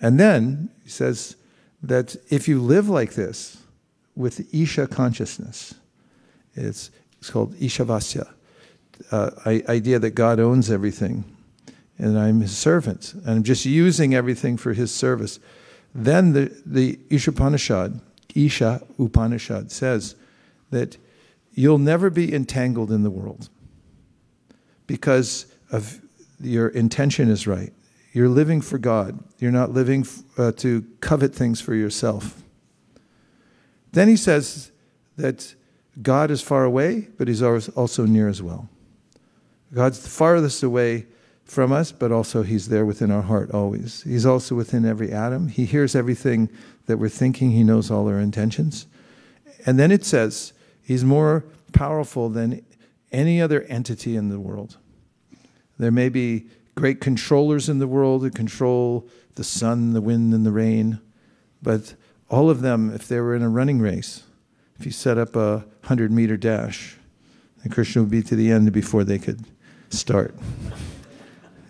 And 0.00 0.20
then 0.20 0.70
he 0.84 0.90
says 0.90 1.36
that 1.82 2.16
if 2.30 2.48
you 2.48 2.60
live 2.60 2.88
like 2.88 3.14
this 3.14 3.58
with 4.14 4.52
Isha 4.54 4.88
consciousness, 4.88 5.74
it's, 6.54 6.90
it's 7.18 7.30
called 7.30 7.54
Ishavasya, 7.56 8.28
uh, 9.12 9.30
idea 9.46 9.98
that 9.98 10.10
God 10.10 10.40
owns 10.40 10.70
everything 10.70 11.24
and 11.98 12.18
I'm 12.18 12.40
his 12.40 12.56
servant 12.56 13.14
and 13.14 13.28
I'm 13.28 13.42
just 13.42 13.64
using 13.64 14.14
everything 14.14 14.56
for 14.56 14.72
his 14.72 14.90
service. 14.92 15.38
Then 15.98 16.34
the, 16.34 16.54
the 16.66 16.98
Isha 17.08 17.30
Upanishad, 17.30 18.00
Isha 18.34 18.82
Upanishad 18.98 19.72
says 19.72 20.14
that 20.70 20.98
you'll 21.54 21.78
never 21.78 22.10
be 22.10 22.34
entangled 22.34 22.92
in 22.92 23.02
the 23.02 23.08
world 23.08 23.48
because 24.86 25.46
of 25.72 26.02
your 26.38 26.68
intention 26.68 27.30
is 27.30 27.46
right. 27.46 27.72
You're 28.12 28.28
living 28.28 28.60
for 28.60 28.76
God. 28.76 29.18
You're 29.38 29.50
not 29.50 29.70
living 29.70 30.06
uh, 30.36 30.52
to 30.52 30.84
covet 31.00 31.34
things 31.34 31.62
for 31.62 31.74
yourself. 31.74 32.42
Then 33.92 34.08
he 34.08 34.16
says 34.16 34.72
that 35.16 35.54
God 36.02 36.30
is 36.30 36.42
far 36.42 36.64
away, 36.64 37.08
but 37.16 37.26
he's 37.26 37.42
also 37.42 38.04
near 38.04 38.28
as 38.28 38.42
well. 38.42 38.68
God's 39.72 40.02
the 40.02 40.10
farthest 40.10 40.62
away 40.62 41.06
from 41.46 41.72
us, 41.72 41.92
but 41.92 42.12
also 42.12 42.42
he's 42.42 42.68
there 42.68 42.84
within 42.84 43.10
our 43.10 43.22
heart 43.22 43.52
always. 43.52 44.02
He's 44.02 44.26
also 44.26 44.54
within 44.54 44.84
every 44.84 45.12
atom. 45.12 45.48
He 45.48 45.64
hears 45.64 45.94
everything 45.94 46.50
that 46.86 46.98
we're 46.98 47.08
thinking, 47.08 47.52
he 47.52 47.64
knows 47.64 47.90
all 47.90 48.08
our 48.08 48.18
intentions. 48.18 48.86
And 49.64 49.78
then 49.78 49.90
it 49.90 50.04
says 50.04 50.52
he's 50.82 51.04
more 51.04 51.44
powerful 51.72 52.28
than 52.28 52.64
any 53.12 53.40
other 53.40 53.62
entity 53.62 54.16
in 54.16 54.28
the 54.28 54.40
world. 54.40 54.76
There 55.78 55.92
may 55.92 56.08
be 56.08 56.46
great 56.74 57.00
controllers 57.00 57.68
in 57.68 57.78
the 57.78 57.86
world 57.86 58.22
who 58.22 58.30
control 58.30 59.08
the 59.36 59.44
sun, 59.44 59.92
the 59.92 60.00
wind, 60.00 60.34
and 60.34 60.44
the 60.44 60.52
rain. 60.52 61.00
But 61.62 61.94
all 62.28 62.50
of 62.50 62.60
them, 62.60 62.92
if 62.92 63.06
they 63.08 63.20
were 63.20 63.34
in 63.34 63.42
a 63.42 63.48
running 63.48 63.80
race, 63.80 64.24
if 64.78 64.84
you 64.84 64.92
set 64.92 65.16
up 65.16 65.36
a 65.36 65.64
100 65.82 66.10
meter 66.10 66.36
dash, 66.36 66.96
then 67.62 67.72
Krishna 67.72 68.02
would 68.02 68.10
be 68.10 68.22
to 68.22 68.36
the 68.36 68.50
end 68.50 68.72
before 68.72 69.04
they 69.04 69.18
could 69.18 69.44
start. 69.90 70.34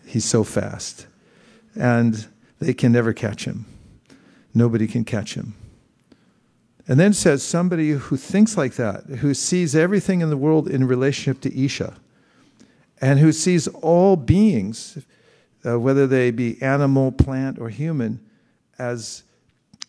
He's 0.06 0.24
so 0.24 0.44
fast. 0.44 1.06
And 1.74 2.26
they 2.60 2.72
can 2.72 2.92
never 2.92 3.12
catch 3.12 3.44
him. 3.44 3.66
Nobody 4.54 4.86
can 4.86 5.04
catch 5.04 5.34
him. 5.34 5.54
And 6.88 7.00
then 7.00 7.12
says 7.12 7.42
somebody 7.42 7.90
who 7.90 8.16
thinks 8.16 8.56
like 8.56 8.74
that, 8.74 9.04
who 9.04 9.34
sees 9.34 9.74
everything 9.74 10.20
in 10.20 10.30
the 10.30 10.36
world 10.36 10.68
in 10.68 10.86
relationship 10.86 11.42
to 11.42 11.64
Isha 11.64 11.94
and 13.00 13.18
who 13.18 13.32
sees 13.32 13.66
all 13.68 14.16
beings, 14.16 15.04
uh, 15.66 15.78
whether 15.78 16.06
they 16.06 16.30
be 16.30 16.60
animal, 16.62 17.12
plant, 17.12 17.58
or 17.58 17.68
human, 17.68 18.20
as 18.78 19.24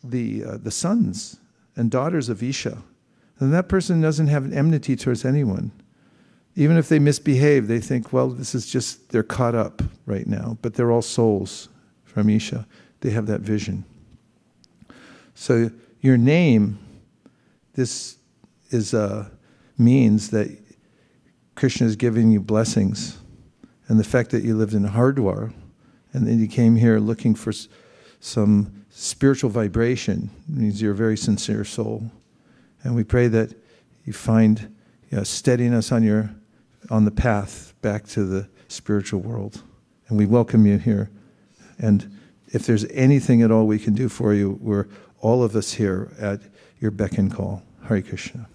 the, 0.03 0.43
uh, 0.43 0.57
the 0.57 0.71
sons 0.71 1.37
and 1.75 1.91
daughters 1.91 2.29
of 2.29 2.41
Isha, 2.41 2.81
then 3.39 3.51
that 3.51 3.69
person 3.69 4.01
doesn't 4.01 4.27
have 4.27 4.45
an 4.45 4.53
enmity 4.53 4.95
towards 4.95 5.23
anyone. 5.23 5.71
Even 6.59 6.75
if 6.75 6.89
they 6.89 6.97
misbehave, 6.97 7.67
they 7.67 7.79
think, 7.79 8.11
well, 8.11 8.29
this 8.29 8.55
is 8.55 8.65
just, 8.65 9.09
they're 9.09 9.21
caught 9.21 9.53
up 9.53 9.83
right 10.07 10.25
now, 10.25 10.57
but 10.63 10.73
they're 10.73 10.91
all 10.91 11.03
souls 11.03 11.69
from 12.03 12.31
Isha. 12.31 12.65
They 13.01 13.11
have 13.11 13.27
that 13.27 13.41
vision. 13.41 13.85
So 15.35 15.69
your 16.01 16.17
name, 16.17 16.79
this 17.75 18.17
is 18.71 18.95
uh, 18.95 19.29
means 19.77 20.31
that 20.31 20.49
Krishna 21.53 21.85
is 21.85 21.95
giving 21.95 22.31
you 22.31 22.41
blessings. 22.41 23.19
And 23.87 23.99
the 23.99 24.03
fact 24.03 24.31
that 24.31 24.43
you 24.43 24.57
lived 24.57 24.73
in 24.73 24.83
Hardwar 24.83 25.53
and 26.11 26.25
then 26.25 26.39
you 26.39 26.47
came 26.47 26.75
here 26.75 26.97
looking 26.97 27.35
for 27.35 27.53
some 28.19 28.83
spiritual 28.89 29.51
vibration 29.51 30.31
means 30.47 30.81
you're 30.81 30.93
a 30.93 30.95
very 30.95 31.17
sincere 31.17 31.63
soul. 31.63 32.09
And 32.83 32.95
we 32.95 33.03
pray 33.03 33.27
that 33.27 33.53
you 34.05 34.13
find 34.13 34.75
you 35.11 35.17
know, 35.17 35.23
steadiness 35.23 35.91
on, 35.91 36.01
your, 36.01 36.31
on 36.89 37.05
the 37.05 37.11
path 37.11 37.73
back 37.81 38.05
to 38.07 38.23
the 38.23 38.47
spiritual 38.67 39.19
world. 39.19 39.61
And 40.07 40.17
we 40.17 40.25
welcome 40.25 40.65
you 40.65 40.77
here. 40.77 41.09
And 41.79 42.17
if 42.47 42.65
there's 42.65 42.85
anything 42.91 43.41
at 43.41 43.51
all 43.51 43.67
we 43.67 43.79
can 43.79 43.93
do 43.93 44.09
for 44.09 44.33
you, 44.33 44.57
we're 44.61 44.87
all 45.19 45.43
of 45.43 45.55
us 45.55 45.73
here 45.73 46.11
at 46.19 46.41
your 46.79 46.91
beck 46.91 47.17
and 47.17 47.33
call. 47.33 47.63
Hare 47.83 48.01
Krishna. 48.01 48.47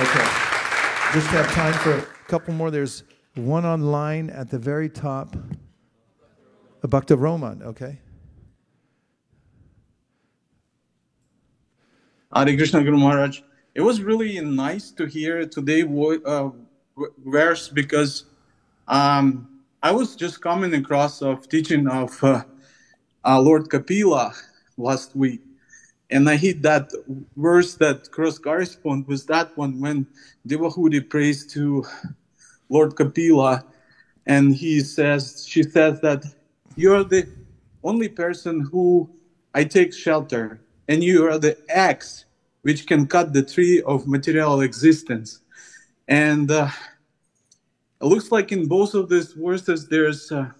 Okay. 0.00 0.28
Just 1.12 1.28
have 1.28 1.50
time 1.52 1.72
for 1.74 1.96
a 1.96 2.02
couple 2.28 2.52
more. 2.52 2.70
There's 2.70 3.04
one 3.34 3.64
online 3.64 4.28
at 4.30 4.50
the 4.50 4.58
very 4.58 4.90
top. 4.90 5.36
A 6.82 6.88
Bhakta 6.88 7.16
Roman, 7.16 7.62
okay? 7.62 7.98
Hare 12.34 12.56
Krishna 12.56 12.84
Guru 12.84 12.98
Maharaj. 12.98 13.40
It 13.76 13.82
was 13.82 14.00
really 14.00 14.40
nice 14.40 14.90
to 14.92 15.04
hear 15.04 15.44
today 15.44 15.82
uh, 15.82 16.48
verse 17.26 17.68
because 17.68 18.24
um, 18.88 19.60
I 19.82 19.92
was 19.92 20.16
just 20.16 20.40
coming 20.40 20.72
across 20.72 21.20
of 21.20 21.46
teaching 21.46 21.86
of 21.86 22.24
uh, 22.24 22.44
uh, 23.22 23.38
Lord 23.38 23.68
Kapila 23.68 24.32
last 24.78 25.14
week, 25.14 25.42
and 26.08 26.26
I 26.26 26.36
hit 26.36 26.62
that 26.62 26.90
verse 27.36 27.74
that 27.74 28.10
cross 28.12 28.38
correspond 28.38 29.06
with 29.08 29.26
that 29.26 29.54
one 29.58 29.78
when 29.78 30.06
Devahuti 30.48 31.06
prays 31.06 31.46
to 31.48 31.84
Lord 32.70 32.96
Kapila, 32.96 33.62
and 34.24 34.54
he 34.54 34.80
says, 34.80 35.44
she 35.46 35.62
says 35.62 36.00
that 36.00 36.24
you're 36.76 37.04
the 37.04 37.28
only 37.84 38.08
person 38.08 38.62
who 38.72 39.10
I 39.52 39.64
take 39.64 39.92
shelter, 39.92 40.62
and 40.88 41.04
you 41.04 41.26
are 41.28 41.38
the 41.38 41.58
axe 41.68 42.25
which 42.66 42.86
can 42.86 43.06
cut 43.06 43.32
the 43.32 43.42
tree 43.42 43.80
of 43.82 44.06
material 44.06 44.60
existence. 44.60 45.40
And 46.08 46.50
uh, 46.50 46.68
it 48.00 48.06
looks 48.12 48.32
like 48.32 48.50
in 48.50 48.66
both 48.66 48.94
of 48.94 49.08
these 49.08 49.32
verses, 49.32 49.88
there's 49.88 50.32
uh, 50.32 50.50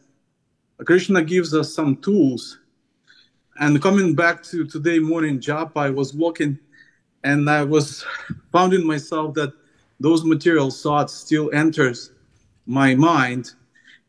Krishna 0.84 1.22
gives 1.22 1.52
us 1.52 1.74
some 1.74 1.96
tools 1.96 2.58
and 3.58 3.80
coming 3.80 4.14
back 4.14 4.42
to 4.44 4.66
today 4.66 4.98
morning 4.98 5.40
job, 5.40 5.76
I 5.76 5.90
was 5.90 6.12
walking 6.12 6.58
and 7.24 7.48
I 7.48 7.64
was 7.64 8.04
finding 8.52 8.86
myself 8.86 9.34
that 9.34 9.52
those 9.98 10.24
material 10.24 10.70
thoughts 10.70 11.14
still 11.14 11.50
enters 11.54 12.12
my 12.66 12.94
mind, 12.94 13.52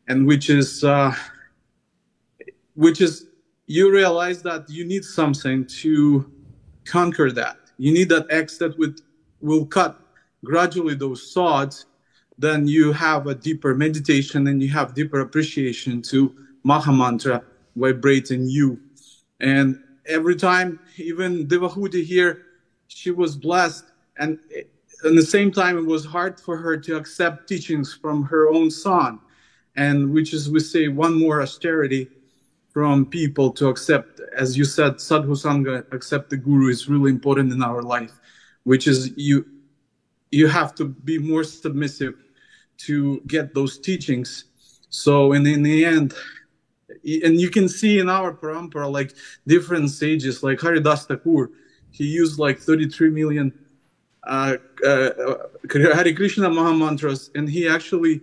and 0.08 0.26
which 0.26 0.50
is 0.50 0.84
uh, 0.84 1.14
which 2.74 3.00
is 3.00 3.26
you 3.66 3.90
realize 3.90 4.42
that 4.42 4.68
you 4.68 4.84
need 4.84 5.04
something 5.04 5.64
to 5.80 6.30
conquer 6.84 7.32
that. 7.32 7.56
You 7.78 7.92
need 7.92 8.08
that 8.10 8.30
axe 8.30 8.58
that 8.58 8.78
would 8.78 9.00
will 9.40 9.66
cut 9.66 10.00
gradually 10.44 10.94
those 10.94 11.32
thoughts. 11.32 11.86
Then 12.36 12.68
you 12.68 12.92
have 12.92 13.26
a 13.26 13.34
deeper 13.34 13.74
meditation 13.74 14.46
and 14.48 14.62
you 14.62 14.68
have 14.68 14.94
deeper 14.94 15.20
appreciation 15.20 16.02
to 16.02 16.34
Maha 16.64 16.92
Mantra 16.92 17.42
vibrating 17.76 18.46
you 18.46 18.80
and 19.40 19.82
every 20.06 20.36
time, 20.36 20.80
even 20.96 21.46
Devahuti 21.46 22.04
here, 22.04 22.42
she 22.88 23.10
was 23.10 23.36
blessed. 23.36 23.84
And 24.16 24.38
at 25.04 25.14
the 25.14 25.22
same 25.22 25.52
time, 25.52 25.78
it 25.78 25.86
was 25.86 26.04
hard 26.04 26.40
for 26.40 26.56
her 26.56 26.76
to 26.76 26.96
accept 26.96 27.48
teachings 27.48 27.94
from 27.94 28.24
her 28.24 28.48
own 28.48 28.70
son. 28.70 29.20
And 29.76 30.12
which 30.12 30.32
is, 30.34 30.50
we 30.50 30.60
say, 30.60 30.88
one 30.88 31.18
more 31.18 31.40
austerity 31.40 32.08
from 32.72 33.06
people 33.06 33.50
to 33.52 33.68
accept, 33.68 34.20
as 34.36 34.56
you 34.56 34.64
said, 34.64 35.00
sadhu 35.00 35.34
sangha, 35.34 35.90
accept 35.92 36.30
the 36.30 36.36
guru 36.36 36.68
is 36.68 36.88
really 36.88 37.10
important 37.10 37.52
in 37.52 37.62
our 37.62 37.82
life, 37.82 38.12
which 38.64 38.86
is 38.86 39.12
you 39.16 39.46
you 40.30 40.46
have 40.46 40.74
to 40.74 40.84
be 40.84 41.18
more 41.18 41.42
submissive 41.42 42.14
to 42.76 43.20
get 43.26 43.54
those 43.54 43.78
teachings. 43.78 44.44
So, 44.90 45.32
and 45.32 45.46
in 45.46 45.62
the 45.62 45.84
end, 45.84 46.14
and 47.24 47.40
you 47.40 47.50
can 47.50 47.68
see 47.68 47.98
in 47.98 48.08
our 48.08 48.32
parampara 48.34 48.90
like 48.90 49.14
different 49.46 49.90
sages 49.90 50.42
like 50.42 50.58
haridas 50.60 51.04
thakur 51.04 51.50
he 51.90 52.04
used 52.04 52.38
like 52.38 52.58
33 52.58 53.10
million 53.10 53.52
uh, 54.28 54.56
uh, 54.86 55.10
Hare 55.72 56.12
Krishna 56.14 56.50
Maha 56.50 56.74
mantras, 56.74 57.30
and 57.34 57.48
he 57.48 57.66
actually 57.68 58.20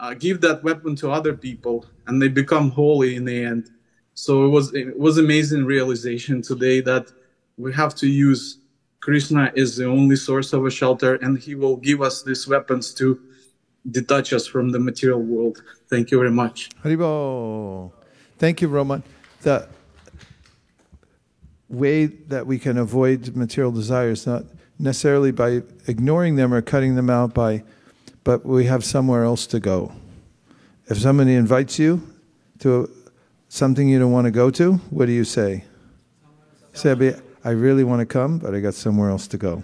uh, 0.00 0.14
give 0.14 0.40
that 0.40 0.64
weapon 0.64 0.96
to 0.96 1.10
other 1.10 1.34
people, 1.34 1.84
and 2.06 2.20
they 2.20 2.28
become 2.28 2.70
holy 2.70 3.14
in 3.16 3.24
the 3.24 3.44
end. 3.44 3.70
So 4.14 4.44
it 4.46 4.48
was 4.48 4.74
it 4.74 4.98
was 4.98 5.18
amazing 5.18 5.64
realization 5.64 6.42
today 6.42 6.80
that 6.80 7.12
we 7.56 7.72
have 7.74 7.94
to 7.96 8.08
use 8.08 8.58
Krishna 9.00 9.52
is 9.54 9.76
the 9.76 9.86
only 9.86 10.16
source 10.16 10.52
of 10.52 10.66
a 10.66 10.70
shelter, 10.70 11.14
and 11.16 11.38
He 11.38 11.54
will 11.54 11.76
give 11.76 12.00
us 12.02 12.22
these 12.22 12.48
weapons 12.48 12.92
to 12.94 13.20
detach 13.90 14.32
us 14.32 14.46
from 14.46 14.70
the 14.70 14.78
material 14.78 15.22
world. 15.22 15.62
Thank 15.88 16.10
you 16.10 16.18
very 16.18 16.30
much. 16.30 16.70
Haribol. 16.82 17.92
Thank 18.38 18.62
you, 18.62 18.68
Roman. 18.68 19.02
The 19.42 19.68
way 21.68 22.06
that 22.06 22.46
we 22.46 22.58
can 22.58 22.78
avoid 22.78 23.36
material 23.36 23.72
desires, 23.72 24.26
not 24.26 24.44
necessarily 24.78 25.30
by 25.30 25.62
ignoring 25.86 26.36
them 26.36 26.52
or 26.52 26.60
cutting 26.62 26.94
them 26.94 27.10
out 27.10 27.32
by 27.32 27.62
but 28.24 28.44
we 28.44 28.66
have 28.66 28.84
somewhere 28.84 29.24
else 29.24 29.46
to 29.48 29.60
go. 29.60 29.92
If 30.86 30.98
somebody 30.98 31.34
invites 31.34 31.78
you 31.78 32.02
to 32.58 32.90
something 33.48 33.88
you 33.88 33.98
don't 33.98 34.12
want 34.12 34.26
to 34.26 34.30
go 34.30 34.50
to, 34.50 34.74
what 34.90 35.06
do 35.06 35.12
you 35.12 35.24
say? 35.24 35.64
Say, 36.72 37.14
I 37.44 37.50
really 37.50 37.84
want 37.84 38.00
to 38.00 38.06
come, 38.06 38.38
but 38.38 38.54
I 38.54 38.60
got 38.60 38.74
somewhere 38.74 39.10
else 39.10 39.26
to 39.28 39.38
go. 39.38 39.62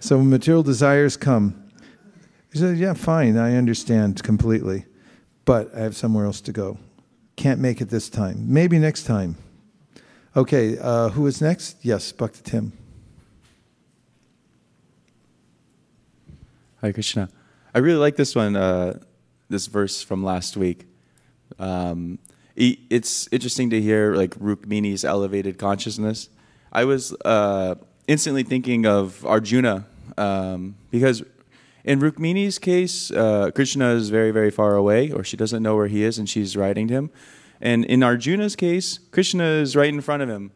So 0.00 0.16
when 0.16 0.30
material 0.30 0.62
desires 0.62 1.16
come, 1.16 1.70
you 2.52 2.60
say, 2.60 2.72
yeah, 2.74 2.94
fine, 2.94 3.36
I 3.36 3.56
understand 3.56 4.22
completely, 4.22 4.86
but 5.44 5.74
I 5.74 5.80
have 5.80 5.96
somewhere 5.96 6.24
else 6.24 6.40
to 6.42 6.52
go. 6.52 6.78
Can't 7.36 7.60
make 7.60 7.80
it 7.80 7.90
this 7.90 8.08
time. 8.08 8.52
Maybe 8.52 8.78
next 8.78 9.04
time. 9.04 9.36
Okay, 10.36 10.78
uh, 10.78 11.10
who 11.10 11.26
is 11.26 11.40
next? 11.40 11.76
Yes, 11.82 12.10
Bhakti 12.12 12.40
Tim. 12.42 12.72
Hi, 16.80 16.92
Krishna. 16.92 17.28
I 17.74 17.78
really 17.80 17.98
like 17.98 18.16
this 18.16 18.34
one, 18.34 18.56
uh, 18.56 18.98
this 19.48 19.66
verse 19.66 20.02
from 20.02 20.24
last 20.24 20.56
week. 20.56 20.86
Um, 21.58 22.18
it's 22.56 23.28
interesting 23.30 23.70
to 23.70 23.80
hear 23.80 24.14
like 24.14 24.34
Rukmini's 24.36 25.04
elevated 25.04 25.58
consciousness. 25.58 26.28
I 26.72 26.84
was 26.84 27.14
uh, 27.24 27.76
instantly 28.06 28.42
thinking 28.42 28.84
of 28.86 29.24
Arjuna 29.24 29.86
um, 30.16 30.76
because 30.90 31.22
in 31.84 32.00
Rukmini's 32.00 32.58
case, 32.58 33.10
uh, 33.10 33.50
Krishna 33.54 33.90
is 33.90 34.10
very, 34.10 34.30
very 34.30 34.50
far 34.50 34.74
away, 34.74 35.10
or 35.10 35.22
she 35.22 35.36
doesn't 35.36 35.62
know 35.62 35.76
where 35.76 35.86
he 35.86 36.02
is, 36.02 36.18
and 36.18 36.28
she's 36.28 36.56
riding 36.56 36.88
him. 36.88 37.10
And 37.60 37.84
in 37.84 38.02
Arjuna's 38.02 38.56
case, 38.56 38.98
Krishna 39.10 39.44
is 39.44 39.76
right 39.76 39.88
in 39.88 40.00
front 40.00 40.22
of 40.22 40.28
him. 40.28 40.52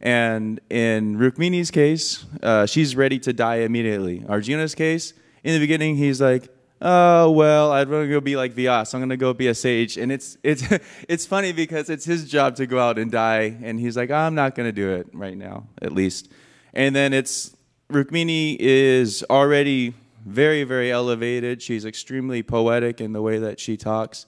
And 0.00 0.60
in 0.68 1.16
Rukmini's 1.16 1.70
case, 1.70 2.26
uh, 2.42 2.66
she's 2.66 2.96
ready 2.96 3.18
to 3.20 3.32
die 3.32 3.56
immediately. 3.56 4.24
Arjuna's 4.28 4.74
case, 4.74 5.14
in 5.42 5.54
the 5.54 5.60
beginning, 5.60 5.96
he's 5.96 6.20
like, 6.20 6.48
oh 6.84 7.30
well 7.30 7.72
i'd 7.72 7.88
rather 7.88 8.06
go 8.06 8.20
be 8.20 8.36
like 8.36 8.54
vyas 8.54 8.92
i'm 8.92 9.08
to 9.08 9.16
go 9.16 9.32
be 9.32 9.48
a 9.48 9.54
sage. 9.54 9.96
And 9.96 10.12
it's 10.12 10.36
it's 10.42 10.62
it's 11.08 11.26
funny 11.26 11.52
because 11.52 11.90
it's 11.90 12.04
his 12.04 12.28
job 12.28 12.56
to 12.56 12.66
go 12.66 12.78
out 12.78 12.98
and 12.98 13.10
die. 13.10 13.56
And 13.62 13.80
he's 13.80 13.96
like 13.96 14.10
i'm 14.10 14.34
not 14.34 14.54
to 14.54 14.72
do 14.72 14.90
it 14.90 15.08
right 15.12 15.36
now 15.36 15.66
at 15.82 15.92
least. 15.92 16.30
And 16.74 16.94
then 16.94 17.12
it's 17.12 17.56
rukmini 17.90 18.56
is 18.60 19.24
already 19.30 19.94
very 20.26 20.64
very 20.64 20.92
elevated. 20.92 21.62
She's 21.62 21.84
extremely 21.84 22.42
poetic 22.42 23.00
in 23.00 23.12
the 23.12 23.22
way 23.22 23.38
that 23.38 23.58
she 23.58 23.76
talks. 23.76 24.26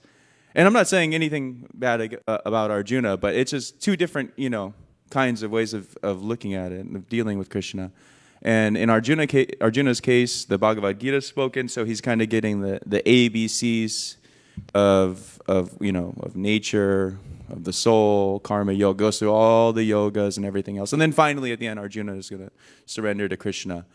And 0.55 0.65
i'm 0.65 0.73
not 0.73 0.87
saying 0.87 1.13
anything 1.13 1.69
bad 1.75 2.19
uh, 2.27 2.39
about 2.43 2.71
arjuna 2.71 3.15
but 3.17 3.35
it's 3.35 3.51
just 3.51 3.79
two 3.79 3.95
different 3.95 4.33
you 4.35 4.49
know 4.49 4.73
kinds 5.11 5.43
of 5.43 5.51
ways 5.51 5.73
of, 5.73 5.95
of 6.01 6.23
looking 6.23 6.53
at 6.55 6.71
it 6.71 6.79
and 6.79 6.95
of 6.95 7.07
dealing 7.07 7.37
with 7.37 7.49
krishna 7.49 7.91
and 8.41 8.77
in 8.77 8.89
Arjuna, 8.89 9.27
Arjuna's 9.61 9.99
case, 9.99 10.45
the 10.45 10.57
Bhagavad 10.57 10.99
Gita 10.99 11.17
is 11.17 11.25
spoken, 11.25 11.67
so 11.67 11.85
he's 11.85 12.01
kind 12.01 12.21
of 12.21 12.29
getting 12.29 12.61
the, 12.61 12.79
the 12.85 13.01
ABCs 13.01 14.17
of, 14.73 15.41
of, 15.47 15.75
you 15.81 15.91
know, 15.91 16.13
of 16.21 16.35
nature, 16.35 17.17
of 17.49 17.63
the 17.63 17.73
soul, 17.73 18.39
karma 18.39 18.73
yoga, 18.73 18.97
goes 18.97 19.19
through 19.19 19.31
all 19.31 19.73
the 19.73 19.89
yogas 19.89 20.37
and 20.37 20.45
everything 20.45 20.77
else. 20.77 20.93
And 20.93 21.01
then 21.01 21.11
finally, 21.11 21.51
at 21.51 21.59
the 21.59 21.67
end, 21.67 21.79
Arjuna 21.79 22.13
is 22.13 22.29
going 22.29 22.45
to 22.45 22.51
surrender 22.85 23.27
to 23.27 23.37
Krishna. 23.37 23.85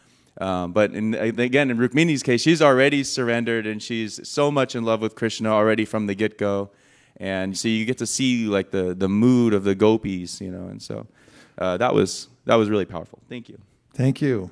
Um, 0.40 0.72
but 0.72 0.93
in, 0.93 1.14
again, 1.14 1.70
in 1.70 1.76
Rukmini's 1.76 2.22
case, 2.22 2.40
she's 2.40 2.62
already 2.62 3.05
surrendered 3.05 3.66
and 3.66 3.82
she's 3.82 4.26
so 4.26 4.51
much 4.51 4.74
in 4.74 4.84
love 4.84 5.01
with 5.03 5.14
Krishna 5.14 5.51
already 5.51 5.84
from 5.84 6.07
the 6.07 6.14
get 6.14 6.38
go. 6.38 6.70
And 7.18 7.57
so 7.57 7.68
you 7.68 7.84
get 7.84 7.99
to 7.99 8.07
see 8.07 8.47
like 8.47 8.70
the, 8.70 8.95
the 8.95 9.09
mood 9.09 9.53
of 9.53 9.64
the 9.64 9.74
gopis, 9.74 10.40
you 10.40 10.51
know, 10.51 10.68
and 10.68 10.80
so 10.82 11.07
uh, 11.59 11.76
that 11.76 11.95
was 11.95 12.28
that 12.47 12.55
was 12.55 12.70
really 12.70 12.86
powerful. 12.86 13.20
Thank 13.28 13.49
you. 13.49 13.59
Thank 13.95 14.22
you. 14.22 14.51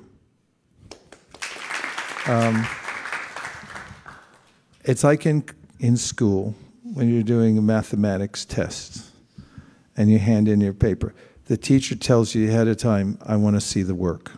Um, 2.27 2.67
it's 4.83 5.03
like 5.03 5.25
in, 5.25 5.43
in 5.79 5.97
school 5.97 6.55
when 6.93 7.11
you're 7.11 7.23
doing 7.23 7.57
a 7.57 7.61
mathematics 7.61 8.45
test 8.45 9.09
and 9.97 10.11
you 10.11 10.19
hand 10.19 10.47
in 10.47 10.61
your 10.61 10.73
paper. 10.73 11.15
The 11.45 11.57
teacher 11.57 11.95
tells 11.95 12.35
you 12.35 12.49
ahead 12.49 12.67
of 12.67 12.77
time, 12.77 13.17
I 13.25 13.35
want 13.35 13.55
to 13.55 13.61
see 13.61 13.81
the 13.81 13.95
work. 13.95 14.31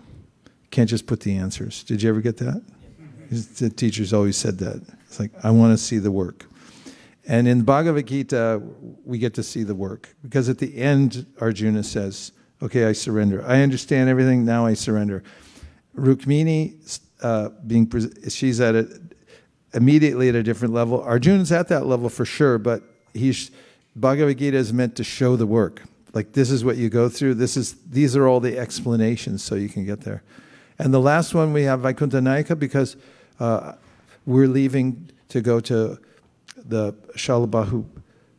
Can't 0.72 0.90
just 0.90 1.06
put 1.06 1.20
the 1.20 1.36
answers. 1.36 1.84
Did 1.84 2.02
you 2.02 2.10
ever 2.10 2.22
get 2.22 2.38
that? 2.38 2.64
The 3.30 3.70
teachers 3.70 4.14
always 4.14 4.38
said 4.38 4.58
that. 4.60 4.82
It's 5.06 5.20
like, 5.20 5.32
I 5.44 5.52
want 5.52 5.78
to 5.78 5.84
see 5.84 5.98
the 5.98 6.12
work. 6.12 6.46
And 7.28 7.48
in 7.48 7.64
Bhagavad 7.64 8.08
Gita, 8.08 8.62
we 9.06 9.18
get 9.18 9.34
to 9.36 9.44
see 9.44 9.64
the 9.64 9.76
work 9.76 10.16
because 10.24 10.50
at 10.50 10.60
the 10.60 10.78
end, 10.78 11.26
Arjuna 11.40 11.84
says, 11.84 12.32
Okay, 12.64 12.86
I 12.86 12.94
surrender. 12.94 13.46
I 13.46 13.62
understand 13.62 14.10
everything. 14.10 14.46
Now 14.46 14.66
I 14.66 14.74
surrender. 14.74 15.22
Rukmini, 15.98 17.02
uh, 17.22 17.50
being 17.68 17.92
she's 18.30 18.62
at 18.62 18.74
it 18.76 18.88
immediately 19.74 20.30
at 20.30 20.36
a 20.36 20.44
different 20.44 20.74
level. 20.74 21.02
Arjuna's 21.02 21.52
at 21.52 21.68
that 21.68 21.86
level 21.86 22.08
for 22.08 22.24
sure, 22.24 22.58
but 22.58 22.82
he's 23.14 23.52
Bhagavad 23.98 24.38
Gita 24.38 24.56
is 24.56 24.72
meant 24.72 24.96
to 24.96 25.04
show 25.04 25.36
the 25.36 25.46
work. 25.46 25.82
Like 26.14 26.32
this 26.32 26.50
is 26.50 26.64
what 26.64 26.78
you 26.78 26.90
go 26.90 27.10
through. 27.10 27.34
This 27.34 27.58
is 27.58 27.74
these 27.90 28.16
are 28.16 28.28
all 28.28 28.40
the 28.40 28.58
explanations 28.58 29.44
so 29.44 29.56
you 29.56 29.68
can 29.68 29.86
get 29.86 30.02
there. 30.02 30.24
And 30.80 30.94
the 30.94 31.02
last 31.02 31.36
one 31.36 31.52
we 31.52 31.64
have 31.64 31.82
Vaikuntha 31.82 32.20
Nayaka 32.20 32.58
because 32.58 32.96
uh, 33.42 33.74
we're 34.26 34.48
leaving 34.48 35.12
to 35.28 35.42
go 35.42 35.60
to 35.60 36.00
the 36.56 36.94
Shalabahu 37.18 37.86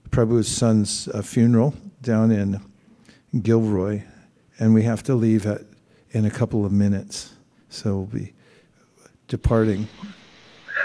Prabhu's 0.08 0.48
son's 0.48 1.08
uh, 1.08 1.20
funeral 1.20 1.74
down 2.00 2.30
in 2.30 2.60
Gilroy 3.42 4.02
and 4.58 4.74
we 4.74 4.82
have 4.82 5.02
to 5.04 5.14
leave 5.14 5.46
at, 5.46 5.62
in 6.10 6.24
a 6.24 6.30
couple 6.30 6.64
of 6.64 6.72
minutes. 6.72 7.34
So 7.68 7.96
we'll 7.96 8.06
be 8.06 8.32
departing 9.28 9.88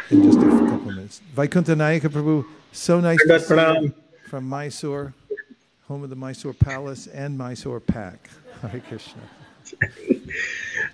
in 0.10 0.24
just 0.24 0.40
a 0.40 0.42
couple 0.42 0.90
of 0.90 0.96
minutes. 0.96 1.22
Vaikuntha 1.34 1.76
Nayaka 1.76 2.10
Prabhu, 2.10 2.46
so 2.72 3.00
nice 3.00 3.20
to 3.28 3.40
see 3.40 3.56
you 3.56 3.94
from 4.28 4.48
Mysore, 4.48 5.14
home 5.88 6.04
of 6.04 6.10
the 6.10 6.16
Mysore 6.16 6.54
Palace 6.54 7.08
and 7.08 7.38
Mysore 7.38 7.80
Pak. 7.80 8.30
Hare 8.62 8.82
Krishna. 8.82 9.22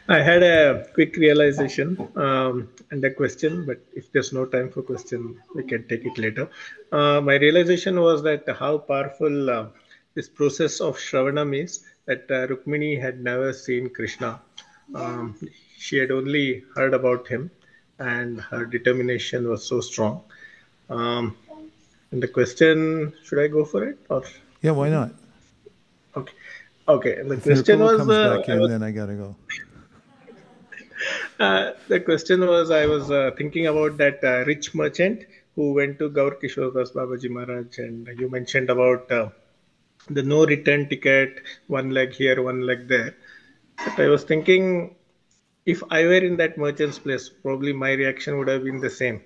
I 0.08 0.22
had 0.22 0.44
a 0.44 0.88
quick 0.94 1.16
realization 1.16 1.98
um, 2.16 2.70
and 2.92 3.04
a 3.04 3.12
question, 3.12 3.66
but 3.66 3.80
if 3.94 4.12
there's 4.12 4.34
no 4.34 4.46
time 4.46 4.70
for 4.70 4.82
question, 4.84 5.42
we 5.56 5.64
can 5.64 5.88
take 5.88 6.06
it 6.06 6.18
later. 6.18 6.50
Uh, 6.92 7.22
my 7.22 7.36
realization 7.36 8.00
was 8.00 8.22
that 8.24 8.44
how 8.60 8.78
powerful 8.78 9.50
uh, 9.50 9.68
this 10.16 10.30
process 10.30 10.80
of 10.80 10.98
Shravanam 10.98 11.56
is 11.62 11.84
that 12.06 12.26
uh, 12.32 12.48
Rukmini 12.48 13.00
had 13.00 13.22
never 13.22 13.52
seen 13.54 13.90
Krishna. 13.90 14.42
Um, 14.94 15.38
she 15.78 15.98
had 15.98 16.10
only 16.10 16.64
heard 16.76 16.94
about 16.94 17.28
him, 17.28 17.52
and 18.00 18.40
her 18.40 18.66
determination 18.66 19.48
was 19.48 19.68
so 19.68 19.82
strong. 19.82 20.24
Um, 20.90 21.36
and 22.12 22.24
the 22.24 22.28
question, 22.28 23.14
should 23.24 23.40
I 23.40 23.48
go 23.48 23.66
for 23.66 23.84
it 23.84 23.98
or? 24.10 24.24
Yeah, 24.62 24.72
why 24.72 24.90
not? 24.90 25.12
Okay, 26.16 26.34
okay. 26.88 27.22
The 27.22 27.34
if 27.34 27.44
question 27.44 27.80
was, 27.80 27.98
comes 27.98 28.12
uh, 28.12 28.38
back 28.38 28.50
in, 28.50 28.60
was, 28.62 28.70
then 28.72 28.84
I 28.84 28.92
gotta 28.92 29.14
go. 29.14 29.36
Uh, 31.38 31.74
the 31.90 32.00
question 32.00 32.40
was, 32.48 32.72
I 32.72 32.86
was 32.86 33.12
uh, 33.12 33.30
thinking 33.38 33.68
about 33.68 33.98
that 33.98 34.24
uh, 34.24 34.46
rich 34.46 34.74
merchant 34.74 35.26
who 35.56 35.74
went 35.74 36.00
to 36.00 36.10
Gaur 36.10 36.32
Kishore 36.32 36.74
Das 36.74 36.92
Babaji 36.92 37.30
Maharaj, 37.30 37.78
and 37.80 38.08
you 38.18 38.30
mentioned 38.30 38.70
about 38.70 39.12
uh, 39.12 39.30
the 40.10 40.24
no 40.24 40.46
return 40.46 40.88
ticket, 40.88 41.42
one 41.68 41.90
leg 41.92 42.14
here, 42.14 42.42
one 42.42 42.62
leg 42.62 42.88
there. 42.88 43.16
But 43.78 44.00
I 44.00 44.08
was 44.08 44.24
thinking, 44.24 44.96
if 45.66 45.82
I 45.90 46.04
were 46.06 46.24
in 46.30 46.38
that 46.38 46.58
merchant's 46.58 47.00
place, 47.00 47.30
probably 47.30 47.74
my 47.74 47.94
reaction 47.94 48.38
would 48.38 48.48
have 48.48 48.64
been 48.64 48.80
the 48.80 48.90
same, 48.90 49.22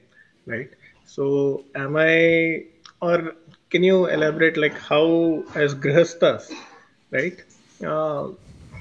right? 0.46 0.70
So, 1.06 1.66
am 1.76 1.96
I, 1.98 2.66
or 3.02 3.36
can 3.70 3.84
you 3.84 4.08
elaborate 4.08 4.58
like 4.58 4.78
how, 4.78 5.44
as 5.56 5.76
grihastas, 5.76 6.52
right, 7.12 7.44
uh, 7.86 8.30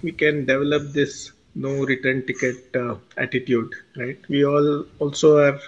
we 0.03 0.12
can 0.12 0.44
develop 0.44 0.92
this 0.92 1.32
no 1.55 1.84
return 1.84 2.24
ticket 2.24 2.76
uh, 2.76 2.96
attitude, 3.16 3.74
right? 3.96 4.18
We 4.28 4.44
all 4.44 4.84
also 5.01 5.38
are 5.38 5.61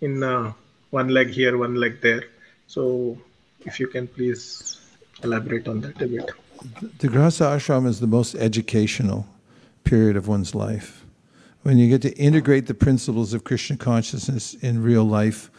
in 0.00 0.22
uh, 0.22 0.52
one 0.90 1.08
leg 1.08 1.28
here, 1.28 1.58
one 1.58 1.74
leg 1.74 2.00
there. 2.00 2.24
So, 2.66 3.18
if 3.66 3.80
you 3.80 3.88
can 3.88 4.06
please 4.08 4.80
elaborate 5.24 5.66
on 5.68 5.80
that 5.80 6.00
a 6.00 6.06
bit. 6.06 6.30
The 6.98 7.08
Grihastha 7.08 7.56
ashram 7.56 7.86
is 7.86 8.00
the 8.00 8.06
most 8.06 8.34
educational 8.36 9.26
period 9.84 10.16
of 10.16 10.28
one's 10.28 10.54
life. 10.54 11.04
when 11.62 11.78
you 11.78 11.88
get 11.88 12.02
to 12.02 12.12
integrate 12.18 12.66
the 12.66 12.74
principles 12.74 13.32
of 13.32 13.42
Krishna 13.42 13.76
consciousness 13.78 14.52
in 14.54 14.82
real 14.82 15.04
life 15.04 15.50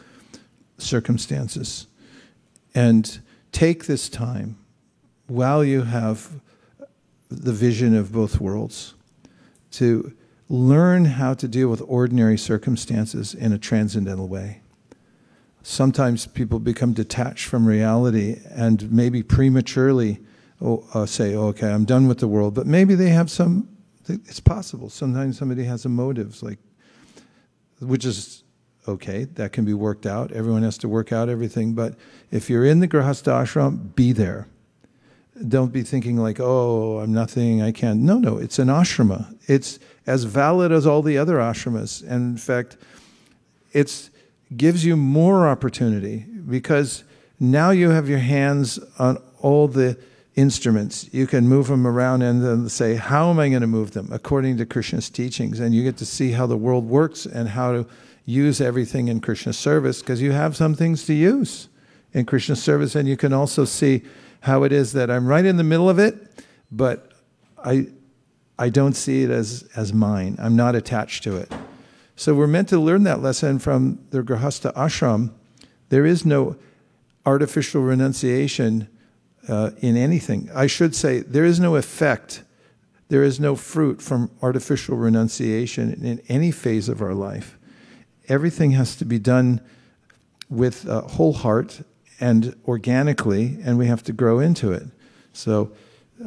circumstances. 0.77 1.87
And 2.75 3.19
take 3.51 3.85
this 3.85 4.07
time 4.07 4.57
while 5.27 5.63
you 5.63 5.81
have 5.81 6.29
the 7.29 7.53
vision 7.53 7.95
of 7.95 8.11
both 8.11 8.39
worlds 8.39 8.93
to 9.71 10.13
learn 10.47 11.05
how 11.05 11.33
to 11.33 11.47
deal 11.47 11.69
with 11.69 11.81
ordinary 11.87 12.37
circumstances 12.37 13.33
in 13.33 13.51
a 13.51 13.57
transcendental 13.57 14.27
way. 14.27 14.61
Sometimes 15.67 16.27
people 16.27 16.59
become 16.59 16.93
detached 16.93 17.47
from 17.47 17.65
reality 17.65 18.39
and 18.51 18.91
maybe 18.91 19.23
prematurely 19.23 20.19
oh, 20.61 20.83
uh, 20.93 21.07
say, 21.07 21.33
oh, 21.33 21.47
okay, 21.47 21.71
I'm 21.71 21.85
done 21.85 22.07
with 22.07 22.19
the 22.19 22.27
world. 22.27 22.53
But 22.53 22.67
maybe 22.67 22.93
they 22.93 23.09
have 23.09 23.31
some, 23.31 23.67
it's 24.07 24.39
possible. 24.39 24.91
Sometimes 24.91 25.39
somebody 25.39 25.63
has 25.63 25.83
a 25.83 25.89
motive, 25.89 26.43
like, 26.43 26.59
which 27.79 28.05
is 28.05 28.43
okay, 28.87 29.23
that 29.23 29.53
can 29.53 29.65
be 29.65 29.73
worked 29.73 30.05
out. 30.05 30.31
Everyone 30.31 30.61
has 30.61 30.77
to 30.77 30.87
work 30.87 31.11
out 31.11 31.29
everything. 31.29 31.73
But 31.73 31.95
if 32.29 32.47
you're 32.47 32.63
in 32.63 32.79
the 32.79 32.87
Grahastha 32.87 33.41
ashram, 33.41 33.95
be 33.95 34.11
there. 34.11 34.47
Don't 35.47 35.73
be 35.73 35.81
thinking 35.81 36.17
like, 36.17 36.39
oh, 36.39 36.99
I'm 36.99 37.11
nothing, 37.11 37.63
I 37.63 37.71
can't. 37.71 38.01
No, 38.01 38.19
no, 38.19 38.37
it's 38.37 38.59
an 38.59 38.67
ashrama. 38.67 39.35
It's 39.47 39.79
as 40.05 40.25
valid 40.25 40.71
as 40.71 40.85
all 40.85 41.01
the 41.01 41.17
other 41.17 41.37
ashramas. 41.37 42.03
And 42.03 42.33
in 42.33 42.37
fact, 42.37 42.77
it 43.73 44.11
gives 44.55 44.85
you 44.85 44.95
more 44.95 45.47
opportunity 45.47 46.25
because 46.47 47.03
now 47.39 47.71
you 47.71 47.89
have 47.89 48.07
your 48.07 48.19
hands 48.19 48.79
on 48.99 49.17
all 49.39 49.67
the 49.67 49.97
instruments. 50.35 51.09
You 51.13 51.27
can 51.27 51.47
move 51.47 51.67
them 51.67 51.87
around 51.87 52.21
and 52.21 52.43
then 52.43 52.69
say, 52.69 52.95
how 52.95 53.29
am 53.29 53.39
I 53.39 53.49
going 53.49 53.61
to 53.61 53.67
move 53.67 53.91
them 53.91 54.09
according 54.11 54.57
to 54.57 54.65
Krishna's 54.65 55.09
teachings? 55.09 55.59
And 55.59 55.73
you 55.73 55.83
get 55.83 55.97
to 55.97 56.05
see 56.05 56.31
how 56.31 56.45
the 56.45 56.57
world 56.57 56.87
works 56.87 57.25
and 57.25 57.49
how 57.49 57.71
to 57.71 57.87
use 58.25 58.59
everything 58.59 59.07
in 59.07 59.21
Krishna's 59.21 59.57
service 59.57 60.01
because 60.01 60.21
you 60.21 60.31
have 60.31 60.55
some 60.55 60.75
things 60.75 61.05
to 61.05 61.13
use 61.13 61.69
in 62.13 62.25
Krishna's 62.25 62.61
service. 62.61 62.95
And 62.95 63.07
you 63.07 63.17
can 63.17 63.33
also 63.33 63.65
see 63.65 64.03
how 64.41 64.63
it 64.63 64.71
is 64.71 64.93
that 64.93 65.09
I'm 65.09 65.27
right 65.27 65.45
in 65.45 65.57
the 65.57 65.63
middle 65.63 65.89
of 65.89 65.99
it, 65.99 66.15
but 66.71 67.11
I, 67.63 67.87
I 68.59 68.69
don't 68.69 68.93
see 68.93 69.23
it 69.23 69.29
as, 69.29 69.67
as 69.75 69.93
mine. 69.93 70.37
I'm 70.39 70.55
not 70.55 70.75
attached 70.75 71.23
to 71.23 71.37
it. 71.37 71.51
So 72.15 72.33
we're 72.33 72.47
meant 72.47 72.69
to 72.69 72.79
learn 72.79 73.03
that 73.03 73.21
lesson 73.21 73.59
from 73.59 73.99
the 74.11 74.21
Grahastha 74.21 74.73
ashram. 74.73 75.31
There 75.89 76.05
is 76.05 76.25
no 76.25 76.55
artificial 77.25 77.81
renunciation 77.81 78.87
uh, 79.49 79.71
in 79.79 79.97
anything. 79.97 80.49
I 80.55 80.67
should 80.67 80.95
say, 80.95 81.19
there 81.19 81.45
is 81.45 81.59
no 81.59 81.75
effect, 81.75 82.43
there 83.09 83.23
is 83.23 83.39
no 83.39 83.55
fruit 83.55 84.01
from 84.01 84.31
artificial 84.41 84.95
renunciation 84.95 85.93
in 86.05 86.21
any 86.29 86.51
phase 86.51 86.89
of 86.89 87.01
our 87.01 87.13
life. 87.13 87.57
Everything 88.27 88.71
has 88.71 88.95
to 88.95 89.05
be 89.05 89.19
done 89.19 89.61
with 90.49 90.87
a 90.87 91.01
whole 91.01 91.33
heart 91.33 91.81
and 92.19 92.55
organically, 92.65 93.57
and 93.63 93.77
we 93.77 93.87
have 93.87 94.03
to 94.03 94.13
grow 94.13 94.39
into 94.39 94.71
it. 94.71 94.83
So, 95.33 95.71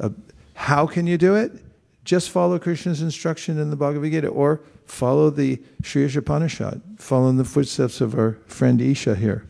uh, 0.00 0.10
how 0.54 0.86
can 0.86 1.06
you 1.06 1.16
do 1.16 1.34
it? 1.34 1.52
Just 2.04 2.30
follow 2.30 2.58
Krishna's 2.58 3.00
instruction 3.00 3.58
in 3.58 3.70
the 3.70 3.76
Bhagavad 3.76 4.10
Gita, 4.10 4.28
or 4.28 4.60
follow 4.88 5.30
the 5.30 5.62
Sri 5.82 6.04
Upanishad, 6.04 6.80
follow 6.98 7.28
in 7.28 7.36
the 7.36 7.44
footsteps 7.44 8.00
of 8.00 8.14
our 8.14 8.38
friend 8.46 8.80
Isha 8.80 9.14
here. 9.14 9.46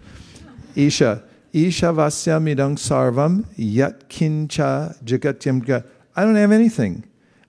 Isha, 0.75 1.23
Isha 1.53 1.93
vasya 1.93 2.41
midang 2.41 2.77
sarvam 2.77 3.47
yat 3.57 4.09
kincha 4.11 5.03
jagatyam. 5.05 5.85
I 6.15 6.25
don't 6.25 6.35
have 6.35 6.53
anything. 6.53 7.05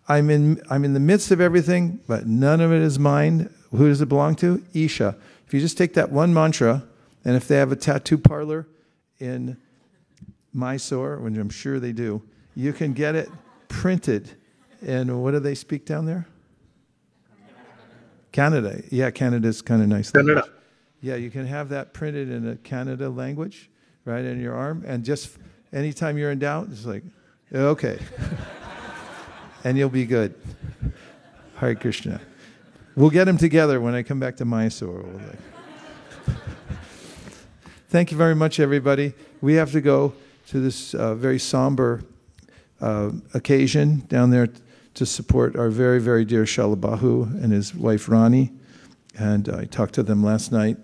I'm 0.08 0.30
in, 0.30 0.62
I'm 0.70 0.86
in 0.86 0.94
the 0.94 1.00
midst 1.00 1.32
of 1.32 1.42
everything, 1.42 2.00
but 2.08 2.26
none 2.26 2.62
of 2.62 2.72
it 2.72 2.82
is 2.82 2.98
mine. 2.98 3.54
Who 3.72 3.88
does 3.88 4.02
it 4.02 4.08
belong 4.08 4.36
to? 4.38 4.64
Isha. 4.74 5.16
If 5.46 5.54
you 5.54 5.60
just 5.60 5.78
take 5.78 5.94
that 5.96 6.12
one 6.12 6.34
mantra, 6.34 6.84
and 7.26 7.36
if 7.36 7.48
they 7.48 7.58
have 7.58 7.72
a 7.72 7.76
tattoo 7.76 8.18
parlor 8.18 8.68
in 9.20 9.58
Mysore, 10.54 11.18
which 11.18 11.36
I'm 11.36 11.50
sure 11.50 11.80
they 11.80 11.92
do, 11.92 12.24
you 12.56 12.74
can 12.74 12.94
get 12.94 13.16
it 13.16 13.30
printed. 13.68 14.32
And 14.86 15.22
what 15.22 15.32
do 15.32 15.40
they 15.40 15.56
speak 15.56 15.86
down 15.86 16.06
there? 16.06 16.28
Kannada. 18.32 18.86
Yeah, 18.92 19.12
Kannada's 19.12 19.62
kind 19.62 19.82
of 19.82 19.88
nice. 19.88 20.12
Kannada. 20.12 20.36
Language. 20.36 20.52
Yeah, 21.02 21.16
you 21.16 21.32
can 21.32 21.46
have 21.46 21.70
that 21.70 21.94
printed 21.94 22.30
in 22.30 22.50
a 22.50 22.56
Kannada 22.56 23.16
language, 23.16 23.70
right, 24.06 24.26
in 24.26 24.42
your 24.42 24.54
arm. 24.54 24.84
And 24.86 25.06
just 25.06 25.38
anytime 25.72 26.18
you're 26.18 26.32
in 26.32 26.40
doubt, 26.40 26.68
it's 26.72 26.86
like, 26.86 27.04
okay. 27.54 28.00
and 29.64 29.78
you'll 29.78 29.90
be 29.90 30.06
good. 30.06 30.36
Hare 31.56 31.76
Krishna. 31.76 32.20
We'll 32.96 33.10
get 33.10 33.26
them 33.26 33.38
together 33.38 33.80
when 33.80 33.94
I 33.94 34.04
come 34.04 34.20
back 34.20 34.36
to 34.38 34.46
Mysore. 34.46 35.06
Thank 37.90 38.12
you 38.12 38.18
very 38.18 38.36
much, 38.36 38.60
everybody. 38.60 39.14
We 39.42 39.56
have 39.56 39.72
to 39.72 39.82
go 39.82 40.14
to 40.48 40.60
this 40.60 40.94
uh, 40.94 41.16
very 41.16 41.40
somber 41.40 42.04
uh, 42.82 43.12
occasion 43.34 44.04
down 44.08 44.32
there 44.32 44.50
to 45.00 45.06
support 45.06 45.56
our 45.56 45.70
very, 45.70 45.98
very 45.98 46.26
dear 46.26 46.44
Shalabahu 46.44 47.42
and 47.42 47.54
his 47.54 47.74
wife 47.74 48.10
Rani. 48.10 48.52
And 49.18 49.48
I 49.48 49.64
talked 49.64 49.94
to 49.94 50.04
them 50.04 50.22
last 50.22 50.52
night, 50.52 50.76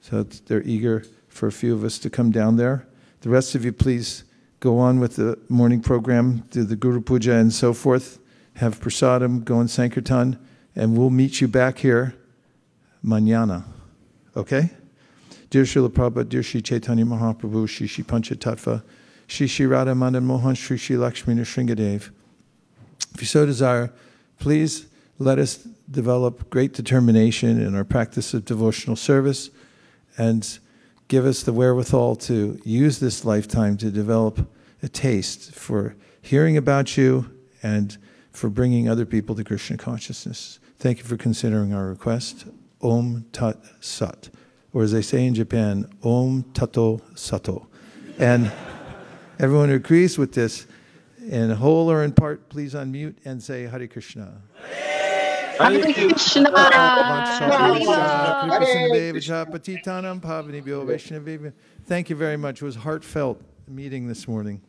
so 0.00 0.24
they're 0.24 0.64
eager 0.64 1.04
for 1.28 1.46
a 1.46 1.52
few 1.52 1.72
of 1.72 1.84
us 1.84 1.96
to 2.00 2.10
come 2.10 2.32
down 2.32 2.56
there. 2.56 2.88
The 3.20 3.28
rest 3.28 3.54
of 3.54 3.64
you, 3.64 3.72
please 3.72 4.24
go 4.58 4.78
on 4.78 4.98
with 4.98 5.14
the 5.14 5.38
morning 5.48 5.80
program, 5.82 6.42
do 6.50 6.64
the 6.64 6.74
Guru 6.74 7.00
Puja 7.00 7.34
and 7.34 7.52
so 7.52 7.72
forth, 7.72 8.18
have 8.56 8.80
prasadam, 8.80 9.44
go 9.44 9.60
in 9.60 9.68
Sankirtan, 9.68 10.36
and 10.74 10.98
we'll 10.98 11.10
meet 11.10 11.40
you 11.40 11.46
back 11.46 11.78
here 11.78 12.16
manana. 13.04 13.64
Okay? 14.36 14.70
Dear 15.48 15.62
Srila 15.62 15.90
Prabhupada, 15.90 16.28
dear 16.28 16.42
Sri 16.42 16.60
Chaitanya 16.60 17.04
Mahaprabhu, 17.04 17.68
Sri 17.68 17.86
Sri 17.86 18.02
Panchatattva, 18.02 18.82
Sri 19.28 19.46
Sri 19.46 19.66
Radha 19.66 19.94
Madan 19.94 20.24
Mohan, 20.24 20.56
Sri 20.56 20.76
Sri 20.76 20.96
Lakshmi. 20.96 21.34
If 23.14 23.20
you 23.20 23.26
so 23.26 23.46
desire, 23.46 23.92
please 24.38 24.86
let 25.18 25.38
us 25.38 25.56
develop 25.90 26.48
great 26.50 26.72
determination 26.72 27.60
in 27.60 27.74
our 27.74 27.84
practice 27.84 28.32
of 28.32 28.44
devotional 28.44 28.96
service 28.96 29.50
and 30.16 30.58
give 31.08 31.26
us 31.26 31.42
the 31.42 31.52
wherewithal 31.52 32.16
to 32.16 32.60
use 32.64 33.00
this 33.00 33.24
lifetime 33.24 33.76
to 33.76 33.90
develop 33.90 34.48
a 34.82 34.88
taste 34.88 35.52
for 35.54 35.96
hearing 36.22 36.56
about 36.56 36.96
you 36.96 37.30
and 37.62 37.98
for 38.30 38.48
bringing 38.48 38.88
other 38.88 39.04
people 39.04 39.34
to 39.34 39.44
Krishna 39.44 39.76
consciousness. 39.76 40.58
Thank 40.78 40.98
you 40.98 41.04
for 41.04 41.16
considering 41.16 41.74
our 41.74 41.86
request. 41.88 42.46
Om 42.82 43.26
Tat 43.32 43.58
Sat. 43.80 44.30
Or 44.72 44.82
as 44.82 44.92
they 44.92 45.02
say 45.02 45.26
in 45.26 45.34
Japan, 45.34 45.90
Om 46.02 46.44
Tato 46.54 47.02
Sato. 47.14 47.66
And 48.18 48.50
everyone 49.38 49.68
who 49.68 49.74
agrees 49.74 50.16
with 50.16 50.32
this, 50.32 50.66
in 51.28 51.50
whole 51.50 51.90
or 51.90 52.02
in 52.04 52.12
part, 52.12 52.48
please 52.48 52.74
unmute 52.74 53.16
and 53.24 53.42
say 53.42 53.64
Hare 53.64 53.86
Krishna. 53.86 54.42
Hare 55.58 55.92
Krishna. 55.92 56.50
Thank 61.86 62.10
you 62.10 62.16
very 62.16 62.36
much. 62.36 62.62
It 62.62 62.64
was 62.64 62.76
heartfelt 62.76 63.40
meeting 63.68 64.08
this 64.08 64.26
morning. 64.26 64.62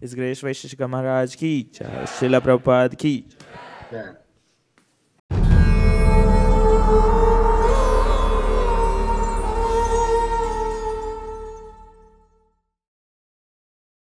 His 0.00 0.14
Grace 0.14 0.42
Vaisesika 0.42 0.88
Maharaj 0.88 1.34
ki, 1.36 1.68
Srila 1.72 2.40
Prabhupada 2.40 2.96
ki. 2.98 3.26
Yeah. 3.92 4.12